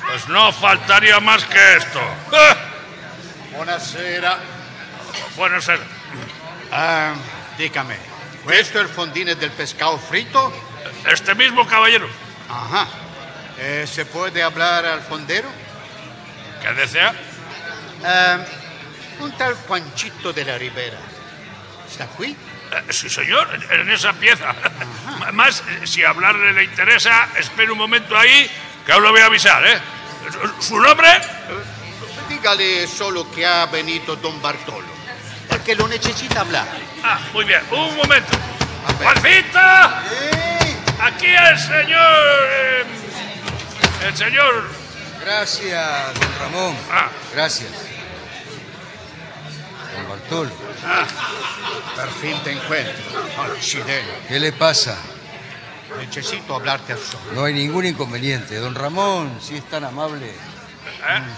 [0.10, 2.02] Pues no faltaría más que esto.
[2.34, 2.56] Ah,
[3.52, 4.40] Buonasera.
[5.36, 5.84] Buonasera.
[6.72, 7.14] Ah,
[7.58, 7.98] dígame,
[8.44, 10.52] ¿questo è il fondine del pescado frito?
[11.06, 12.10] Este mismo caballero.
[12.50, 12.88] Ajá.
[13.60, 15.50] Eh, ¿Se puede hablar al fondero?
[16.62, 17.14] ¿Qué desea?
[18.06, 18.38] Ah,
[19.20, 20.98] un tal Juanchito de la Ribera.
[21.90, 22.36] ¿Está aquí?
[22.72, 24.54] Eh, sí, señor, en- en esa pieza.
[25.34, 28.50] Más, si hablarle le interesa, espere un momento ahí,
[28.86, 29.80] que aún lo voy a avisar, ¿eh?
[30.60, 31.08] ¿Su nombre?
[32.30, 34.88] Dígale solo que ha venido don Bartolo,
[35.50, 36.68] porque lo necesita hablar.
[37.04, 38.38] Ah, muy bien, un momento.
[39.02, 40.04] ¡Juancita!
[41.00, 42.48] Aquí el señor...
[42.52, 42.84] eh,
[44.08, 44.70] el señor...
[45.24, 46.76] Gracias, don Ramón.
[46.92, 47.10] Ah.
[47.34, 47.70] Gracias.
[50.04, 50.52] Bartolo,
[51.96, 53.04] Per fin te encuentro.
[53.56, 54.26] Accidente.
[54.28, 54.98] ¿qué le pasa?
[56.00, 57.34] Necesito hablarte a solas.
[57.34, 58.56] No hay ningún inconveniente.
[58.58, 60.28] Don Ramón, si es tan amable.
[60.28, 60.36] ¿eh?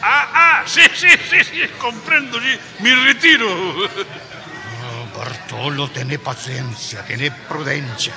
[0.01, 2.59] Ah, ah, sí, sí, sí, sí, comprendo, sí.
[2.79, 3.47] Mi retiro.
[3.49, 8.13] Oh, Bartolo, tené paciencia, tené prudencia.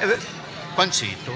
[0.00, 0.18] Ah, eh,
[0.74, 1.32] Juancito,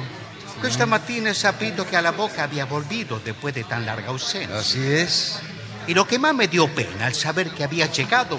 [0.61, 4.59] questa mattina he saputo che alla boca había volvido después de tan larga ausencia.
[4.59, 5.41] Así es.
[5.87, 8.39] Y lo que más me dio pena al saber que había llegado,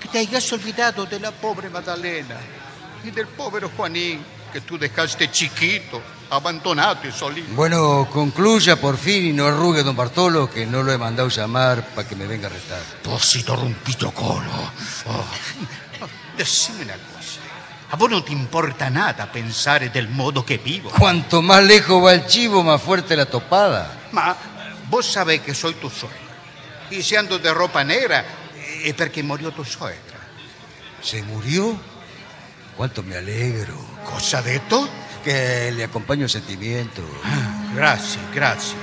[0.00, 2.36] que te hayas olvidado de la pobre Magdalena
[3.04, 6.00] y del pobre Juanín que tú dejaste chiquito,
[6.30, 7.52] abandonado y solito.
[7.54, 11.86] Bueno, concluya por fin y no arrugue, don Bartolo, que no lo he mandado llamar
[11.94, 12.80] para que me venga a retar.
[13.02, 14.50] Posito rompito colo.
[15.06, 15.24] Oh.
[16.36, 17.40] Decime una cosa.
[17.90, 20.90] A vos no te importa nada pensar del modo que vivo.
[20.90, 24.08] Cuanto más lejos va el chivo, más fuerte la topada.
[24.12, 24.36] Ma
[24.90, 26.27] vos sabés que soy tu suegra.
[27.18, 28.24] Ando de ropa negra,
[28.84, 30.18] es porque murió tu suegra.
[31.02, 31.78] ¿Se murió?
[32.76, 33.74] Cuánto me alegro.
[34.04, 34.88] ¿Cosa de esto?
[35.24, 37.02] Que le acompaño el sentimiento.
[37.74, 38.76] Gracias, gracias.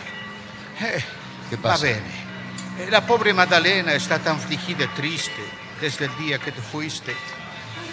[0.82, 1.04] Eh,
[1.50, 1.86] ¿Qué pasa?
[1.86, 2.26] Va bene.
[2.80, 5.42] Eh, La pobre Maddalena está tan afligida y triste
[5.82, 7.14] desde el día que te fuiste,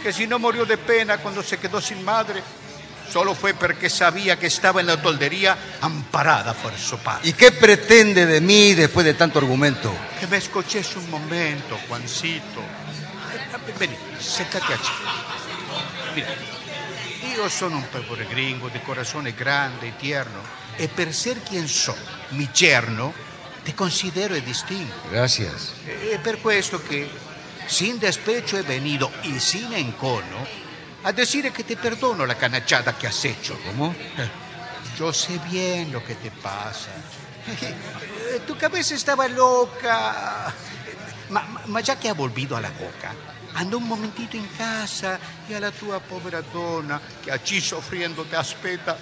[0.03, 2.43] que si no murió de pena cuando se quedó sin madre,
[3.13, 7.29] solo fue porque sabía que estaba en la toldería amparada por su padre.
[7.29, 9.95] ¿Y qué pretende de mí después de tanto argumento?
[10.19, 12.61] Que me escuches un momento, Juancito.
[12.61, 14.89] Eh, Vení, séntate aquí.
[16.15, 16.29] Mira,
[17.35, 20.41] io sono un povero gringo di corazón grande e tierno
[20.77, 22.01] e per ser quien sono,
[22.31, 23.13] mi yerno,
[23.63, 24.95] ti considero distingo.
[25.11, 25.73] Gracias.
[25.87, 27.09] E per questo che,
[27.67, 30.62] sin despecho he venido y sin encono,
[31.05, 33.59] a decir que te perdono la canachada que has hecho.
[33.67, 33.95] ¿Cómo?
[34.99, 36.91] Yo sé bien lo que te pasa.
[37.61, 40.53] Eh, Tu cabeza estaba loca.
[41.29, 43.15] Ma, ma- ya que ha volvido a la boca,
[43.55, 48.97] anda un momentito in casa e alla tua povera donna che allí soffriendo te aspetta,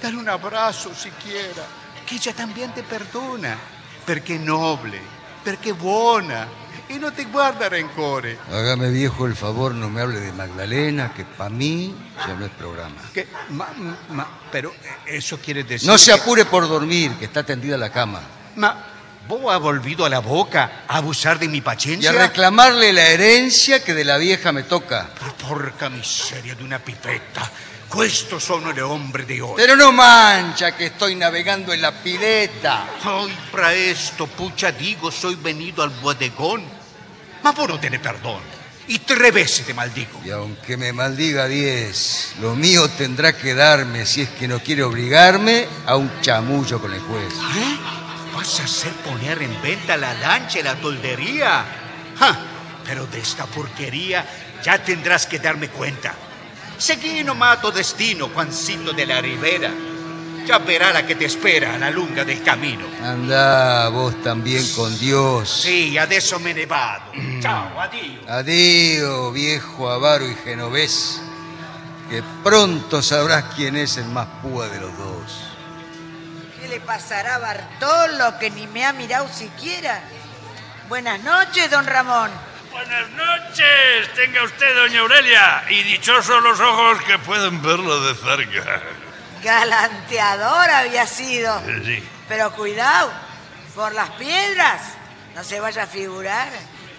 [0.00, 1.64] dale un abrazo siquiera,
[2.04, 3.56] que ella también te perdona,
[4.04, 5.00] è noble,
[5.42, 5.74] perché è
[6.88, 8.38] buona e non ti guarda rencore.
[8.50, 11.94] Hágame viejo el favor, no me hable de Magdalena, que para mí
[12.26, 12.96] ya no es programa.
[13.12, 13.68] Que, ma,
[14.10, 14.72] ma, pero
[15.06, 18.20] eso quiere decir No se que- apure por dormir, que está tendida la cama.
[18.56, 18.84] Ma
[19.28, 22.10] vos has volvido a la boca a abusar de mi Y paciencia.
[22.10, 25.10] a reclamarle la herencia que de la vieja me toca.
[25.46, 27.50] Porca miseria de una pipetta.
[27.88, 29.54] Questo sono le ombre di oggi.
[29.56, 32.84] Pero no mancha que estoy navegando en la pileta.
[33.04, 36.77] Hoy para esto, pucha, digo, soy venido al bodegón.
[37.48, 38.42] Ma vos no tenés perdón.
[38.88, 40.20] Y tres veces te maldigo.
[40.22, 44.82] Y aunque me maldiga diez, lo mío tendrá que darme si es que no quiere
[44.82, 47.32] obligarme a un chamullo con el juez.
[47.32, 47.78] ¿Eh?
[48.34, 51.64] ¿Vas a hacer poner en venta la lancha y la toldería?
[52.18, 52.38] Ja,
[52.84, 54.26] Pero de esta porquería
[54.62, 56.14] ya tendrás que darme cuenta.
[56.76, 59.70] Seguí nomás tu destino, Juancito de la Ribera.
[60.48, 62.86] Ya verá la que te espera a la lunga del camino.
[63.04, 65.46] Anda, vos también con Dios.
[65.46, 67.12] Sí, adesso me ne vado.
[67.38, 68.22] Ciao, addio.
[68.26, 71.20] Adiós, viejo avaro y genovés,
[72.08, 75.38] que pronto sabrás quién es el más púa de los dos.
[76.58, 80.00] ¿Qué le pasará a Bartolo que ni me ha mirado siquiera?
[80.88, 82.30] Buenas noches, don Ramón.
[82.72, 88.82] Buenas noches, tenga usted, doña Aurelia, y dichosos los ojos que pueden verlo de cerca.
[89.42, 91.60] Galanteador había sido.
[91.84, 92.02] Sí.
[92.28, 93.10] Pero cuidado,
[93.74, 94.82] por las piedras.
[95.34, 96.48] No se vaya a figurar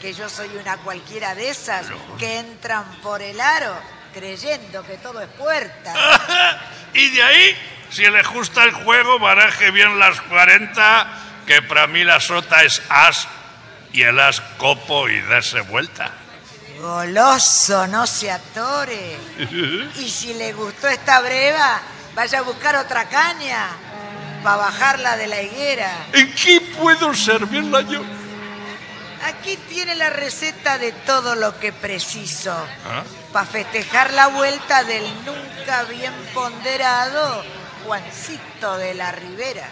[0.01, 1.85] que yo soy una cualquiera de esas
[2.17, 3.75] que entran por el aro
[4.13, 5.93] creyendo que todo es puerta.
[6.91, 7.55] Y de ahí,
[7.91, 11.07] si le gusta el juego, baraje bien las 40
[11.45, 13.27] que para mí la sota es as
[13.93, 16.09] y el as copo y darse vuelta.
[16.79, 19.17] Goloso, no se atore.
[19.99, 21.79] Y si le gustó esta breva,
[22.19, 23.69] vaya a buscar otra caña
[24.43, 26.07] para bajarla de la higuera.
[26.11, 28.01] ¿En qué puedo servirla yo?
[29.23, 33.03] Aquí tiene la receta de todo lo que preciso ¿Ah?
[33.31, 37.41] para festejar la vuelta del nunca bien ponderado
[37.85, 39.69] Juancito de la Ribera.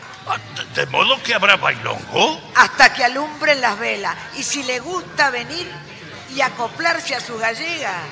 [0.73, 2.39] ¿De modo que habrá bailongo?
[2.55, 4.15] Hasta que alumbren las velas.
[4.37, 5.69] Y si le gusta venir
[6.33, 8.03] y acoplarse a su gallega,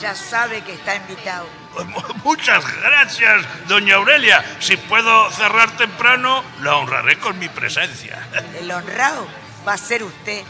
[0.00, 1.61] ya sabe que está invitado.
[2.24, 4.44] Muchas gracias, doña Aurelia.
[4.58, 8.26] Si puedo cerrar temprano, la honraré con mi presencia.
[8.60, 9.26] El honrado
[9.66, 10.42] va a ser usted.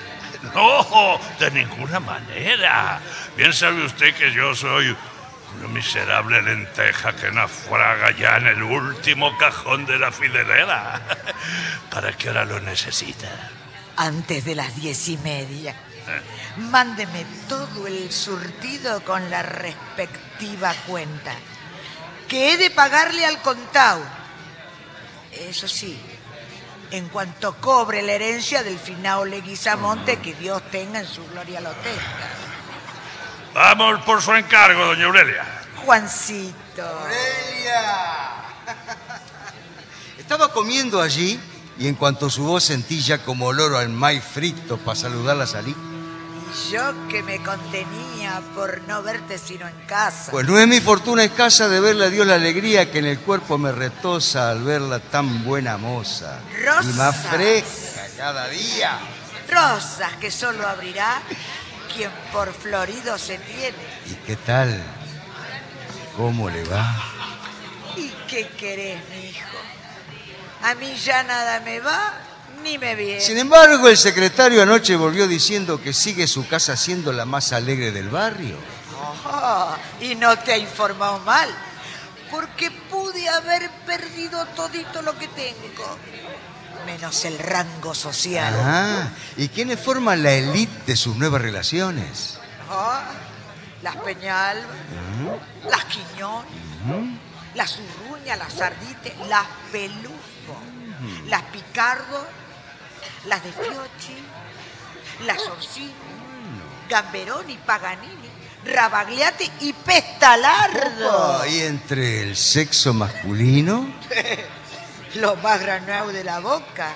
[0.55, 3.01] No, de ninguna manera.
[3.37, 4.97] Bien sabe usted que yo soy
[5.59, 11.01] una miserable lenteja que naufraga ya en el último cajón de la fidelera.
[11.91, 13.29] ¿Para qué hora lo necesita?
[13.97, 15.77] Antes de las diez y media.
[16.57, 21.35] Mándeme todo el surtido con la respectiva cuenta.
[22.29, 24.03] Que he de pagarle al contado.
[25.33, 25.99] Eso sí,
[26.91, 31.71] en cuanto cobre la herencia del finao Leguizamonte, que Dios tenga en su gloria lo
[31.71, 32.29] tenga.
[33.55, 35.45] Vamos por su encargo, doña Aurelia.
[35.85, 37.09] Juancito.
[40.19, 41.39] Estaba comiendo allí
[41.79, 45.75] y en cuanto su voz sentí ya como olor al maíz frito para saludarla salí.
[46.71, 50.31] Yo que me contenía por no verte sino en casa.
[50.31, 53.21] Pues no es mi fortuna escasa de verle a Dios la alegría que en el
[53.21, 56.41] cuerpo me retosa al verla tan buena moza.
[56.83, 58.99] Y más fresca cada día.
[59.49, 61.23] Rosas que solo abrirá
[61.95, 63.77] quien por florido se tiene.
[64.11, 64.83] ¿Y qué tal?
[66.17, 66.87] ¿Cómo le va?
[67.97, 69.59] ¿Y qué querés, mi hijo?
[70.63, 72.13] A mí ya nada me va
[72.63, 73.21] ni me viene.
[73.21, 77.93] Sin embargo, el secretario anoche volvió diciendo que sigue su casa siendo la más alegre
[77.93, 78.57] del barrio.
[79.01, 81.49] Ojo, y no te ha informado mal,
[82.31, 85.99] porque pude haber perdido todito lo que tengo,
[86.87, 88.55] menos el rango social.
[88.57, 92.39] Ah, ¿y quiénes forman la élite de sus nuevas relaciones?
[92.71, 93.11] Ah,
[93.83, 94.69] las Peñalba,
[95.69, 96.45] las Quiñón,
[97.55, 100.57] las Urruñas, las Sardites, las Pelufo,
[101.27, 102.27] las Picardo,
[103.27, 104.25] las de Fiochi,
[105.27, 105.93] las Orsini,
[106.89, 108.31] Gamberoni, Paganini,
[108.65, 111.47] Rabagliati y Pestalardo.
[111.47, 113.87] ¿Y entre el sexo masculino?
[115.17, 116.93] Lo más granado de la boca.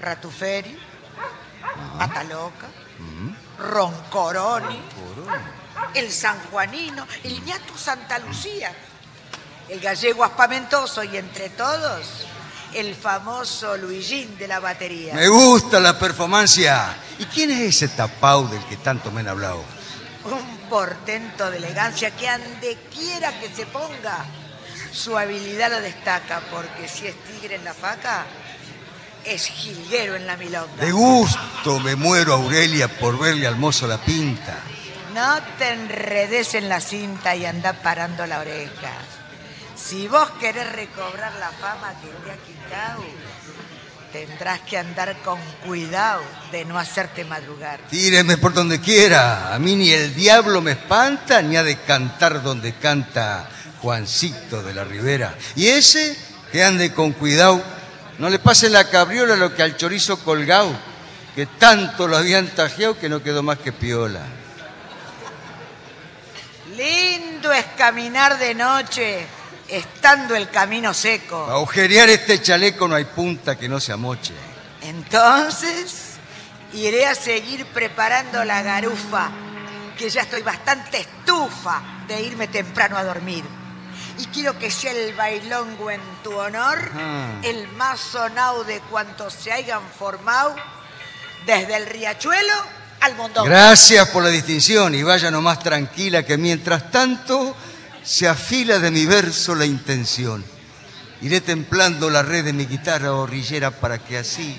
[0.00, 0.78] Ratuferi,
[1.98, 2.68] Ataloca,
[3.58, 4.80] Roncoroni,
[5.94, 8.72] el sanjuanino, el ñato Santa Lucía,
[9.68, 12.27] el gallego aspamentoso y entre todos
[12.74, 15.14] el famoso Luigín de la batería.
[15.14, 16.96] Me gusta la performancia.
[17.18, 19.64] ¿Y quién es ese tapau del que tanto me han hablado?
[20.24, 24.24] Un portento de elegancia que ande quiera que se ponga.
[24.92, 28.26] Su habilidad lo destaca porque si es tigre en la faca,
[29.24, 30.82] es jilguero en la milonga.
[30.82, 34.58] De gusto me muero, Aurelia, por verle al mozo la pinta.
[35.14, 38.92] No te enredes en la cinta y anda parando la oreja.
[39.88, 43.02] Si vos querés recobrar la fama que te ha quitado,
[44.12, 46.20] tendrás que andar con cuidado
[46.52, 47.80] de no hacerte madrugar.
[47.88, 49.54] Tíreme por donde quiera.
[49.54, 53.48] A mí ni el diablo me espanta, ni ha de cantar donde canta
[53.80, 55.34] Juancito de la Ribera.
[55.56, 56.14] Y ese,
[56.52, 57.62] que ande con cuidado,
[58.18, 60.70] no le pase la cabriola lo que al chorizo colgado,
[61.34, 64.20] que tanto lo habían tajeado que no quedó más que piola.
[66.76, 69.26] Lindo es caminar de noche,
[69.68, 71.42] estando el camino seco.
[71.44, 74.34] Para agujerear este chaleco no hay punta que no se amoche.
[74.82, 76.16] Entonces,
[76.72, 79.30] iré a seguir preparando la garufa,
[79.96, 83.44] que ya estoy bastante estufa de irme temprano a dormir.
[84.18, 87.40] Y quiero que sea el bailongo en tu honor, Ah.
[87.42, 90.54] el más sonado de cuantos se hayan formado,
[91.46, 92.52] desde el riachuelo
[93.00, 93.48] al mondongo.
[93.48, 97.56] Gracias por la distinción y vaya nomás tranquila que mientras tanto
[98.08, 100.42] se afila de mi verso la intención.
[101.20, 104.58] Iré templando la red de mi guitarra horrillera para que así,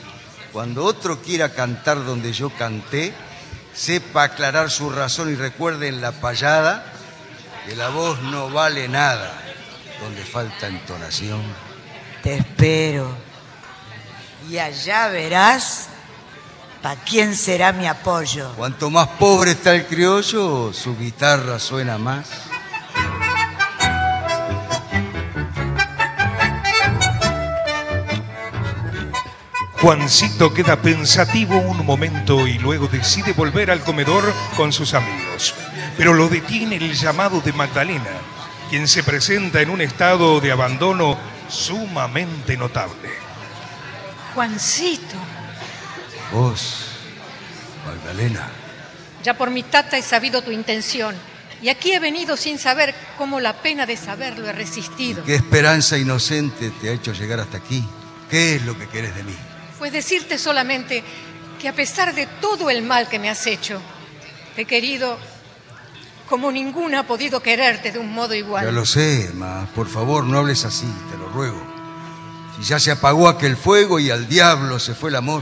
[0.54, 3.12] cuando otro quiera cantar donde yo canté,
[3.74, 6.94] sepa aclarar su razón y recuerde en la payada
[7.66, 9.34] que la voz no vale nada
[10.00, 11.42] donde falta entonación.
[12.22, 13.18] Te espero.
[14.48, 15.88] Y allá verás
[16.84, 18.54] para quién será mi apoyo.
[18.56, 22.49] Cuanto más pobre está el criollo, su guitarra suena más.
[29.82, 35.56] Juancito queda pensativo un momento y luego decide volver al comedor con sus amigos.
[35.98, 38.12] Pero lo detiene el llamado de Magdalena,
[38.70, 41.18] quien se presenta en un estado de abandono
[41.48, 43.10] sumamente notable.
[44.36, 45.16] Juancito,
[46.34, 46.86] Vos,
[47.86, 48.50] Magdalena.
[49.24, 51.16] ya por mi tata he sabido tu intención.
[51.62, 55.24] Y aquí he venido sin saber cómo la pena de saberlo he resistido.
[55.24, 57.84] ¿Qué esperanza inocente te ha hecho llegar hasta aquí?
[58.30, 59.36] ¿Qué es lo que quieres de mí?
[59.80, 61.04] Pues decirte solamente
[61.60, 63.82] que a pesar de todo el mal que me has hecho,
[64.56, 65.18] te he querido
[66.28, 68.66] como ninguna ha podido quererte de un modo igual.
[68.66, 69.68] Ya lo sé, ma.
[69.74, 71.60] Por favor, no hables así, te lo ruego.
[72.58, 75.42] Si ya se apagó aquel fuego y al diablo se fue el amor.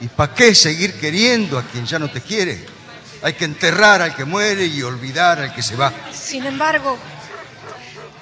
[0.00, 2.66] ¿Y para qué seguir queriendo a quien ya no te quiere?
[3.22, 5.92] Hay que enterrar al que muere y olvidar al que se va.
[6.12, 6.98] Sin embargo,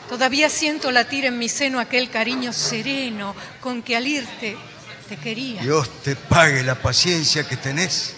[0.09, 4.57] todavía siento latir en mi seno aquel cariño sereno con que al irte
[5.05, 5.63] te quería.
[5.63, 8.15] Dios te pague la paciencia que tenés.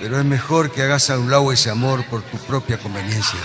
[0.00, 3.40] Pero es mejor que hagas a un lado ese amor por tu propia conveniencia.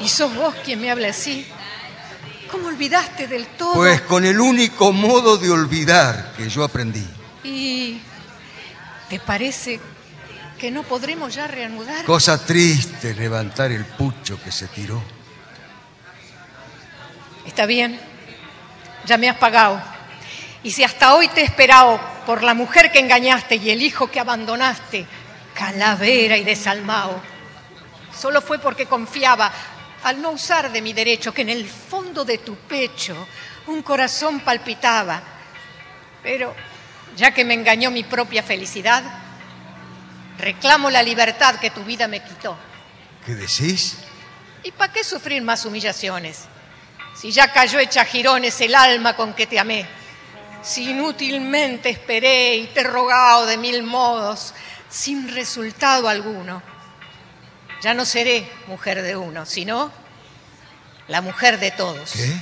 [0.00, 1.46] Y sos vos quien me habla así.
[2.50, 3.74] ¿Cómo olvidaste del todo?
[3.74, 7.06] Pues con el único modo de olvidar que yo aprendí.
[7.42, 8.00] ¿Y
[9.08, 9.80] te parece
[10.58, 12.04] que no podremos ya reanudar?
[12.04, 15.02] Cosa triste levantar el pucho que se tiró.
[17.46, 17.98] Está bien,
[19.06, 19.93] ya me has pagado.
[20.64, 24.10] Y si hasta hoy te he esperado por la mujer que engañaste y el hijo
[24.10, 25.06] que abandonaste,
[25.54, 27.20] calavera y desalmado,
[28.18, 29.52] solo fue porque confiaba,
[30.04, 33.14] al no usar de mi derecho, que en el fondo de tu pecho
[33.66, 35.22] un corazón palpitaba.
[36.22, 36.54] Pero
[37.14, 39.02] ya que me engañó mi propia felicidad,
[40.38, 42.56] reclamo la libertad que tu vida me quitó.
[43.26, 43.98] ¿Qué decís?
[44.62, 46.44] ¿Y para qué sufrir más humillaciones?
[47.14, 49.86] Si ya cayó hecha jirones el alma con que te amé,
[50.64, 54.54] si inútilmente esperé y te he rogado de mil modos,
[54.88, 56.62] sin resultado alguno,
[57.82, 59.92] ya no seré mujer de uno, sino
[61.08, 62.12] la mujer de todos.
[62.12, 62.40] ¿Qué?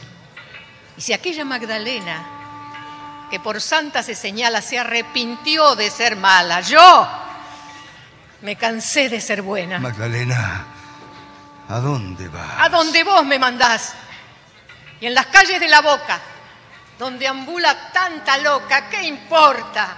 [0.97, 2.25] Y si aquella Magdalena,
[3.31, 7.09] que por santa se señala, se arrepintió de ser mala, yo
[8.43, 9.81] me cansé de ser buena.
[9.81, 10.67] Magdalena,
[11.69, 12.53] ¿a dónde vas?
[12.59, 13.95] A donde vos me mandás.
[15.01, 16.21] Y en las calles de la boca,
[17.03, 19.97] donde ambula tanta loca, ¿qué importa?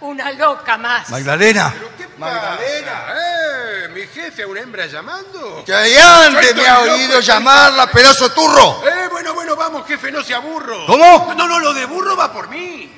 [0.00, 1.08] Una loca más.
[1.08, 1.74] Magdalena.
[2.18, 3.06] Magdalena.
[3.16, 3.88] ¿Eh?
[3.94, 5.64] ¿Mi jefe a una hembra llamando?
[5.64, 8.82] Que ahí antes me ha oído llamarla, pedazo turro.
[8.86, 10.84] Eh, bueno, bueno, vamos, jefe, no sea burro.
[10.84, 11.32] ¿Cómo?
[11.34, 12.92] No, no, lo de burro va por mí.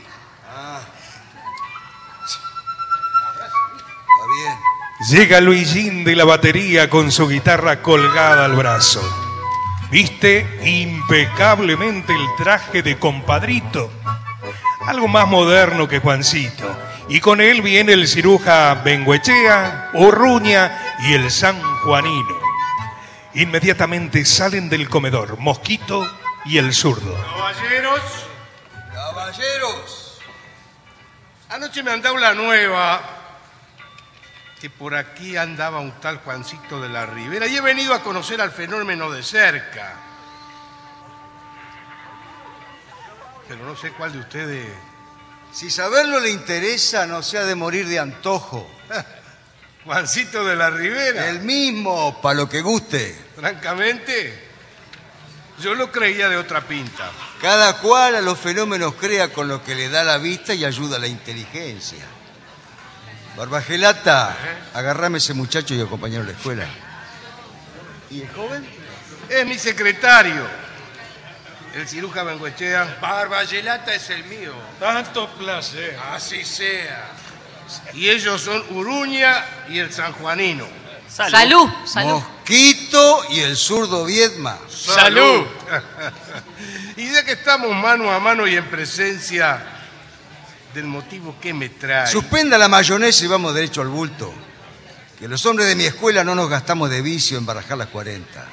[4.16, 4.59] Está bien.
[5.11, 9.28] Llega Luisín de la batería con su guitarra colgada al brazo.
[9.91, 13.91] Viste impecablemente el traje de compadrito.
[14.86, 16.76] Algo más moderno que Juancito.
[17.09, 22.36] Y con él viene el ciruja Benguechea, Orruña y el San Juanino.
[23.32, 26.07] Inmediatamente salen del comedor Mosquito
[26.45, 27.14] y el zurdo.
[27.14, 28.01] Caballeros.
[28.93, 30.18] Caballeros.
[31.49, 33.17] Anoche me han dado la nueva
[34.61, 38.41] que por aquí andaba un tal Juancito de la Ribera y he venido a conocer
[38.41, 39.95] al fenómeno de cerca.
[43.49, 44.68] Pero no sé cuál de ustedes...
[45.51, 48.71] Si saberlo le interesa, no sea de morir de antojo.
[49.85, 51.30] Juancito de la Ribera.
[51.30, 53.18] El mismo, para lo que guste.
[53.35, 54.47] Francamente,
[55.63, 57.11] yo lo creía de otra pinta.
[57.41, 60.97] Cada cual a los fenómenos crea con lo que le da la vista y ayuda
[60.97, 62.05] a la inteligencia.
[63.39, 64.37] Barbagelata,
[64.75, 66.67] agarrame ese muchacho y acompañarlo a la escuela.
[68.11, 68.69] ¿Y el joven?
[69.29, 70.45] Es mi secretario.
[71.73, 72.99] El ciruja Benguechea.
[73.01, 74.55] Barbayelata es el mío.
[74.81, 75.97] Tanto placer.
[76.13, 77.13] Así sea.
[77.95, 80.67] Y ellos son Uruña y el sanjuanino.
[81.09, 82.21] Salud, salud.
[82.21, 84.59] Mosquito y el zurdo Viedma.
[84.69, 85.47] ¡Salud!
[86.97, 89.78] y ya que estamos mano a mano y en presencia
[90.79, 92.07] del motivo que me trae.
[92.07, 94.33] Suspenda la mayonesa y vamos derecho al bulto.
[95.18, 98.46] Que los hombres de mi escuela no nos gastamos de vicio en barajar las 40.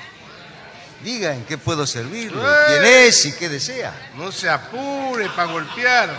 [1.03, 3.93] Diga en qué puedo servirle, quién es y qué desea.
[4.18, 6.10] No se apure para golpear,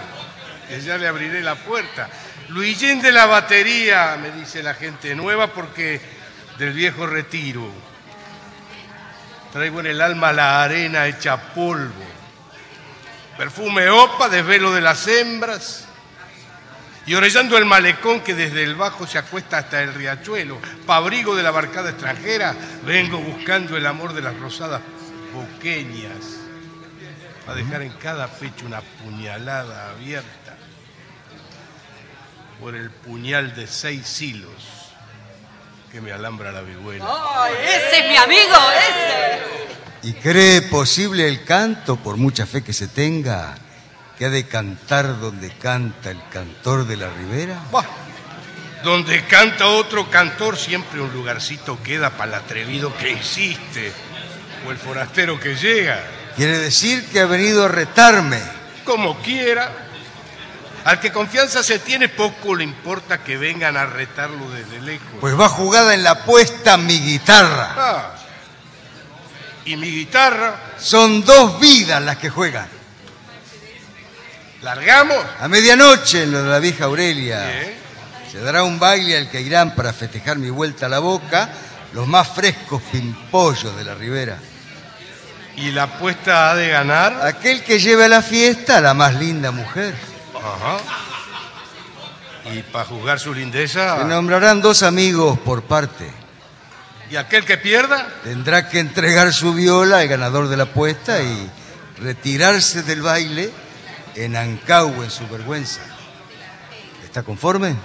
[0.68, 2.08] que ya le abriré la puerta.
[2.50, 6.00] Luigín de la batería, me dice la gente nueva, porque
[6.56, 7.68] del viejo retiro.
[9.52, 12.04] Traigo en el alma la arena hecha polvo.
[13.36, 15.85] Perfume opa, desvelo de las hembras.
[17.06, 21.44] Y orellando el malecón que desde el bajo se acuesta hasta el riachuelo, pabrigo de
[21.44, 22.54] la barcada extranjera,
[22.84, 24.82] vengo buscando el amor de las rosadas
[25.32, 26.16] boqueñas,
[27.46, 30.56] a dejar en cada pecho una puñalada abierta.
[32.60, 34.50] por el puñal de seis hilos
[35.92, 37.04] que me alambra la vihuela.
[37.06, 38.56] ¡Ay, ese es mi amigo!
[38.88, 40.08] ¡Ese!
[40.08, 43.54] ¿Y cree posible el canto, por mucha fe que se tenga,
[44.18, 47.60] que ha de cantar donde canta el cantor de la ribera?
[48.82, 53.92] Donde canta otro cantor, siempre un lugarcito queda para el atrevido que insiste
[54.66, 56.02] o el forastero que llega.
[56.36, 58.40] Quiere decir que ha venido a retarme.
[58.84, 59.84] Como quiera.
[60.84, 65.08] Al que confianza se tiene, poco le importa que vengan a retarlo desde lejos.
[65.20, 67.74] Pues va jugada en la apuesta mi guitarra.
[67.76, 68.14] Ah.
[69.64, 72.75] Y mi guitarra, Son dos vidas las que juegan.
[74.66, 75.24] ¿Largamos?
[75.40, 77.74] A medianoche en lo de la vieja Aurelia Bien.
[78.32, 81.50] se dará un baile al que irán para festejar mi vuelta a la boca
[81.92, 84.38] los más frescos pimpollos de la ribera.
[85.54, 87.24] ¿Y la apuesta ha de ganar?
[87.24, 89.94] Aquel que lleve a la fiesta a la más linda mujer.
[90.34, 90.78] Ajá.
[92.52, 96.10] Y para juzgar su lindeza, Se nombrarán dos amigos por parte.
[97.08, 98.08] ¿y aquel que pierda?
[98.24, 101.48] Tendrá que entregar su viola al ganador de la apuesta y
[102.00, 103.52] retirarse del baile
[104.16, 105.80] en Ancagua en su vergüenza.
[107.04, 107.76] ¿Está conforme?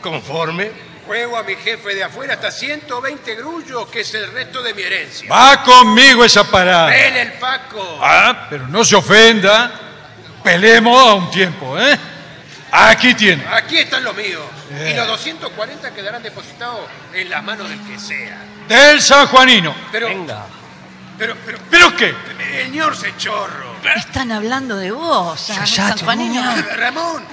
[0.00, 0.70] Conforme.
[1.06, 4.82] Juego a mi jefe de afuera hasta 120 grullos, que es el resto de mi
[4.82, 5.30] herencia.
[5.30, 6.86] Va conmigo esa parada.
[6.86, 8.00] Ven el Paco.
[8.02, 9.72] Ah, pero no se ofenda.
[10.42, 11.96] Pelemos a un tiempo, ¿eh?
[12.72, 13.44] Aquí tiene.
[13.52, 14.44] Aquí están los míos.
[14.70, 16.80] Y los 240 quedarán depositados
[17.14, 18.42] en las manos del que sea.
[18.68, 19.74] Del San Juanino.
[19.92, 20.08] Pero.
[21.18, 21.58] Pero, pero.
[21.70, 22.14] ¿Pero qué?
[22.54, 23.76] El ñor se chorro.
[23.94, 26.42] Están hablando de vos, Sanjuanino.
[26.76, 27.24] Ramón.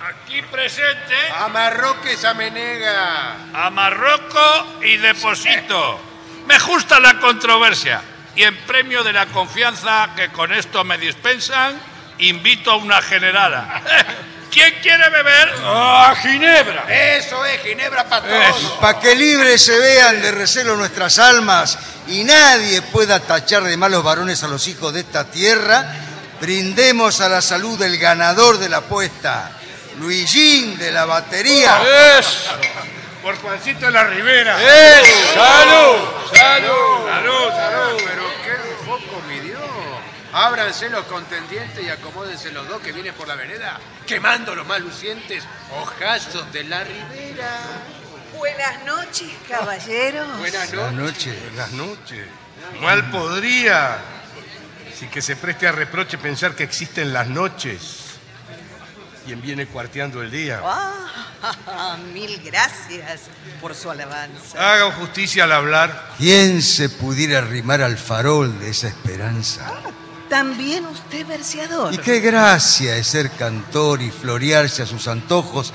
[0.00, 1.14] Aquí presente.
[1.38, 3.36] A Marroque esa menega.
[3.54, 6.00] A Marroco y deposito.
[6.46, 8.02] Me gusta la controversia.
[8.34, 11.78] Y en premio de la confianza que con esto me dispensan,
[12.18, 13.82] invito a una generada.
[14.52, 15.54] ¿Quién quiere beber?
[15.64, 16.84] ¡Ah, Ginebra!
[17.16, 18.72] Eso es, Ginebra para todos.
[18.80, 24.04] Para que libres se vean de recelo nuestras almas y nadie pueda tachar de malos
[24.04, 25.86] varones a los hijos de esta tierra,
[26.38, 29.52] brindemos a la salud del ganador de la apuesta,
[29.98, 31.80] Luigín de la batería.
[33.22, 34.58] Por Juancito de la Ribera.
[34.60, 35.02] ¡Eh!
[35.32, 36.08] ¡Salud!
[36.34, 37.08] ¡Salud!
[37.08, 38.02] ¡Salud, salud!
[38.04, 39.71] Pero qué foco midió.
[40.32, 44.80] Ábranse los contendientes y acomódense los dos que vienen por la vereda, quemando los más
[44.80, 45.44] lucientes
[45.78, 47.60] ojazos de la ribera.
[48.36, 50.38] Buenas noches, caballeros.
[50.38, 51.26] Buenas Buenas noches.
[51.26, 51.42] noches.
[51.50, 52.26] Buenas noches.
[52.80, 53.98] Mal podría.
[54.98, 57.98] Si que se preste a reproche pensar que existen las noches.
[59.26, 60.62] Quien viene cuarteando el día.
[60.64, 63.22] Ah, mil gracias
[63.60, 64.72] por su alabanza.
[64.74, 66.14] Haga justicia al hablar.
[66.16, 69.70] ¿Quién se pudiera arrimar al farol de esa esperanza?
[70.32, 71.92] También usted verseador.
[71.92, 75.74] Y qué gracia es ser cantor y florearse a sus antojos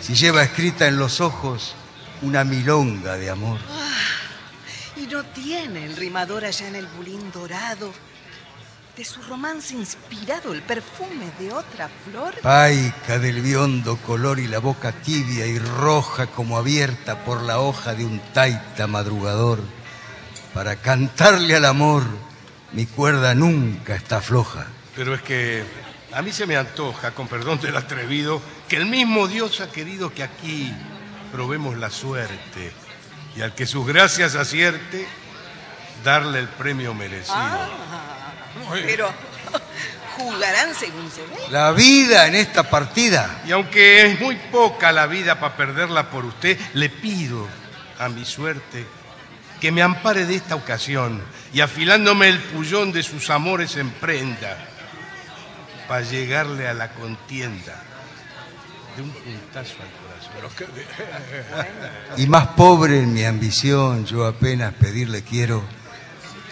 [0.00, 1.74] si lleva escrita en los ojos
[2.22, 3.58] una milonga de amor.
[4.96, 7.92] Y no tiene el rimador allá en el bulín dorado
[8.96, 12.34] de su romance inspirado el perfume de otra flor.
[12.40, 17.92] Paica del biondo color y la boca tibia y roja como abierta por la hoja
[17.92, 19.60] de un taita madrugador.
[20.54, 22.04] Para cantarle al amor,
[22.72, 24.66] mi cuerda nunca está floja.
[24.94, 25.64] Pero es que
[26.12, 30.12] a mí se me antoja, con perdón del atrevido, que el mismo Dios ha querido
[30.12, 30.72] que aquí
[31.32, 32.72] probemos la suerte
[33.36, 35.06] y al que sus gracias acierte,
[36.04, 37.36] darle el premio merecido.
[37.36, 37.68] Ah,
[38.84, 39.12] pero
[40.16, 41.36] jugarán según se ve.
[41.50, 43.42] La vida en esta partida.
[43.46, 47.46] Y aunque es muy poca la vida para perderla por usted, le pido
[47.98, 48.86] a mi suerte
[49.60, 51.22] que me ampare de esta ocasión
[51.52, 54.56] y afilándome el pullón de sus amores en prenda
[55.88, 57.82] para llegarle a la contienda
[58.96, 60.68] de un puntazo al corazón.
[62.16, 65.62] Y más pobre en mi ambición, yo apenas pedirle quiero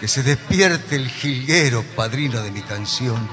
[0.01, 3.29] que se despierte el jilguero, padrino de mi canción,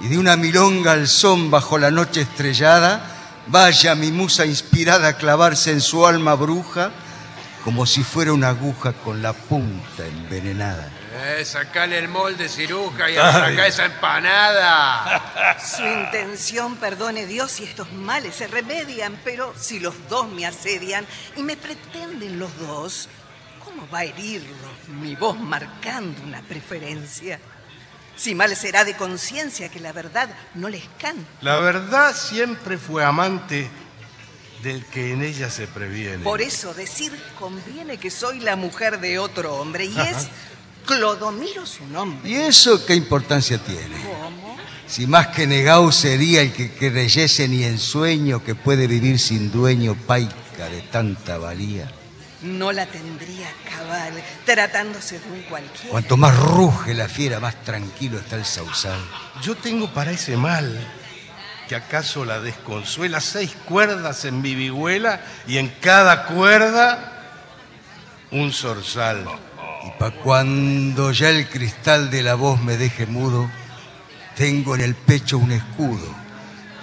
[0.00, 5.16] y de una milonga al son bajo la noche estrellada, vaya mi musa inspirada a
[5.16, 6.92] clavarse en su alma bruja,
[7.66, 10.88] como si fuera una aguja con la punta envenenada.
[11.12, 15.56] Eh, sacale el molde, ciruja, y saca esa empanada.
[15.76, 21.04] Su intención, perdone Dios, si estos males se remedian, pero si los dos me asedian
[21.34, 23.08] y me pretenden los dos,
[23.64, 27.40] ¿cómo va a herirlos mi voz marcando una preferencia?
[28.14, 31.28] Si mal será de conciencia que la verdad no les canta.
[31.40, 33.68] La verdad siempre fue amante
[34.62, 36.24] del que en ella se previene.
[36.24, 40.28] Por eso decir conviene que soy la mujer de otro hombre y es
[40.86, 42.28] Clodomiro su nombre.
[42.28, 43.96] ¿Y eso qué importancia tiene?
[44.02, 44.56] ¿Cómo?
[44.86, 49.50] Si más que negado sería el que creyese ni en sueño que puede vivir sin
[49.50, 51.90] dueño paica de tanta valía.
[52.42, 54.12] No la tendría cabal,
[54.44, 55.90] tratándose de un cualquiera.
[55.90, 59.00] Cuanto más ruge la fiera, más tranquilo está el sausal.
[59.42, 60.78] Yo tengo para ese mal
[61.68, 67.12] que acaso la desconsuela seis cuerdas en mi vihuela y en cada cuerda
[68.30, 69.26] un zorzal.
[69.84, 73.50] Y pa' cuando ya el cristal de la voz me deje mudo,
[74.36, 76.14] tengo en el pecho un escudo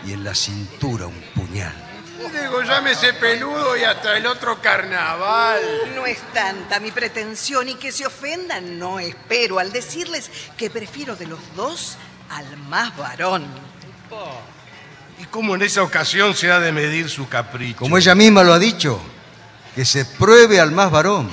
[0.05, 1.73] y en la cintura un puñal.
[2.17, 5.61] Digo, llámese peludo y hasta el otro carnaval.
[5.93, 11.15] No es tanta mi pretensión y que se ofendan no espero al decirles que prefiero
[11.15, 11.97] de los dos
[12.29, 13.45] al más varón.
[15.19, 17.79] ¿Y cómo en esa ocasión se ha de medir su capricho?
[17.79, 18.99] Como ella misma lo ha dicho,
[19.75, 21.29] que se pruebe al más varón.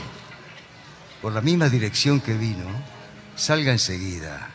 [1.23, 2.67] Por la misma dirección que vino,
[3.37, 4.51] salga enseguida,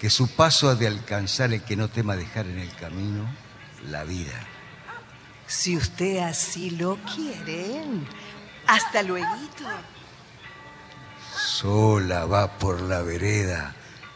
[0.00, 3.28] que su paso ha de alcanzar el que no tema dejar en el camino
[3.90, 4.46] la vida.
[5.46, 7.82] Si usted así lo quiere,
[8.66, 9.26] hasta luego.
[11.36, 13.74] Sola va por la vereda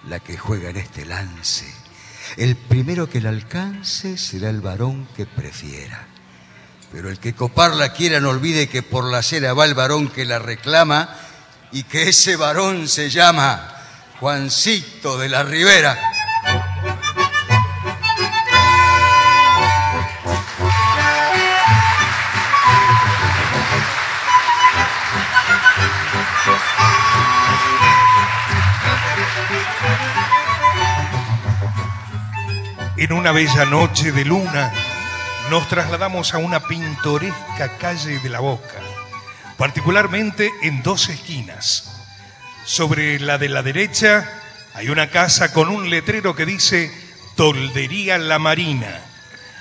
[0.09, 1.77] la que juega en este lance.
[2.36, 6.06] El primero que la alcance será el varón que prefiera.
[6.92, 10.24] Pero el que coparla quiera no olvide que por la acera va el varón que
[10.24, 11.14] la reclama
[11.72, 13.74] y que ese varón se llama
[14.20, 15.98] Juancito de la Ribera.
[33.09, 34.70] En una bella noche de luna
[35.48, 38.82] nos trasladamos a una pintoresca calle de la Boca,
[39.56, 41.90] particularmente en dos esquinas.
[42.66, 44.28] Sobre la de la derecha
[44.74, 46.93] hay una casa con un letrero que dice
[47.35, 49.01] Toldería La Marina.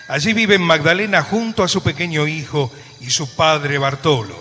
[0.10, 2.70] Allí viven Magdalena junto a su pequeño hijo
[3.00, 4.38] y su padre Bartolo.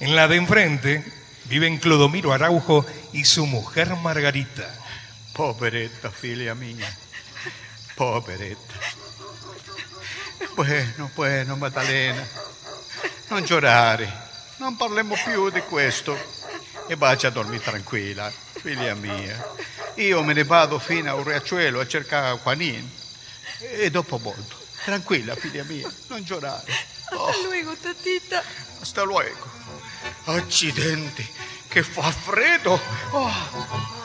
[0.00, 1.04] En la de enfrente
[1.44, 4.68] viven Clodomiro Araujo y su mujer Margarita.
[5.32, 6.92] Poveretta, figlia mia.
[7.96, 8.74] Poveretta.
[10.54, 12.28] Bueno, bueno, Maddalena.
[13.28, 14.12] Non giorare.
[14.58, 16.14] Non parliamo più di questo.
[16.88, 19.54] E vaccia a dormire tranquilla, figlia mia.
[19.94, 22.86] Io me ne vado fino a un riachuelo a cercare Juanin.
[23.60, 24.56] E dopo molto.
[24.84, 25.90] Tranquilla, figlia mia.
[26.08, 26.70] Non giorare.
[27.08, 28.42] Hasta luego, tatita.
[28.78, 29.50] Hasta luego.
[30.24, 31.26] Accidenti,
[31.66, 32.78] che fa freddo.
[33.12, 33.95] Oh.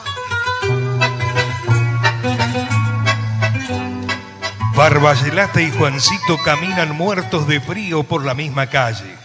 [4.85, 9.15] Barbayelata y Juancito caminan muertos de frío por la misma calle.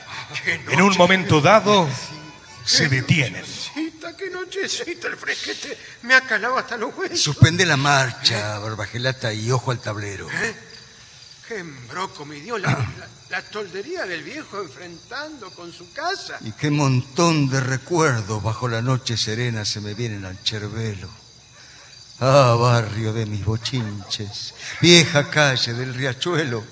[0.68, 1.88] En un momento dado,
[2.62, 3.40] se detienen.
[3.40, 7.22] Nochecita, qué nochecita, el fresquete me ha calado hasta los huesos.
[7.22, 10.28] Suspende la marcha, Barbagelata, y ojo al tablero.
[11.48, 16.36] Qué embroco me dio la, la- la toldería del viejo enfrentando con su casa.
[16.42, 21.08] Y qué montón de recuerdos bajo la noche serena se me vienen al cervelo.
[22.18, 26.64] Ah, barrio de mis bochinches, vieja calle del riachuelo,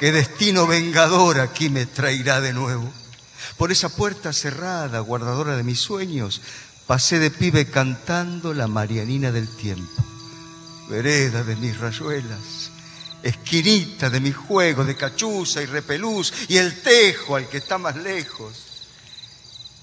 [0.00, 2.92] qué destino vengador aquí me traerá de nuevo.
[3.56, 6.40] Por esa puerta cerrada, guardadora de mis sueños,
[6.88, 10.02] pasé de pibe cantando la Marianina del tiempo.
[10.88, 12.72] Vereda de mis rayuelas,
[13.22, 17.94] esquinita de mis juegos de cachuza y repelús y el tejo al que está más
[17.94, 18.54] lejos.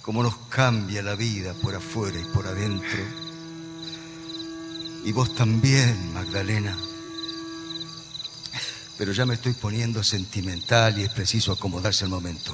[0.02, 3.25] Cómo nos cambia la vida por afuera y por adentro.
[5.06, 6.76] Y vos también, Magdalena.
[8.98, 12.52] Pero ya me estoy poniendo sentimental y es preciso acomodarse al momento.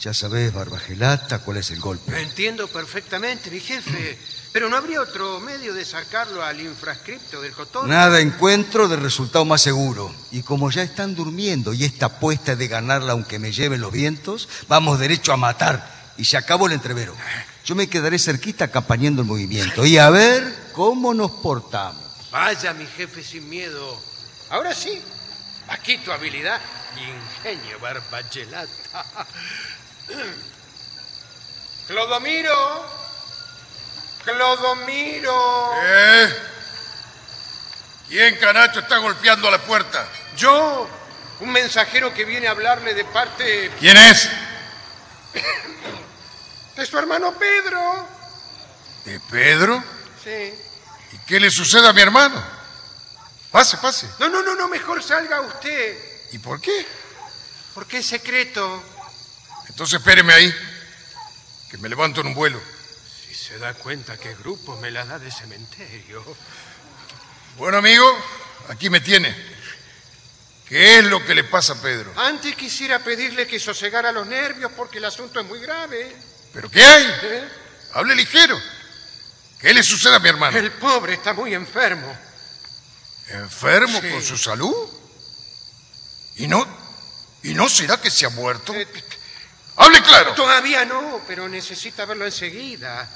[0.00, 2.18] Ya sabés, Barbagelata, cuál es el golpe.
[2.18, 4.18] Entiendo perfectamente, mi jefe.
[4.50, 7.90] Pero no habría otro medio de sacarlo al infrascripto del cotón.
[7.90, 10.10] Nada encuentro de resultado más seguro.
[10.30, 13.92] Y como ya están durmiendo y esta apuesta es de ganarla aunque me lleven los
[13.92, 16.14] vientos, vamos derecho a matar.
[16.16, 17.14] Y se acabó el entrevero.
[17.66, 19.84] Yo me quedaré cerquita acompañando el movimiento.
[19.84, 22.02] Y a ver cómo nos portamos.
[22.30, 24.00] Vaya, mi jefe, sin miedo.
[24.50, 25.02] Ahora sí,
[25.68, 26.60] aquí tu habilidad
[26.96, 27.02] y
[27.48, 29.04] ingenio, Barbagelata.
[31.86, 32.84] Clodomiro.
[34.24, 35.72] Clodomiro.
[35.82, 36.36] ¿Eh?
[38.08, 40.06] ¿Quién, canacho, está golpeando a la puerta?
[40.36, 40.88] Yo,
[41.40, 44.28] un mensajero que viene a hablarle de parte ¿Quién es?
[46.76, 48.06] de su hermano Pedro.
[49.04, 49.82] ¿De Pedro?
[50.22, 50.54] Sí.
[51.12, 52.42] ¿Y qué le sucede a mi hermano?
[53.50, 54.08] Pase, pase.
[54.18, 55.98] No, no, no, no, mejor salga usted.
[56.32, 56.86] ¿Y por qué?
[57.74, 58.82] Porque es secreto.
[59.68, 60.54] Entonces espéreme ahí,
[61.70, 62.60] que me levanto en un vuelo.
[63.26, 66.24] Si se da cuenta qué grupo me la da de cementerio.
[67.56, 68.04] Bueno, amigo,
[68.70, 69.34] Aquí me tiene.
[70.68, 72.12] ¿Qué es lo que le pasa a Pedro?
[72.16, 76.14] Antes quisiera pedirle que sosegara los nervios porque el asunto es muy grave.
[76.52, 77.04] ¿Pero qué hay?
[77.22, 77.48] ¿Eh?
[77.94, 78.56] Hable ligero.
[79.60, 80.56] ¿Qué le sucede a mi hermano?
[80.56, 82.16] El pobre está muy enfermo.
[83.28, 84.10] ¿Enfermo Sí.
[84.10, 84.74] con su salud?
[86.36, 86.66] ¿Y no,
[87.42, 88.74] ¿Y no será que se ha muerto?
[89.76, 90.34] ¡Hable claro!
[90.34, 93.08] Todavía no, pero necesita verlo enseguida.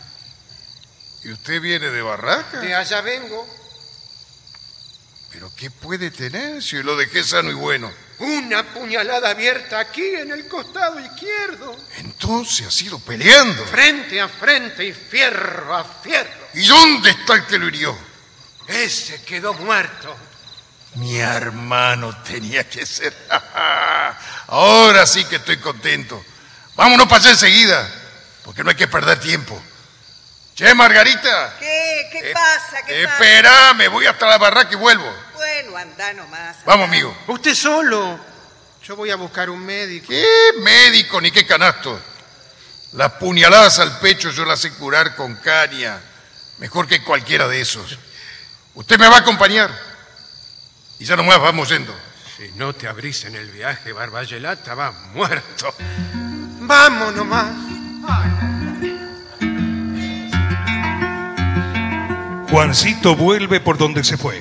[1.25, 2.61] ¿Y usted viene de Barraca?
[2.61, 3.47] De allá vengo.
[5.31, 7.93] ¿Pero qué puede tener si lo dejé sano y bueno?
[8.19, 11.77] Una puñalada abierta aquí en el costado izquierdo.
[11.99, 13.65] Entonces ha sido peleando.
[13.67, 16.49] Frente a frente y fierro a fierro.
[16.55, 17.97] ¿Y dónde está el que lo hirió?
[18.69, 20.17] Ese quedó muerto.
[20.95, 23.13] Mi hermano tenía que ser.
[24.47, 26.25] Ahora sí que estoy contento.
[26.77, 27.89] Vámonos para allá enseguida,
[28.45, 29.61] porque no hay que perder tiempo.
[30.55, 32.09] Che, Margarita, ¿Qué?
[32.13, 32.83] ¿Qué pasa?
[32.87, 33.17] ¿Qué pasa?
[33.17, 35.13] espérame, voy hasta la barraca y vuelvo.
[35.35, 36.65] Bueno, anda nomás.
[36.65, 37.17] Vamos, amigo.
[37.27, 38.21] Usted solo.
[38.85, 40.09] Yo voy a buscar un médico.
[40.11, 40.25] ¿Qué
[40.61, 42.01] médico ni qué canasto?
[42.93, 45.99] Las puñaladas al pecho yo las sé curar con caña,
[46.59, 47.99] mejor que cualquiera de esos.
[48.75, 49.77] Usted me va a acompañar.
[51.01, 51.93] Y ya nomás vamos yendo.
[52.37, 55.75] Si no te abrís en el viaje, Barbayelata va muerto.
[56.61, 58.54] Vamos nomás.
[62.55, 64.41] Juancito vuelve por donde se fue.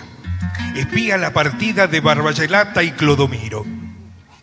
[0.75, 3.65] Espía la partida de Barbayelata y Clodomiro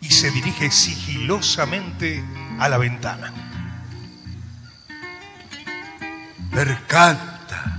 [0.01, 2.21] y se dirige sigilosamente
[2.59, 3.31] a la ventana.
[6.53, 7.77] Percanta,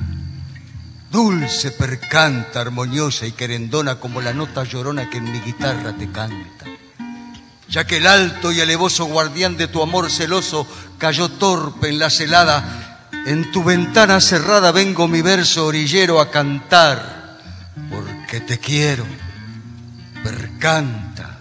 [1.11, 6.65] dulce percanta, armoniosa y querendona como la nota llorona que en mi guitarra te canta.
[7.69, 10.67] Ya que el alto y alevoso guardián de tu amor celoso
[10.97, 12.92] cayó torpe en la celada,
[13.27, 17.39] en tu ventana cerrada vengo mi verso orillero a cantar,
[17.91, 19.07] porque te quiero.
[20.23, 21.41] Percanta,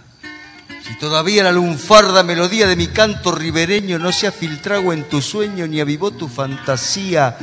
[0.88, 5.22] si todavía la lunfarda melodía de mi canto ribereño no se ha filtrado en tu
[5.22, 7.38] sueño ni avivó tu fantasía,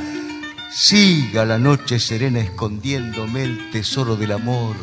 [0.71, 4.75] siga la noche serena escondiéndome el tesoro del amor,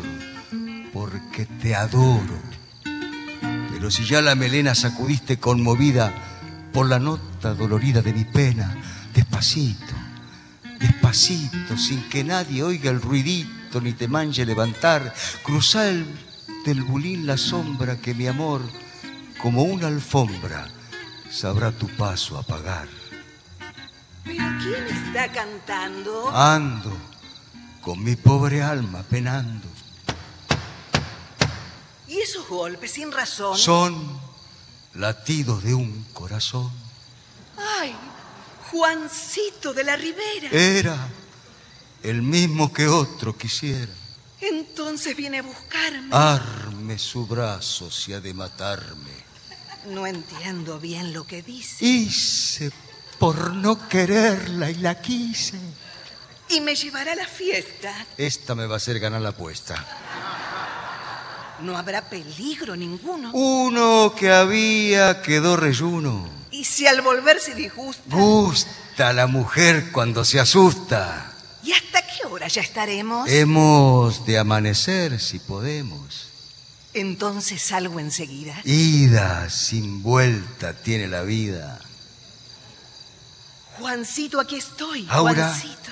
[0.93, 2.47] porque te adoro.
[3.71, 6.13] Pero si ya la melena sacudiste conmovida
[6.73, 8.75] por la nota dolorida de mi pena,
[9.17, 9.95] despacito,
[10.79, 15.11] despacito, sin que nadie oiga el ruidito ni te manje levantar,
[15.41, 16.05] cruza el,
[16.63, 18.61] del bulín la sombra que mi amor,
[19.41, 20.67] como una alfombra,
[21.31, 22.87] sabrá tu paso apagar.
[24.23, 26.29] ¿Pero quién está cantando?
[26.29, 26.95] Ando
[27.81, 29.67] con mi pobre alma penando.
[32.07, 33.57] ¿Y esos golpes sin razón?
[33.57, 34.19] Son
[34.93, 36.71] latidos de un corazón.
[37.81, 37.95] ¡Ay!
[38.71, 40.49] Juancito de la Ribera.
[40.51, 41.07] Era
[42.03, 43.91] el mismo que otro quisiera.
[44.39, 46.09] Entonces viene a buscarme.
[46.11, 49.27] Arme su brazo si ha de matarme.
[49.87, 51.85] No entiendo bien lo que dice.
[51.85, 52.71] Hice
[53.17, 55.59] por no quererla y la quise.
[56.49, 58.05] Y me llevará a la fiesta.
[58.17, 59.85] Esta me va a hacer ganar la apuesta.
[61.61, 63.31] No habrá peligro ninguno.
[63.33, 66.36] Uno que había quedó reyuno.
[66.57, 68.15] Y si al volver se disgusta.
[68.15, 71.31] Gusta la mujer cuando se asusta.
[71.61, 73.29] ¿Y hasta qué hora ya estaremos?
[73.29, 76.29] Hemos de amanecer si podemos.
[76.95, 78.59] Entonces salgo enseguida.
[78.63, 81.79] Ida sin vuelta tiene la vida.
[83.77, 85.05] Juancito, aquí estoy.
[85.11, 85.49] Aura.
[85.49, 85.91] Juancito.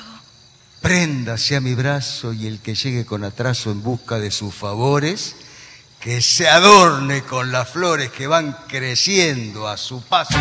[0.81, 5.35] Préndase a mi brazo y el que llegue con atraso en busca de sus favores,
[6.05, 10.37] que se adorne con las flores que van creciendo a su paso.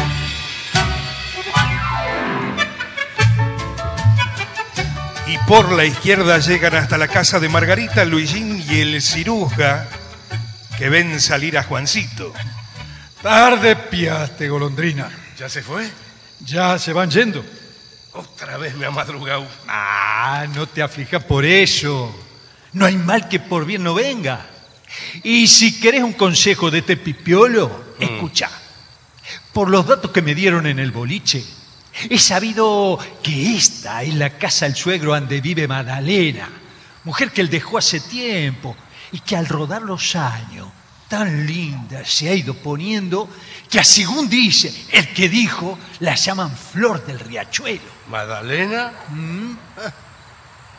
[5.27, 9.87] Y por la izquierda llegan hasta la casa de Margarita, Luisín y el ciruja
[10.77, 12.35] que ven salir a Juancito.
[13.23, 15.09] Tarde piaste, golondrina.
[15.39, 15.91] ¿Ya se fue?
[16.41, 17.43] Ya se van yendo.
[18.13, 19.47] Otra vez me ha madrugado.
[19.67, 22.15] Ah, no te aflijas por eso.
[22.75, 24.51] No hay mal que por bien no venga.
[25.23, 28.51] Y si querés un consejo de este pipiolo, escucha.
[29.53, 31.45] Por los datos que me dieron en el boliche,
[32.11, 36.49] he sabido que esta es la casa del suegro donde vive Madalena,
[37.05, 38.77] mujer que él dejó hace tiempo
[39.13, 40.69] y que al rodar los años,
[41.09, 43.29] tan linda se ha ido poniendo
[43.71, 47.83] que, según dice el que dijo, la llaman Flor del Riachuelo.
[48.09, 48.93] ¿Madalena?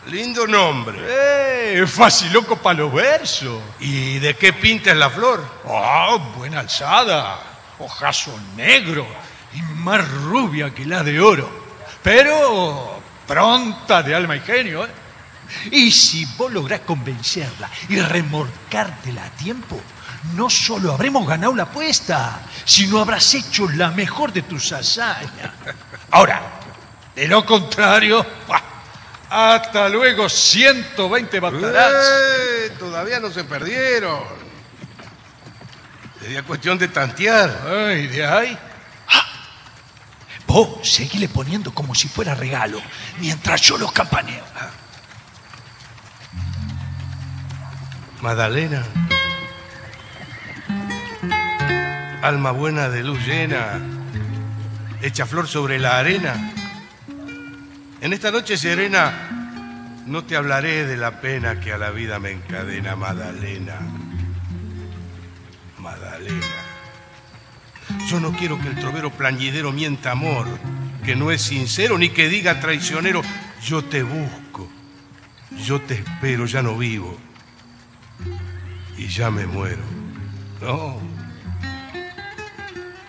[0.08, 1.00] Lindo nombre.
[1.02, 1.88] ¡Eh!
[1.88, 3.60] Fácil loco para los versos.
[3.80, 5.44] ¿Y de qué pinta es la flor?
[5.68, 6.18] ¡Ah!
[6.38, 7.40] buena alzada.
[7.80, 9.06] Ojazo negro
[9.54, 11.50] y más rubia que la de oro.
[12.04, 14.90] Pero pronta de alma y genio, ¿eh?
[15.72, 19.80] Y si vos lográs convencerla y remolcártela a tiempo,
[20.34, 25.52] no solo habremos ganado la apuesta, sino habrás hecho la mejor de tus hazañas.
[26.12, 26.42] Ahora,
[27.16, 28.26] de lo contrario.
[29.36, 31.92] Hasta luego, 120 batarás.
[31.94, 32.72] ¡Eh!
[32.80, 34.24] Todavía no se perdieron.
[36.22, 37.64] Sería cuestión de tantear.
[37.68, 38.58] Ay, de ahí.
[39.10, 39.26] ¡Ah!
[40.48, 42.82] Vos seguile poniendo como si fuera regalo,
[43.20, 44.44] mientras yo los campaneo.
[48.22, 48.84] Madalena.
[52.22, 53.80] Alma buena de luz llena,
[55.02, 56.54] echa flor sobre la arena.
[58.06, 62.30] En esta noche serena no te hablaré de la pena que a la vida me
[62.30, 63.80] encadena, Madalena.
[65.80, 66.56] Madalena.
[68.08, 70.46] Yo no quiero que el trovero plañidero mienta amor,
[71.04, 73.24] que no es sincero ni que diga traicionero,
[73.64, 74.70] yo te busco,
[75.66, 77.18] yo te espero, ya no vivo
[79.00, 79.82] y ya me muero.
[80.62, 81.00] No,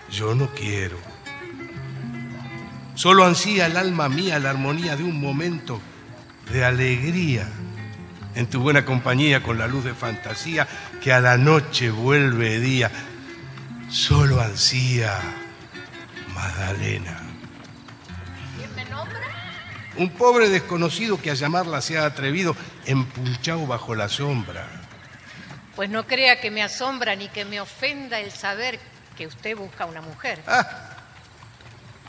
[0.09, 1.06] yo no quiero.
[2.97, 5.79] Solo ansía el alma mía la armonía de un momento
[6.51, 7.47] de alegría
[8.33, 10.67] en tu buena compañía con la luz de fantasía
[10.99, 12.89] que a la noche vuelve día.
[13.91, 15.15] Solo ansía
[16.33, 17.21] Magdalena.
[18.57, 19.21] ¿Quién me nombra?
[19.97, 22.55] Un pobre desconocido que a llamarla se ha atrevido
[22.87, 24.65] empunchado bajo la sombra.
[25.75, 28.79] Pues no crea que me asombra ni que me ofenda el saber
[29.15, 30.39] que usted busca una mujer.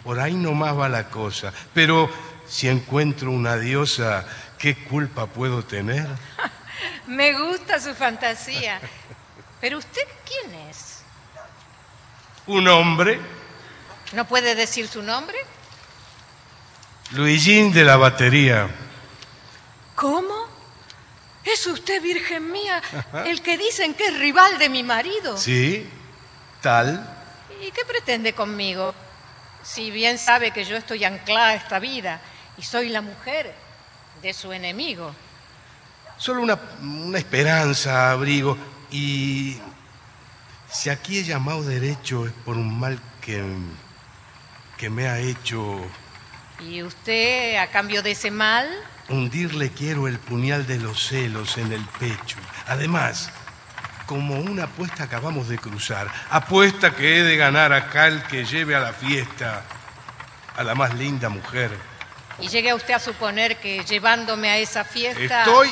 [0.04, 1.52] Por ahí nomás va la cosa.
[1.74, 2.10] Pero
[2.46, 4.26] si encuentro una diosa,
[4.58, 6.06] ¿qué culpa puedo tener?
[7.06, 8.80] Me gusta su fantasía.
[9.60, 11.02] Pero usted, ¿quién es?
[12.46, 13.20] Un hombre,
[14.12, 15.36] ¿No puede decir su nombre?
[17.12, 18.68] Luigín de la batería.
[19.94, 20.48] ¿Cómo?
[21.44, 22.82] ¿Es usted, Virgen mía,
[23.26, 25.36] el que dicen que es rival de mi marido?
[25.36, 25.88] Sí,
[26.60, 27.16] tal.
[27.60, 28.94] ¿Y qué pretende conmigo?
[29.62, 32.20] Si bien sabe que yo estoy anclada a esta vida
[32.56, 33.55] y soy la mujer
[34.22, 35.14] de su enemigo.
[36.16, 38.56] Solo una, una esperanza, abrigo.
[38.90, 39.59] Y
[40.70, 43.44] si aquí he llamado derecho es por un mal que,
[44.76, 45.80] que me ha hecho
[46.60, 48.68] ¿Y usted, a cambio de ese mal?
[49.09, 52.36] hundirle quiero el puñal de los celos en el pecho.
[52.66, 53.30] Además,
[54.09, 58.74] como una apuesta acabamos de cruzar, apuesta que he de ganar acá el que lleve
[58.74, 59.62] a la fiesta
[60.56, 61.70] a la más linda mujer.
[62.40, 65.43] Y llegue usted a suponer que llevándome a esa fiesta...
[65.43, 65.70] Estoy,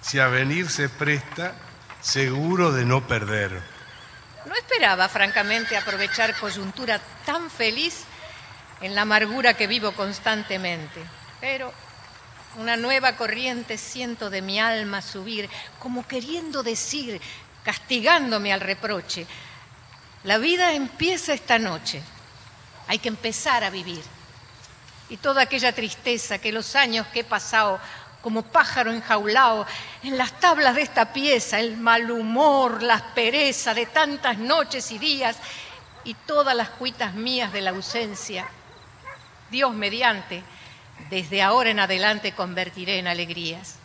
[0.00, 1.52] si a venir se presta,
[2.00, 3.60] seguro de no perder.
[4.46, 8.04] No esperaba, francamente, aprovechar coyuntura tan feliz
[8.80, 11.02] en la amargura que vivo constantemente.
[11.42, 11.74] Pero
[12.58, 15.48] una nueva corriente siento de mi alma subir,
[15.78, 17.20] como queriendo decir,
[17.62, 19.26] castigándome al reproche,
[20.24, 22.02] la vida empieza esta noche,
[22.88, 24.02] hay que empezar a vivir.
[25.08, 27.80] Y toda aquella tristeza que los años que he pasado
[28.22, 29.64] como pájaro enjaulado
[30.02, 34.98] en las tablas de esta pieza, el mal humor, la aspereza de tantas noches y
[34.98, 35.36] días
[36.02, 38.48] y todas las cuitas mías de la ausencia,
[39.48, 40.42] Dios mediante,
[41.10, 43.76] desde ahora en adelante convertiré en alegrías.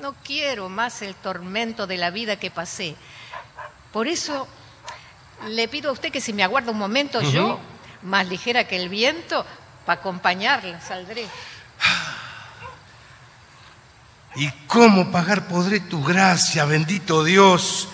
[0.00, 2.96] No quiero más el tormento de la vida que pasé.
[3.92, 4.48] Por eso
[5.48, 7.58] le pido a usted que si me aguarda un momento, yo,
[8.02, 9.44] más ligera que el viento,
[9.84, 11.26] para acompañarla, saldré.
[14.36, 17.88] ¿Y cómo pagar podré tu gracia, bendito Dios,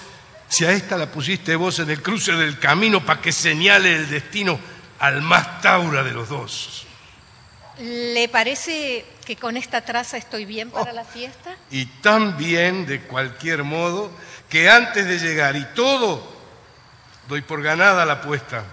[0.48, 4.10] si a esta la pusiste vos en el cruce del camino para que señale el
[4.10, 4.58] destino
[4.98, 6.86] al más taura de los dos?
[7.78, 11.56] ¿Le parece que con esta traza estoy bien para la fiesta?
[11.70, 14.10] Y tan bien, de cualquier modo,
[14.48, 16.26] que antes de llegar y todo,
[17.28, 18.64] doy por ganada la apuesta.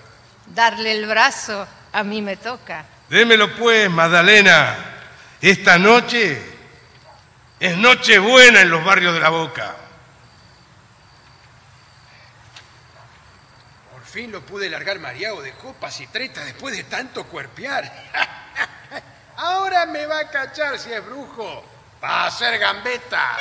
[0.47, 2.85] Darle el brazo a mí me toca.
[3.09, 4.75] Démelo pues, Magdalena.
[5.41, 6.41] Esta noche
[7.59, 9.75] es noche buena en los barrios de la Boca.
[14.14, 17.91] Fin lo pude largar mareado de copas y tretas después de tanto cuerpear.
[19.38, 21.65] Ahora me va a cachar si es brujo.
[22.02, 23.38] Va a ser gambeta.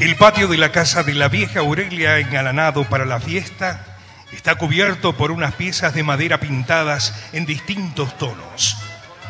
[0.00, 3.98] El patio de la casa de la vieja Aurelia, engalanado para la fiesta,
[4.32, 8.76] está cubierto por unas piezas de madera pintadas en distintos tonos.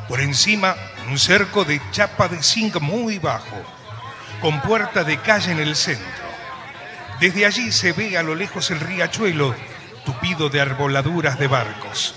[0.08, 0.74] Por encima,
[1.10, 3.79] un cerco de chapa de zinc muy bajo,
[4.40, 6.06] con puerta de calle en el centro.
[7.20, 9.54] Desde allí se ve a lo lejos el riachuelo,
[10.04, 12.14] tupido de arboladuras de barcos.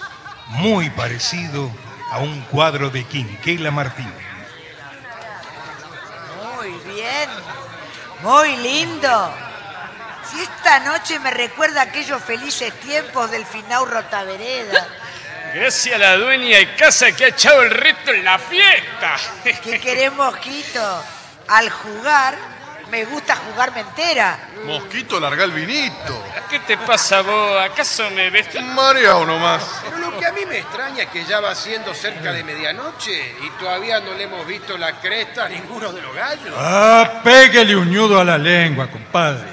[0.48, 1.72] muy parecido
[2.12, 4.12] a un cuadro de Quinquela Martín.
[6.56, 7.30] Muy bien,
[8.22, 9.34] muy lindo.
[10.30, 14.88] Si esta noche me recuerda aquellos felices tiempos del Finau Rotavereda.
[15.56, 19.16] Gracias a la dueña de casa que ha echado el resto en la fiesta.
[19.44, 21.04] ¿Qué querés, Mosquito?
[21.48, 22.36] Al jugar,
[22.90, 24.50] me gusta jugarme entera.
[24.66, 26.24] Mosquito, larga el vinito.
[26.50, 27.60] ¿Qué te pasa vos?
[27.62, 28.48] ¿Acaso me ves?
[28.76, 29.64] Mareado nomás.
[29.84, 33.36] Pero lo que a mí me extraña es que ya va siendo cerca de medianoche
[33.44, 36.54] y todavía no le hemos visto la cresta a ninguno de los gallos.
[36.56, 39.48] Ah, péguele un ñudo a la lengua, compadre.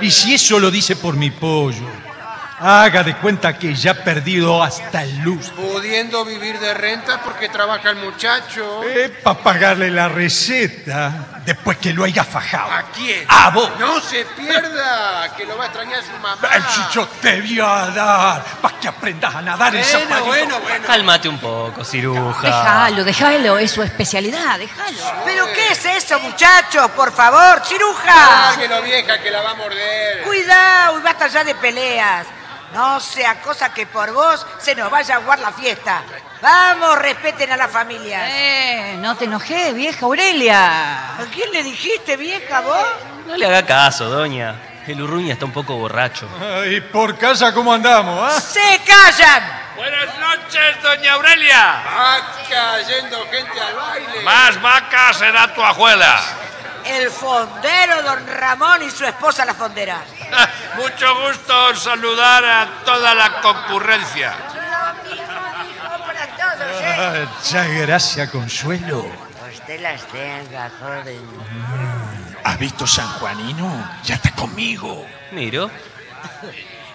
[0.00, 1.86] Y si eso lo dice por mi pollo,
[2.60, 5.50] haga de cuenta que ya ha perdido hasta el luz.
[5.50, 8.82] Pudiendo vivir de renta porque trabaja el muchacho.
[9.22, 12.70] Para pagarle la receta después que lo haya fajado.
[12.70, 13.24] ¿A quién?
[13.28, 13.70] A vos.
[13.78, 16.38] No se pierda, que lo va a extrañar su mamá.
[16.52, 20.86] El chicho te voy a dar para que aprendas a nadar en Bueno, bueno, bueno.
[20.86, 22.46] Cálmate un poco, ciruja.
[22.46, 25.22] Déjalo, déjalo, es su especialidad, déjalo.
[25.24, 26.90] ¿Pero qué es eso, muchachos?
[26.90, 28.50] Por favor, ciruja.
[28.50, 30.22] Lárguelo, vieja, que la va a morder.
[30.24, 32.26] Cuidado y basta ya de peleas.
[32.72, 36.02] No sea cosa que por vos se nos vaya a aguar la fiesta.
[36.40, 38.20] Vamos, respeten a la familia.
[38.28, 41.16] Eh, no te enojes, vieja Aurelia.
[41.16, 42.86] ¿A quién le dijiste, vieja, vos?
[43.26, 44.69] No le haga caso, doña.
[44.90, 46.28] El Urruña está un poco borracho.
[46.68, 48.40] ¿Y por casa cómo andamos, ah?
[48.40, 49.60] ¡Se callan!
[49.76, 51.82] Buenas noches, doña Aurelia.
[51.86, 52.18] Va
[52.48, 54.22] cayendo gente al baile.
[54.24, 56.20] Más vaca será tu abuela.
[56.84, 60.02] El fondero, don Ramón y su esposa, la fondera.
[60.76, 64.34] Mucho gusto saludar a toda la concurrencia.
[66.04, 66.96] para todos, ¿eh?
[66.98, 69.06] Ah, Muchas gracias, Consuelo.
[69.52, 71.99] Usted las tenga, joven.
[72.44, 73.98] ¿Has visto San Juanino?
[74.04, 75.06] Ya está conmigo.
[75.32, 75.70] Miro.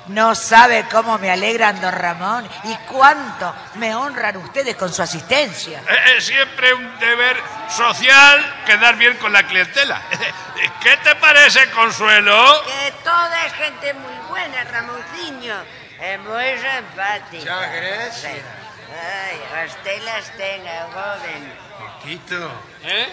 [0.07, 5.81] No sabe cómo me alegran, don Ramón, y cuánto me honran ustedes con su asistencia.
[6.15, 7.37] Es siempre un deber
[7.69, 10.01] social quedar bien con la clientela.
[10.83, 12.61] ¿Qué te parece, Consuelo?
[12.65, 15.55] Que toda es gente muy buena, Ramonciño.
[15.99, 17.43] Es muy simpático.
[17.43, 18.41] Muchas gracias.
[18.95, 21.53] Ay, usted las tenga, joven.
[21.79, 22.51] Mosquito,
[22.83, 23.07] ¿Eh?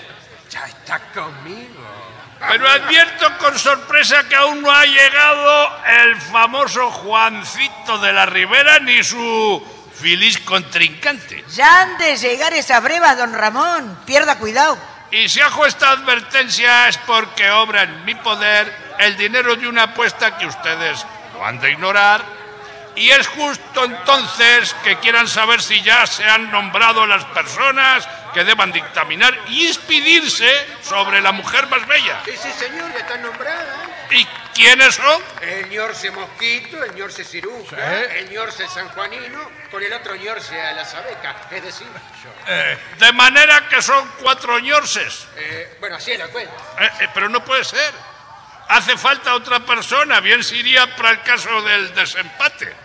[0.50, 2.11] ya está conmigo.
[2.48, 8.78] Pero advierto con sorpresa que aún no ha llegado el famoso Juancito de la Ribera
[8.80, 9.62] ni su
[9.94, 11.44] feliz contrincante.
[11.54, 13.98] Ya han de llegar esas brevas, don Ramón.
[14.04, 14.76] Pierda cuidado.
[15.10, 19.84] Y si hago esta advertencia es porque obra en mi poder el dinero de una
[19.84, 22.41] apuesta que ustedes no han de ignorar.
[22.94, 28.44] Y es justo entonces que quieran saber si ya se han nombrado las personas que
[28.44, 30.50] deban dictaminar y expedirse
[30.82, 32.20] sobre la mujer más bella.
[32.24, 33.92] Sí, sí, señor, ya está nombrada.
[34.10, 35.22] ¿Y quiénes son?
[35.40, 40.72] El ñorce Mosquito, el ñorce Ciruja, el ñorce San Juanino, con el otro ñorce a
[40.72, 41.86] la Sabeca, es decir,
[42.22, 42.30] yo.
[42.46, 45.26] Eh, de manera que son cuatro ñorces.
[45.36, 46.54] Eh, bueno, así es la cuenta.
[46.78, 47.92] Eh, eh, pero no puede ser.
[48.68, 52.81] Hace falta otra persona, bien sería para el caso del desempate.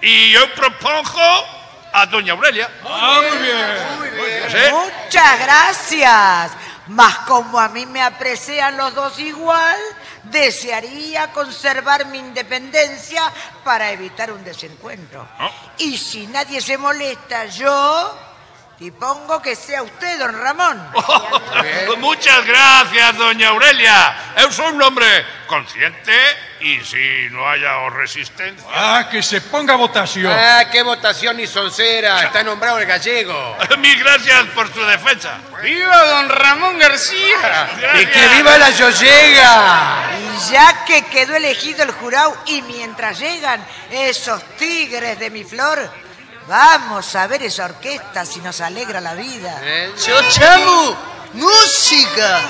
[0.00, 1.46] Y yo propongo
[1.92, 2.70] a doña Aurelia.
[2.84, 3.98] Ah, muy bien.
[3.98, 4.50] Muy bien.
[4.50, 4.72] ¿Sí?
[4.72, 6.52] Muchas gracias.
[6.88, 9.76] Mas como a mí me aprecian los dos igual,
[10.24, 13.30] desearía conservar mi independencia
[13.62, 15.26] para evitar un desencuentro.
[15.38, 15.50] Ah.
[15.78, 18.27] Y si nadie se molesta, yo
[18.78, 20.90] dispongo que sea usted, don Ramón.
[21.98, 24.16] Muchas gracias, doña Aurelia.
[24.36, 25.06] Es un hombre
[25.46, 26.12] consciente
[26.60, 28.68] y si no haya resistencia.
[28.72, 30.32] Ah, que se ponga votación.
[30.32, 32.24] Ah, qué votación ni soncera.
[32.24, 33.56] Está nombrado el gallego.
[33.78, 35.38] Mil gracias por su defensa.
[35.62, 37.68] ¡Viva don Ramón García!
[38.00, 40.10] ¡Y que viva la Yollega!
[40.20, 45.90] Y ya que quedó elegido el jurado y mientras llegan esos tigres de mi flor,
[46.48, 49.60] vamos a ver esa orquesta si nos alegra la vida.
[50.06, 50.96] ¡Yo chamo!
[51.34, 52.40] ¡Música!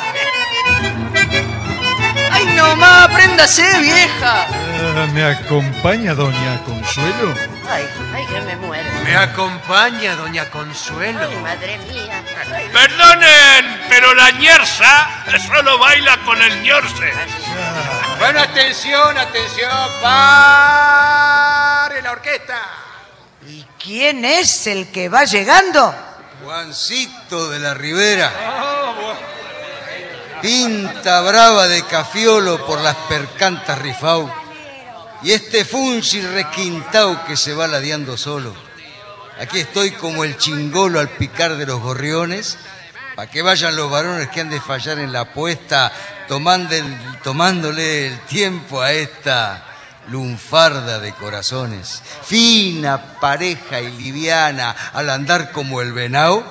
[2.30, 3.10] ¡Ay, no más!
[3.10, 4.46] ¡Apréndase, vieja!
[4.46, 7.34] Ah, ¿Me acompaña doña Consuelo?
[7.68, 8.88] Ay, ay, que me muero.
[9.02, 11.28] Me acompaña doña Consuelo.
[11.28, 12.22] Ay, madre mía.
[12.54, 15.08] Ay, Perdonen, pero la ñersa
[15.46, 17.12] solo baila con el ñorce.
[18.18, 19.70] Bueno, atención, atención.
[20.00, 22.87] ¡Pare la orquesta!
[23.78, 25.94] ¿Y quién es el que va llegando?
[26.44, 28.32] Juancito de la Ribera.
[30.42, 34.30] Pinta brava de cafiolo por las percantas rifau.
[35.22, 38.52] Y este funchi requintao que se va ladeando solo.
[39.40, 42.58] Aquí estoy como el chingolo al picar de los gorriones,
[43.14, 45.92] para que vayan los varones que han de fallar en la apuesta,
[46.26, 49.67] tomándole el tiempo a esta
[50.10, 56.44] lunfarda de corazones, fina, pareja y liviana, al andar como el venao,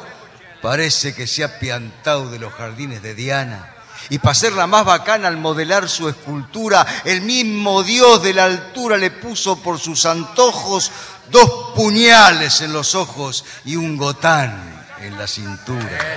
[0.61, 3.73] parece que se ha piantado de los jardines de Diana.
[4.09, 8.95] Y para hacerla más bacana al modelar su escultura, el mismo Dios de la altura
[8.97, 10.91] le puso por sus antojos
[11.29, 16.15] dos puñales en los ojos y un gotán en la cintura.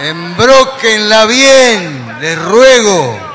[0.00, 3.27] Embróquenla bien, les ruego.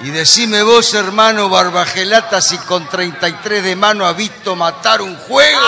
[0.00, 5.60] Y decime vos, hermano Barbagelata, si con 33 de mano ha visto matar un juego.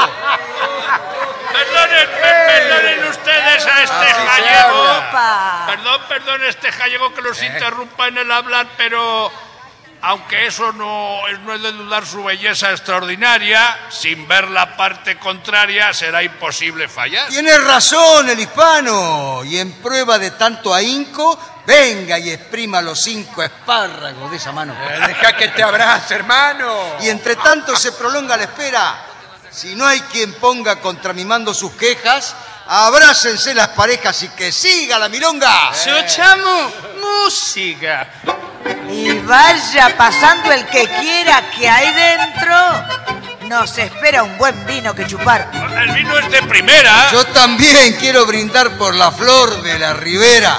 [1.53, 2.09] Perdonen,
[2.47, 5.67] perdonen ustedes a este gallego.
[5.67, 9.33] Perdón, perdón, este gallego que los interrumpa en el hablar, pero
[10.03, 15.19] aunque eso no es, no es de dudar su belleza extraordinaria, sin ver la parte
[15.19, 17.29] contraria será imposible fallar.
[17.29, 19.45] Tiene razón el hispano.
[19.45, 24.75] Y en prueba de tanto ahínco, venga y exprima los cinco espárragos de esa mano.
[25.07, 26.97] deja que te abrace, hermano.
[27.01, 29.07] Y entre tanto se prolonga la espera.
[29.51, 32.35] Si no hay quien ponga contra mi mando sus quejas,
[32.69, 35.73] abrácense las parejas y que siga la milonga.
[35.73, 36.73] Escuchamos
[37.03, 38.09] música.
[38.91, 43.49] Y vaya pasando el que quiera que hay dentro.
[43.49, 45.51] Nos espera un buen vino que chupar.
[45.83, 47.11] El vino es de primera.
[47.13, 50.59] Yo también quiero brindar por la flor de la ribera.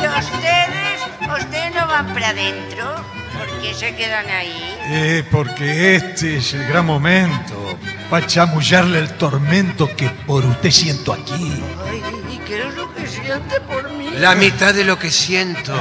[0.00, 1.00] ¿Y ustedes?
[1.20, 2.94] ¿Ustedes no van para adentro?
[3.38, 4.78] ¿Por qué se quedan ahí?
[4.84, 7.78] Eh, porque este es el gran momento
[8.12, 11.62] para chamullarle el tormento que por usted siento aquí.
[11.90, 14.10] Ay, ¿y qué es lo que siente por mí?
[14.18, 15.72] La mitad de lo que siento.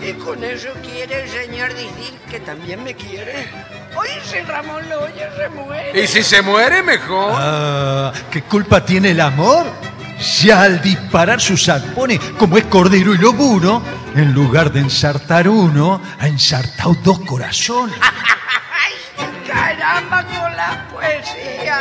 [0.00, 3.46] Y con eso quiere el señor decir que también me quiere.
[3.94, 6.02] Hoy si Ramón lo oye se muere.
[6.02, 7.34] Y si se muere, mejor.
[7.36, 9.66] Ah, ¿Qué culpa tiene el amor?
[10.18, 13.82] Si al disparar sus arpones, como es cordero y loburo,
[14.16, 17.98] en lugar de ensartar uno, ha ensartado dos corazones.
[19.54, 21.78] Caramba con la poesía.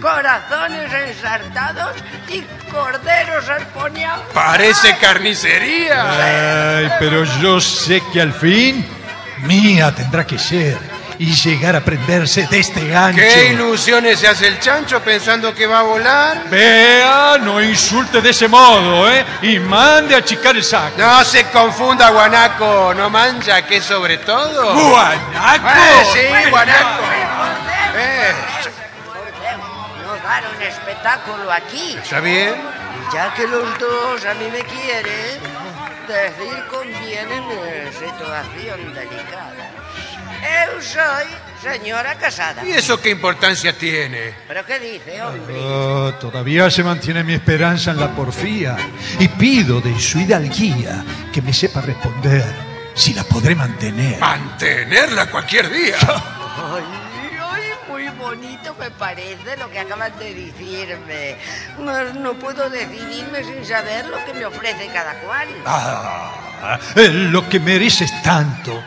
[0.00, 1.96] Corazones ensartados
[2.28, 4.24] y corderos arponeados.
[4.32, 6.76] Parece carnicería.
[6.76, 8.86] Ay, pero yo sé que al fin
[9.42, 13.20] mía tendrá que ser y llegar a prenderse de este gancho.
[13.20, 16.48] ¿Qué ilusiones se hace el chancho pensando que va a volar?
[16.50, 19.24] Vea, no insulte de ese modo, ¿eh?
[19.42, 20.96] Y mande a achicar el saco.
[20.98, 22.94] No se confunda, guanaco.
[22.94, 24.74] No mancha que sobre todo.
[24.74, 25.68] ¿Guanaco?
[25.68, 27.02] Eh, sí, guanaco.
[27.96, 28.34] Eh,
[30.04, 31.96] Nos dar un espectáculo aquí.
[32.02, 32.54] ¿Está bien?
[32.54, 35.40] Y ya que los dos a mí me quieren,
[36.08, 39.73] decir conviene en una situación delicada.
[40.44, 41.26] Yo soy
[41.62, 42.64] señora casada.
[42.64, 44.34] ¿Y eso qué importancia tiene?
[44.46, 45.54] ¿Pero qué dice, hombre?
[45.58, 48.76] Oh, todavía se mantiene mi esperanza en la porfía
[49.18, 51.02] y pido de su hidalguía
[51.32, 52.44] que me sepa responder
[52.94, 54.20] si la podré mantener.
[54.20, 55.96] Mantenerla cualquier día.
[56.56, 56.84] Ay,
[57.40, 61.36] ay, muy bonito me parece lo que acaban de decirme.
[61.80, 65.48] Mas no puedo decidirme sin saber lo que me ofrece cada cual.
[65.66, 68.82] Ah, lo que mereces tanto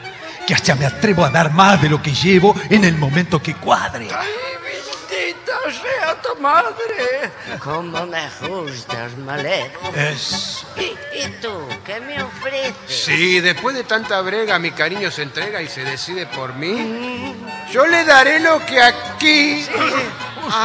[0.47, 3.53] que hasta me atrevo a dar más de lo que llevo en el momento que
[3.55, 4.07] cuadre.
[4.17, 4.27] Ay,
[4.63, 7.31] bendita sea tu madre.
[7.59, 9.73] ¿Cómo me gustas, Malet?
[9.93, 10.65] Es...
[10.77, 12.73] ¿Y, y tú, qué me ofreces?
[12.87, 17.35] Si después de tanta brega mi cariño se entrega y se decide por mí,
[17.69, 19.65] yo le daré lo que aquí,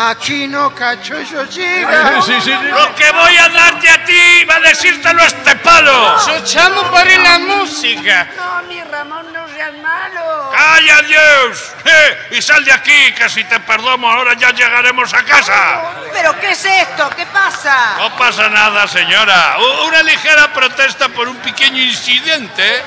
[0.08, 2.22] aquí no cacho yo llega.
[2.22, 2.50] Sí, sí, sí.
[2.52, 6.16] Lo que voy a darte a ti va a decírtelo este palo.
[6.18, 8.30] Escuchamos por la música.
[8.36, 10.50] No, mi Ramón, no seas malo.
[10.52, 11.72] ¡Calla, Dios!
[11.84, 15.82] Eh, y sal de aquí, que si te perdono ahora ya llegaremos a casa.
[16.12, 17.10] ¿Pero qué es esto?
[17.16, 17.94] ¿Qué pasa?
[17.98, 19.56] No pasa nada, señora.
[19.58, 22.82] U- Una ligera protesta por un pequeño incidente.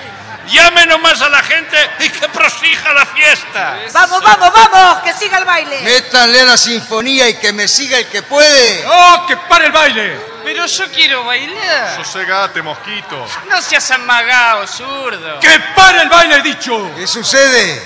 [0.47, 3.77] Llame nomás a la gente y que prosija la fiesta.
[3.91, 5.81] Vamos, vamos, vamos, que siga el baile.
[5.81, 8.85] Métanle a la sinfonía y que me siga el que puede.
[8.87, 10.34] ¡Oh, que pare el baile!
[10.45, 11.95] Pero yo quiero bailar.
[11.95, 13.25] Sosegate, mosquito.
[13.49, 15.39] No seas amagado, zurdo.
[15.39, 16.91] ¡Que pare el baile, he dicho!
[16.95, 17.81] ¿Qué sucede?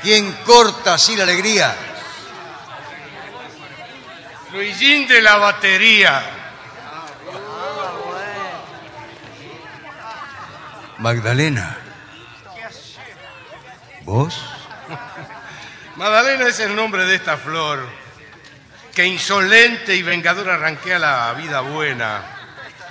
[0.00, 1.74] ¿Quién corta así la alegría?
[4.52, 6.22] Luisín de la batería.
[10.98, 11.76] Magdalena.
[14.02, 14.40] ¿Vos?
[15.96, 18.03] Magdalena es el nombre de esta flor
[18.94, 22.22] que insolente y vengadora arranquea la vida buena.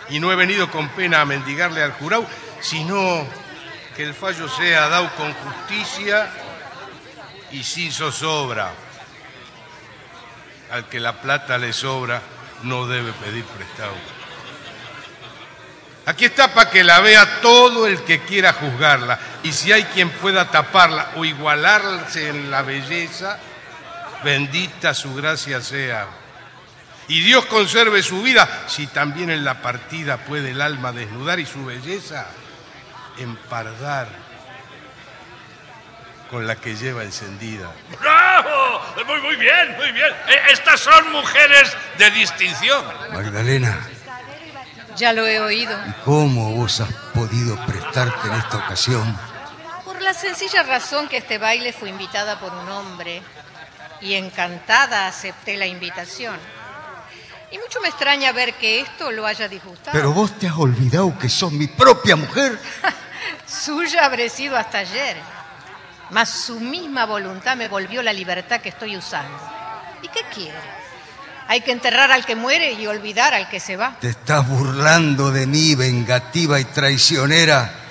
[0.10, 2.28] Y no he venido con pena a mendigarle al jurado,
[2.60, 3.26] sino
[3.96, 6.30] que el fallo sea dado con justicia
[7.52, 8.72] y sin zozobra.
[10.72, 12.22] Al que la plata le sobra,
[12.64, 13.94] no debe pedir prestado.
[16.06, 19.18] Aquí está para que la vea todo el que quiera juzgarla.
[19.44, 23.40] Y si hay quien pueda taparla o igualarse en la belleza,
[24.24, 26.08] bendita su gracia sea.
[27.08, 31.46] Y Dios conserve su vida si también en la partida puede el alma desnudar y
[31.46, 32.26] su belleza
[33.18, 34.08] empardar
[36.32, 37.70] con la que lleva encendida.
[38.00, 38.82] ¡Bravo!
[39.06, 40.10] Muy, muy bien, muy bien.
[40.30, 42.84] Eh, Estas son mujeres de distinción.
[43.12, 43.78] Magdalena,
[44.96, 45.78] Ya lo he oído.
[46.06, 49.16] ¿cómo vos has podido prestarte en esta ocasión?
[49.86, 53.22] Por la sencilla razón que este baile fue invitada por un hombre
[54.04, 56.36] y encantada acepté la invitación.
[57.52, 59.92] Y mucho me extraña ver que esto lo haya disgustado.
[59.94, 62.60] Pero vos te has olvidado que sos mi propia mujer.
[63.48, 65.16] Suya habré sido hasta ayer,
[66.10, 69.38] mas su misma voluntad me volvió la libertad que estoy usando.
[70.02, 70.58] ¿Y qué quiere?
[71.48, 73.98] Hay que enterrar al que muere y olvidar al que se va.
[74.00, 77.83] Te estás burlando de mí, vengativa y traicionera.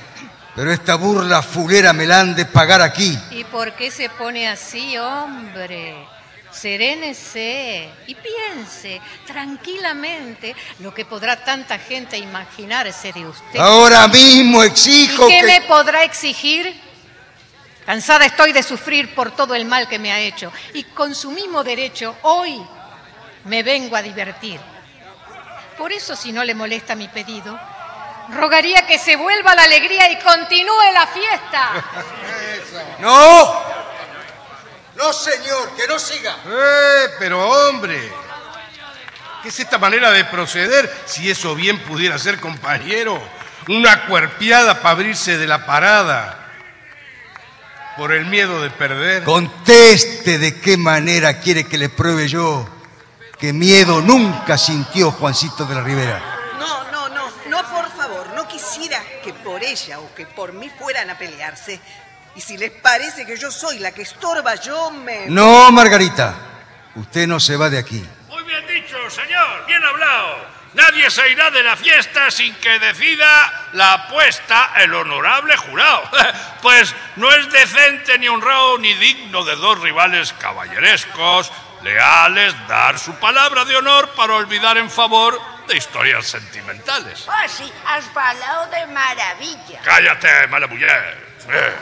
[0.54, 3.18] Pero esta burla fulera me la han de pagar aquí.
[3.30, 6.06] ¿Y por qué se pone así, hombre?
[6.50, 13.58] Serénese y piense tranquilamente lo que podrá tanta gente imaginarse de usted.
[13.58, 15.46] Ahora mismo exijo ¿Y qué que...
[15.46, 16.78] me podrá exigir?
[17.86, 20.52] Cansada estoy de sufrir por todo el mal que me ha hecho.
[20.74, 22.62] Y con su mismo derecho, hoy
[23.46, 24.60] me vengo a divertir.
[25.78, 27.58] Por eso, si no le molesta mi pedido,
[28.32, 31.70] rogaría que se vuelva la alegría y continúe la fiesta.
[33.00, 33.62] ¡No!
[34.96, 36.36] No, señor, que no siga.
[36.46, 38.12] ¡Eh, pero hombre!
[39.42, 40.90] ¿Qué es esta manera de proceder?
[41.06, 43.20] Si eso bien pudiera ser, compañero,
[43.68, 46.38] una cuerpiada para abrirse de la parada
[47.96, 49.24] por el miedo de perder.
[49.24, 52.68] Conteste de qué manera quiere que le pruebe yo
[53.42, 56.22] que miedo nunca sintió Juancito de la Ribera.
[56.60, 60.70] No, no, no, no, por favor, no quisiera que por ella o que por mí
[60.78, 61.81] fueran a pelearse.
[62.35, 65.27] Y si les parece que yo soy la que estorba, yo me...
[65.28, 66.35] No, Margarita,
[66.94, 68.05] usted no se va de aquí.
[68.28, 69.66] Muy bien dicho, señor.
[69.66, 70.62] Bien hablado.
[70.74, 76.03] Nadie se irá de la fiesta sin que decida la apuesta el honorable jurado.
[76.62, 81.51] Pues no es decente ni honrado ni digno de dos rivales caballerescos,
[81.82, 87.26] leales, dar su palabra de honor para olvidar en favor de historias sentimentales.
[87.28, 89.80] Oh, sí, has hablado de maravilla.
[89.82, 91.18] Cállate, mala mujer.
[91.48, 91.74] Eh.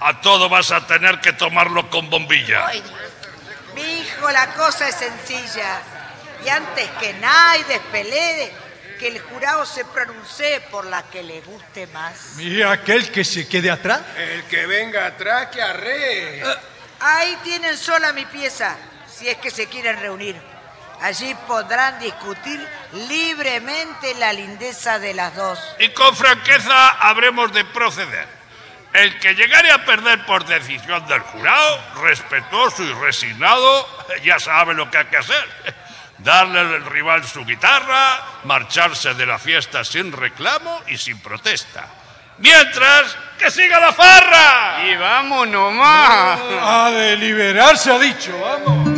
[0.00, 2.66] A todo vas a tener que tomarlo con bombilla.
[3.74, 5.80] Mi hijo, la cosa es sencilla.
[6.44, 8.52] Y antes que nada y despelede,
[8.98, 12.38] que el jurado se pronuncie por la que le guste más.
[12.38, 14.00] ¿Y aquel que se quede atrás?
[14.16, 16.42] El que venga atrás, que arre.
[17.00, 18.76] Ahí tienen sola mi pieza,
[19.06, 20.36] si es que se quieren reunir.
[21.02, 25.58] Allí podrán discutir libremente la lindeza de las dos.
[25.78, 28.26] Y con franqueza habremos de proceder.
[28.92, 33.86] El que llegare a perder por decisión del jurado, respetuoso y resignado,
[34.24, 35.74] ya sabe lo que hay que hacer.
[36.18, 41.86] Darle al rival su guitarra, marcharse de la fiesta sin reclamo y sin protesta.
[42.38, 44.82] Mientras, que siga la farra.
[44.86, 46.40] Y vamos nomás.
[46.62, 48.95] A deliberarse ha dicho, vamos.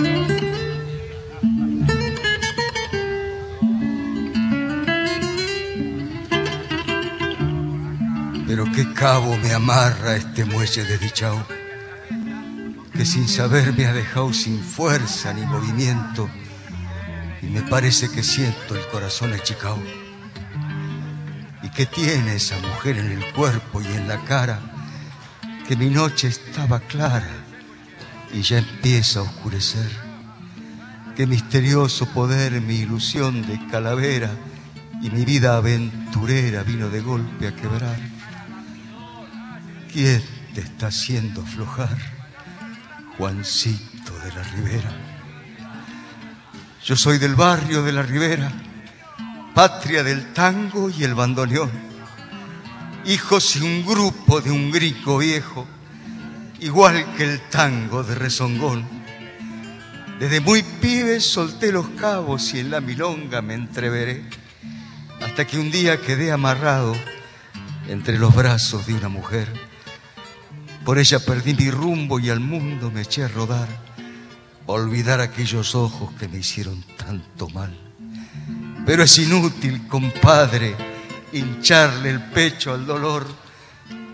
[8.78, 11.44] Qué cabo me amarra este muelle desdichado,
[12.92, 16.30] que sin saber me ha dejado sin fuerza ni movimiento,
[17.42, 19.82] y me parece que siento el corazón achicado.
[21.60, 24.60] ¿Y qué tiene esa mujer en el cuerpo y en la cara?
[25.66, 27.34] Que mi noche estaba clara
[28.32, 29.90] y ya empieza a oscurecer.
[31.16, 34.30] Qué misterioso poder mi ilusión de calavera
[35.02, 38.18] y mi vida aventurera vino de golpe a quebrar.
[40.01, 40.23] ¿Quién
[40.55, 41.99] te está haciendo aflojar,
[43.16, 44.93] Juancito de la Ribera?
[46.85, 48.53] Yo soy del barrio de la Ribera,
[49.57, 51.73] patria del tango y el bandoneón,
[53.07, 55.66] hijos y un grupo de un gringo viejo,
[56.61, 58.87] igual que el tango de rezongón.
[60.20, 64.31] Desde muy pibe solté los cabos y en la milonga me entreveré,
[65.20, 66.95] hasta que un día quedé amarrado
[67.89, 69.68] entre los brazos de una mujer.
[70.89, 73.69] Por ella perdí mi rumbo y al mundo me eché a rodar,
[74.65, 77.78] olvidar aquellos ojos que me hicieron tanto mal.
[78.86, 80.74] Pero es inútil, compadre,
[81.31, 83.27] hincharle el pecho al dolor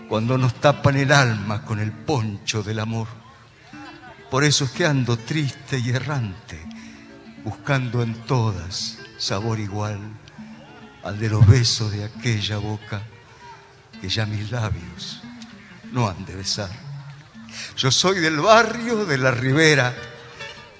[0.09, 3.07] cuando nos tapan el alma con el poncho del amor.
[4.29, 6.59] Por eso es que ando triste y errante,
[7.45, 10.01] buscando en todas sabor igual,
[11.05, 13.01] al de los besos de aquella boca
[14.01, 15.24] que ya mis labios
[15.95, 16.69] no han de besar.
[17.77, 19.95] Yo soy del barrio de la Ribera,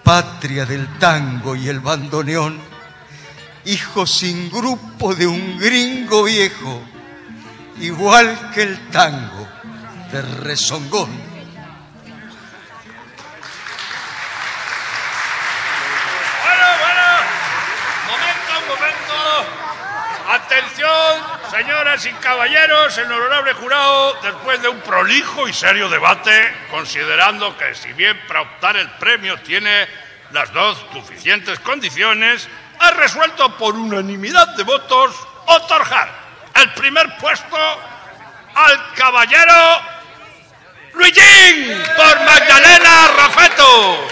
[0.04, 2.60] patria del tango y el bandoneón,
[3.64, 6.82] hijo sin grupo de un gringo viejo,
[7.80, 9.48] igual que el tango
[10.12, 11.10] de rezongón.
[16.44, 17.06] Bueno, bueno.
[18.10, 19.16] Momento, momento.
[20.66, 21.22] Atención,
[21.52, 27.76] señoras y caballeros, el honorable jurado, después de un prolijo y serio debate, considerando que
[27.76, 29.88] si bien para optar el premio tiene
[30.32, 32.48] las dos suficientes condiciones,
[32.80, 35.16] ha resuelto por unanimidad de votos
[35.46, 36.10] otorgar
[36.56, 37.58] el primer puesto
[38.56, 39.82] al caballero
[40.94, 44.08] Luigín por Magdalena Rafeto.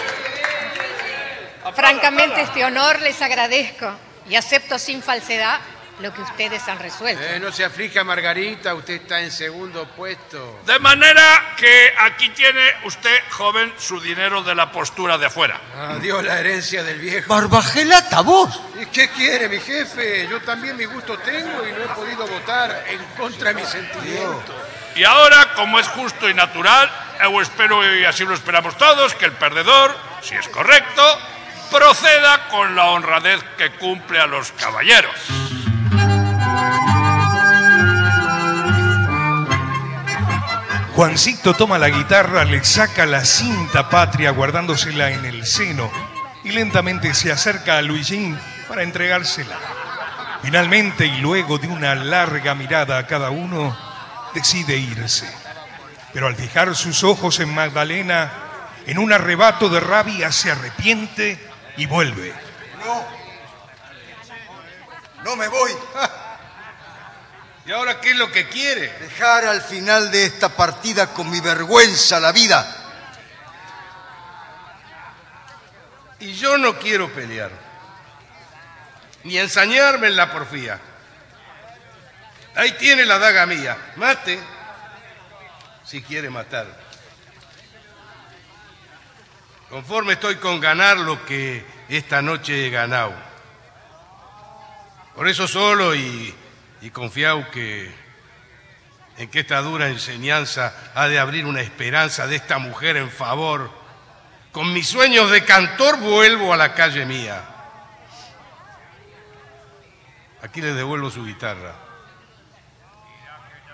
[1.74, 3.92] Francamente, este honor les agradezco
[4.28, 5.60] y acepto sin falsedad
[6.00, 7.22] lo que ustedes han resuelto.
[7.22, 10.60] Eh, no se aflija, Margarita, usted está en segundo puesto.
[10.66, 15.60] De manera que aquí tiene usted, joven, su dinero de la postura de afuera.
[15.90, 17.32] Adiós la herencia del viejo.
[17.32, 18.60] Barbagelata, vos.
[18.80, 20.26] ¿Y qué quiere, mi jefe?
[20.28, 24.54] Yo también mi gusto tengo y no he podido votar en contra de mis sentimientos.
[24.96, 26.90] Y ahora, como es justo y natural,
[27.20, 31.02] yo espero y así lo esperamos todos, que el perdedor, si es correcto,
[31.70, 35.14] proceda con la honradez que cumple a los caballeros.
[40.94, 45.90] Juancito toma la guitarra, le saca la cinta patria guardándosela en el seno
[46.44, 49.58] y lentamente se acerca a Luigín para entregársela.
[50.42, 53.76] Finalmente, y luego de una larga mirada a cada uno,
[54.34, 55.28] decide irse.
[56.12, 58.30] Pero al fijar sus ojos en Magdalena,
[58.86, 61.38] en un arrebato de rabia se arrepiente
[61.76, 62.32] y vuelve.
[62.84, 63.04] No.
[65.24, 65.70] No me voy.
[67.66, 68.88] ¿Y ahora qué es lo que quiere?
[68.98, 72.84] Dejar al final de esta partida con mi vergüenza la vida.
[76.20, 77.50] Y yo no quiero pelear.
[79.24, 80.78] Ni ensañarme en la porfía.
[82.54, 83.76] Ahí tiene la daga mía.
[83.96, 84.38] Mate.
[85.84, 86.66] Si quiere matar.
[89.70, 93.14] Conforme estoy con ganar lo que esta noche he ganado.
[95.14, 96.34] Por eso solo y,
[96.84, 97.90] y confiado que
[99.16, 103.70] en que esta dura enseñanza ha de abrir una esperanza de esta mujer en favor.
[104.52, 107.42] Con mis sueños de cantor vuelvo a la calle mía.
[110.42, 111.74] Aquí le devuelvo su guitarra.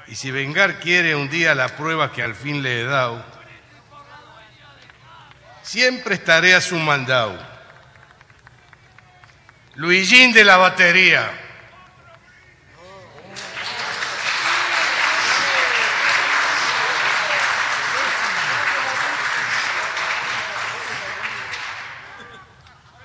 [0.06, 3.24] Y si vengar quiere un día la prueba que al fin le he dado,
[5.62, 7.36] siempre estaré a su mandado.
[9.74, 11.49] Luigín de la batería.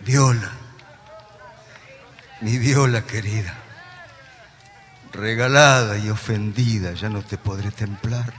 [0.06, 0.52] Viola,
[2.42, 3.56] mi viola querida,
[5.12, 8.32] regalada y ofendida, ya no te podré templar.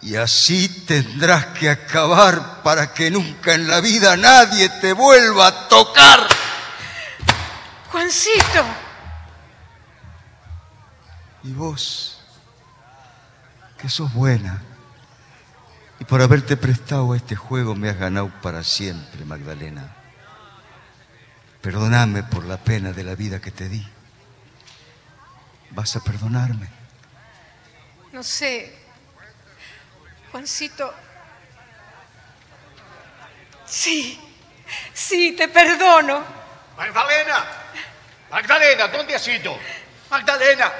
[0.00, 5.68] Y así tendrás que acabar para que nunca en la vida nadie te vuelva a
[5.68, 6.20] tocar.
[7.90, 8.64] Juancito,
[11.42, 12.20] Y vos,
[13.76, 14.62] que sos buena,
[15.98, 20.01] y por haberte prestado a este juego me has ganado para siempre, Magdalena.
[21.62, 23.86] Perdóname por la pena de la vida que te di.
[25.70, 26.68] ¿Vas a perdonarme?
[28.12, 28.78] no sé.
[30.30, 30.92] Juancito.
[33.66, 34.20] Sí,
[34.92, 36.22] sí, te perdono.
[36.76, 37.44] Magdalena,
[38.30, 39.58] Magdalena, ¿dónde has ido?
[40.10, 40.72] Magdalena.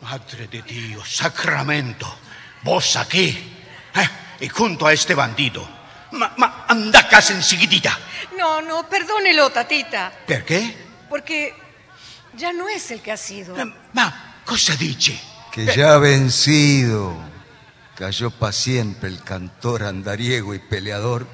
[0.00, 2.18] Madre de Dios, Sacramento,
[2.62, 3.28] vos aquí,
[3.94, 4.08] ¿eh?
[4.40, 5.81] y junto a este bandido.
[6.12, 7.98] Ma, ma, anda a casa enseguidita.
[8.38, 10.12] No, no, perdónelo, tatita.
[10.26, 10.76] ¿Per qué?
[11.08, 11.54] Porque
[12.34, 13.56] ya no es el que ha sido.
[13.92, 15.18] Ma, cosa dice?
[15.50, 17.32] Que ya vencido
[18.02, 21.26] cayó para siempre el cantor andariego y peleador,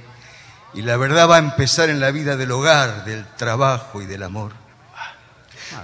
[0.75, 4.23] y la verdad va a empezar en la vida del hogar, del trabajo y del
[4.23, 4.53] amor.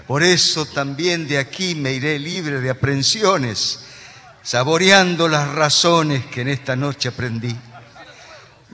[0.06, 3.80] Por eso también de aquí me iré libre de aprensiones,
[4.42, 7.56] saboreando las razones que en esta noche aprendí.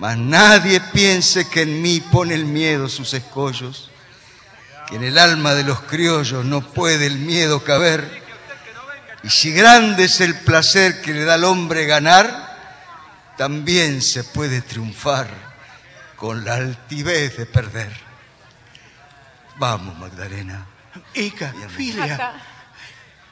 [0.00, 3.90] Mas nadie piense que en mí pone el miedo sus escollos,
[4.88, 8.22] que en el alma de los criollos no puede el miedo caber.
[9.22, 12.56] Y si grande es el placer que le da al hombre ganar,
[13.36, 15.28] también se puede triunfar
[16.16, 17.94] con la altivez de perder.
[19.56, 20.66] Vamos, Magdalena.
[21.12, 22.40] Ica, filia.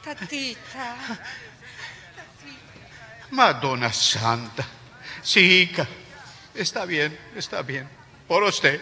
[0.03, 0.95] Tatita.
[3.31, 4.63] Madonna Santa.
[5.23, 5.87] Sí, Ica.
[6.53, 7.89] Está bien, está bien.
[8.27, 8.79] Por usted.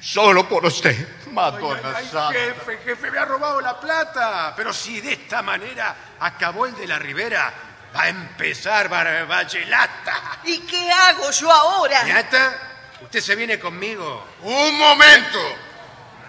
[0.00, 0.96] Solo por usted.
[1.32, 2.32] Madonna Ay, Santa.
[2.32, 4.54] jefe, jefe, me ha robado la plata.
[4.56, 7.52] Pero si de esta manera acabó el de la Ribera,
[7.94, 10.38] va a empezar Barbachelata.
[10.44, 12.04] ¿Y qué hago yo ahora?
[12.04, 12.70] ¿Ñata?
[13.02, 14.24] ¿Usted se viene conmigo?
[14.42, 15.38] ¡Un momento!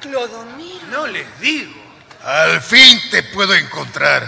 [0.01, 0.87] Clodomiro.
[0.87, 1.73] No les digo.
[2.23, 4.27] Al fin te puedo encontrar.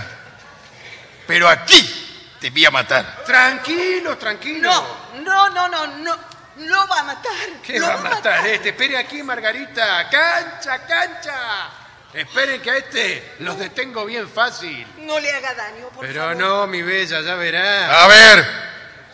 [1.25, 3.23] Pero aquí te voy a matar.
[3.25, 4.69] Tranquilo, tranquilo.
[5.15, 6.26] No, no, no, no, no.
[6.59, 7.31] Lo va a matar.
[7.63, 8.69] ¿Qué lo va a matar este?
[8.69, 10.09] Espere aquí, Margarita.
[10.09, 11.69] ¡Cancha, cancha!
[12.13, 14.88] Esperen que a este los detengo bien fácil.
[14.99, 16.35] No le haga daño, por Pero favor.
[16.38, 18.03] no, mi bella, ya verá.
[18.03, 18.47] A ver,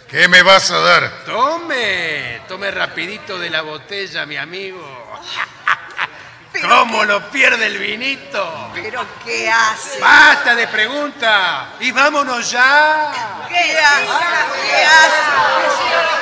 [0.07, 1.11] ¿qué me vas a dar?
[1.25, 5.21] Tome, tome rapidito de la botella, mi amigo.
[6.61, 8.71] ¿Cómo lo pierde el vinito?
[8.75, 9.99] ¿Pero qué hace?
[9.99, 13.11] Basta de preguntas y vámonos ya.
[13.49, 14.05] ¿Qué hace?
[14.05, 16.12] ¿Qué hace?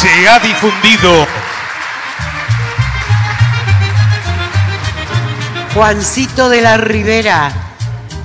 [0.00, 1.26] Se ha difundido
[5.74, 7.50] Juancito de la Ribera.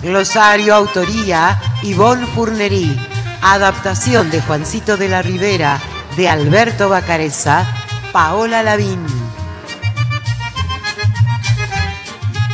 [0.04, 2.96] Glosario, autoría, Ivonne Furnerí.
[3.42, 5.80] Adaptación de Juancito de la Ribera
[6.16, 7.66] de Alberto Bacareza,
[8.12, 9.04] Paola Lavín.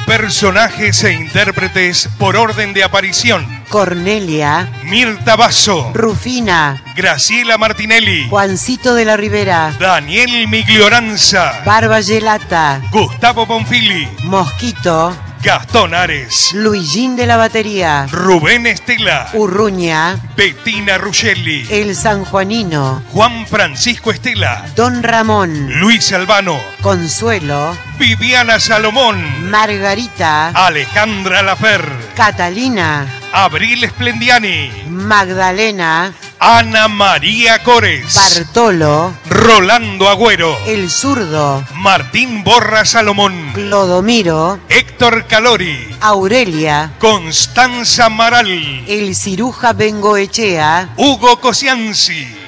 [0.09, 3.58] personajes e intérpretes por orden de aparición.
[3.69, 13.45] Cornelia, Mirta Basso, Rufina, Graciela Martinelli, Juancito de la Ribera, Daniel Miglioranza, Barba Gelata, Gustavo
[13.45, 23.03] Bonfili, Mosquito, Gastón Ares, Luigín de la Batería, Rubén Estela, Urruña, Bettina Ruggeli, El Sanjuanino,
[23.13, 31.85] Juan Francisco Estela, Don Ramón, Luis Albano, Consuelo, Viviana Salomón, Margarita, Alejandra Lafer,
[32.15, 43.51] Catalina, Abril Esplendiani, Magdalena, Ana María Cores, Bartolo, Rolando Agüero, El Zurdo, Martín Borra Salomón,
[43.53, 52.38] Clodomiro, Héctor Calori, Aurelia, Constanza Maral, El Ciruja Bengoechea, Hugo Cosianzi.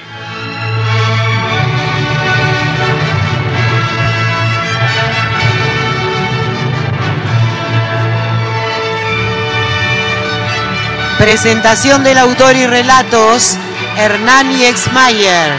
[11.22, 13.56] Presentación del autor y relatos,
[13.96, 15.52] Hernán Exmayer.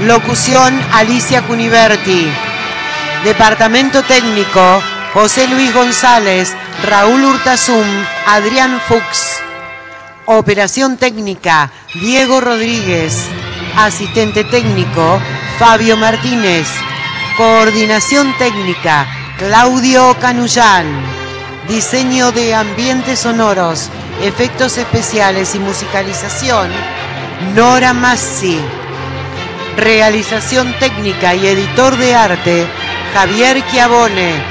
[0.00, 2.30] Locución, Alicia Cuniverti.
[3.24, 4.82] Departamento técnico,
[5.14, 7.86] José Luis González, Raúl Hurtazum,
[8.26, 9.40] Adrián Fuchs.
[10.26, 13.16] Operación técnica, Diego Rodríguez.
[13.78, 15.18] Asistente técnico,
[15.58, 16.68] Fabio Martínez.
[17.38, 19.06] Coordinación técnica,
[19.38, 21.21] Claudio Canullán.
[21.68, 23.88] Diseño de ambientes sonoros,
[24.20, 26.68] efectos especiales y musicalización,
[27.54, 28.58] Nora Massi.
[29.76, 32.66] Realización técnica y editor de arte,
[33.14, 34.42] Javier Chiavone.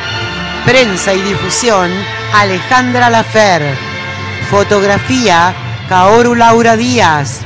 [0.65, 1.91] Prensa y difusión,
[2.33, 3.75] Alejandra Lafer.
[4.49, 5.53] Fotografía,
[5.89, 7.41] Kaoru Laura Díaz.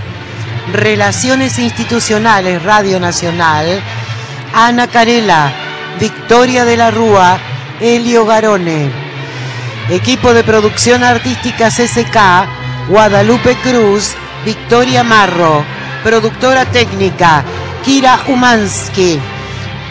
[0.73, 3.81] Relaciones institucionales, Radio Nacional,
[4.53, 5.51] Ana Carela,
[5.99, 7.39] Victoria de la Rúa,
[7.79, 9.04] Elio Garone.
[9.89, 15.63] Equipo de producción artística CCK, Guadalupe Cruz, Victoria Marro.
[16.03, 17.43] Productora técnica,
[17.83, 19.19] Kira Umansky.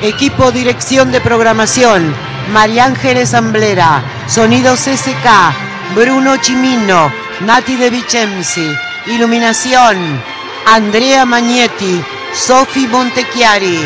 [0.03, 2.12] Equipo dirección de programación,
[2.53, 4.03] María Ángeles Amblera.
[4.27, 7.12] Sonido CCK, Bruno Chimino,
[7.43, 8.69] Nati De Vicenzi.
[9.07, 10.21] Iluminación,
[10.66, 12.03] Andrea Magnetti,
[12.33, 13.79] Sofi Montechiari.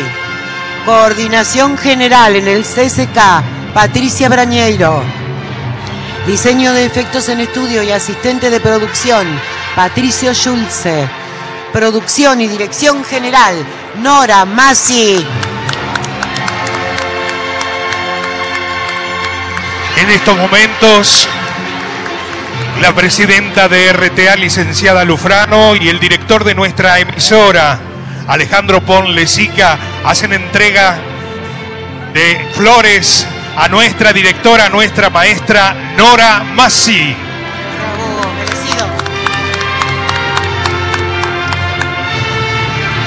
[0.85, 5.18] Coordinación general en el CCK, Patricia Brañeiro.
[6.29, 9.27] Diseño de efectos en estudio y asistente de producción,
[9.75, 11.09] Patricio Schulze.
[11.73, 13.55] Producción y dirección general,
[14.03, 15.25] Nora Massi.
[19.97, 21.27] En estos momentos,
[22.79, 27.79] la presidenta de RTA, licenciada Lufrano, y el director de nuestra emisora,
[28.27, 30.99] Alejandro Ponlesica, hacen entrega
[32.13, 33.25] de flores
[33.59, 37.13] a nuestra directora, nuestra maestra Nora Massi.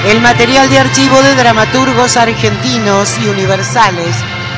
[0.05, 4.15] El material de archivo de dramaturgos argentinos y universales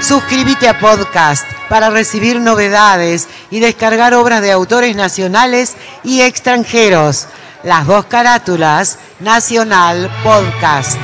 [0.00, 7.28] Suscríbete a podcast para recibir novedades y descargar obras de autores nacionales y extranjeros.
[7.62, 10.98] Las dos carátulas, Nacional Podcast.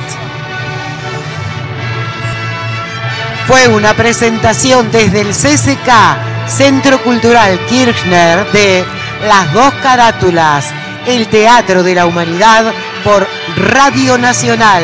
[3.47, 8.85] Fue una presentación desde el CCK, Centro Cultural Kirchner, de
[9.27, 10.65] Las dos carátulas,
[11.07, 12.71] el Teatro de la Humanidad
[13.03, 13.27] por
[13.57, 14.83] Radio Nacional,